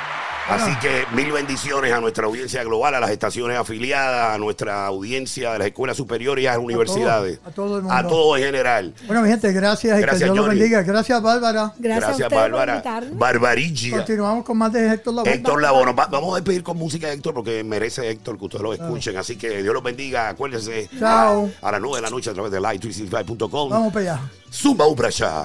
Así 0.51 0.75
que 0.81 1.05
mil 1.15 1.31
bendiciones 1.33 1.93
a 1.93 2.01
nuestra 2.01 2.27
audiencia 2.27 2.63
global, 2.65 2.95
a 2.95 3.01
las 3.01 3.11
estaciones 3.11 3.57
afiliadas, 3.59 4.35
a 4.35 4.39
nuestra 4.39 4.87
audiencia 4.87 5.53
de 5.53 5.59
las 5.59 5.67
escuelas 5.69 5.97
superiores 5.97 6.43
y 6.45 6.47
a 6.47 6.53
las 6.53 6.59
universidades. 6.61 7.39
a 7.45 7.51
todo 7.51 7.77
el 7.77 7.83
mundo. 7.83 7.97
A 7.97 8.07
todo 8.07 8.37
en 8.37 8.43
general. 8.45 8.95
Bueno, 9.07 9.23
mi 9.23 9.29
gente, 9.29 9.53
gracias 9.53 9.99
y 9.99 10.01
Gracias, 10.03 10.19
que 10.21 10.25
Dios 10.33 10.37
los 10.37 10.49
bendiga. 10.49 10.83
Gracias, 10.83 11.23
Bárbara. 11.23 11.73
Gracias, 11.79 12.09
a 12.09 12.13
ustedes 12.13 12.31
Bárbara. 12.33 12.83
por 12.83 12.93
invitarme. 12.93 13.19
Barbarigia. 13.19 13.97
Continuamos 13.99 14.45
con 14.45 14.59
más 14.59 14.73
de 14.73 14.93
Héctor 14.93 15.15
Lavoe. 15.15 15.33
Héctor 15.33 15.63
Lavoe. 15.63 15.93
Va- 15.93 16.07
vamos 16.07 16.33
a 16.33 16.37
despedir 16.37 16.63
con 16.63 16.77
música 16.77 17.07
de 17.09 17.15
Héctor 17.15 17.35
porque 17.35 17.63
merece 17.65 18.09
Héctor 18.11 18.39
que 18.39 18.45
ustedes 18.45 18.63
lo 18.63 18.73
escuchen. 18.73 19.17
Así 19.17 19.37
que 19.37 19.63
Dios 19.63 19.73
los 19.75 19.83
bendiga. 19.83 20.29
Acuérdense. 20.29 20.89
Chao. 20.99 21.51
A 21.63 21.73
las 21.73 21.81
9 21.81 21.97
de 21.97 22.03
la 22.03 22.11
noche 22.11 22.31
a 22.31 22.35
través 22.35 22.51
de 22.53 22.61
light365.com. 22.61 23.71
Vamos 23.71 23.93
para 23.93 24.15
allá. 24.15 24.21
Zumba 24.53 24.87
Ubrasha. 24.87 25.45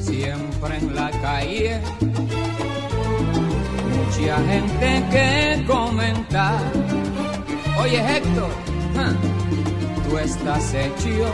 siempre 0.00 0.78
en 0.78 0.94
la 0.94 1.10
calle. 1.10 1.80
Mucha 3.90 4.36
gente 4.50 5.04
que 5.10 5.64
comenta, 5.66 6.58
oye 7.82 8.16
Héctor, 8.16 8.50
tú 10.08 10.18
estás 10.18 10.74
hecho. 10.74 11.26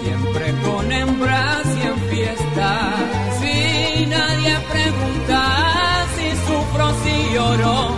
Siempre 0.00 0.54
con 0.64 0.90
hembras 0.90 1.66
y 1.76 1.86
en 1.86 1.98
fiesta, 2.08 2.94
si 3.38 4.06
nadie 4.06 4.56
pregunta 4.72 6.06
si 6.16 6.30
sufro, 6.46 6.86
si 7.04 7.34
lloro, 7.34 7.96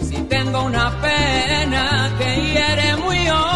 si 0.00 0.16
tengo 0.34 0.64
una 0.64 0.90
pena 1.02 2.10
que 2.18 2.36
hiere 2.52 2.96
muy 2.96 3.28
hondo. 3.28 3.55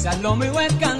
Esa 0.00 0.12
es 0.12 0.20
lo 0.22 0.34
mío 0.34 0.58
es 0.58 0.72
cantar. 0.76 0.99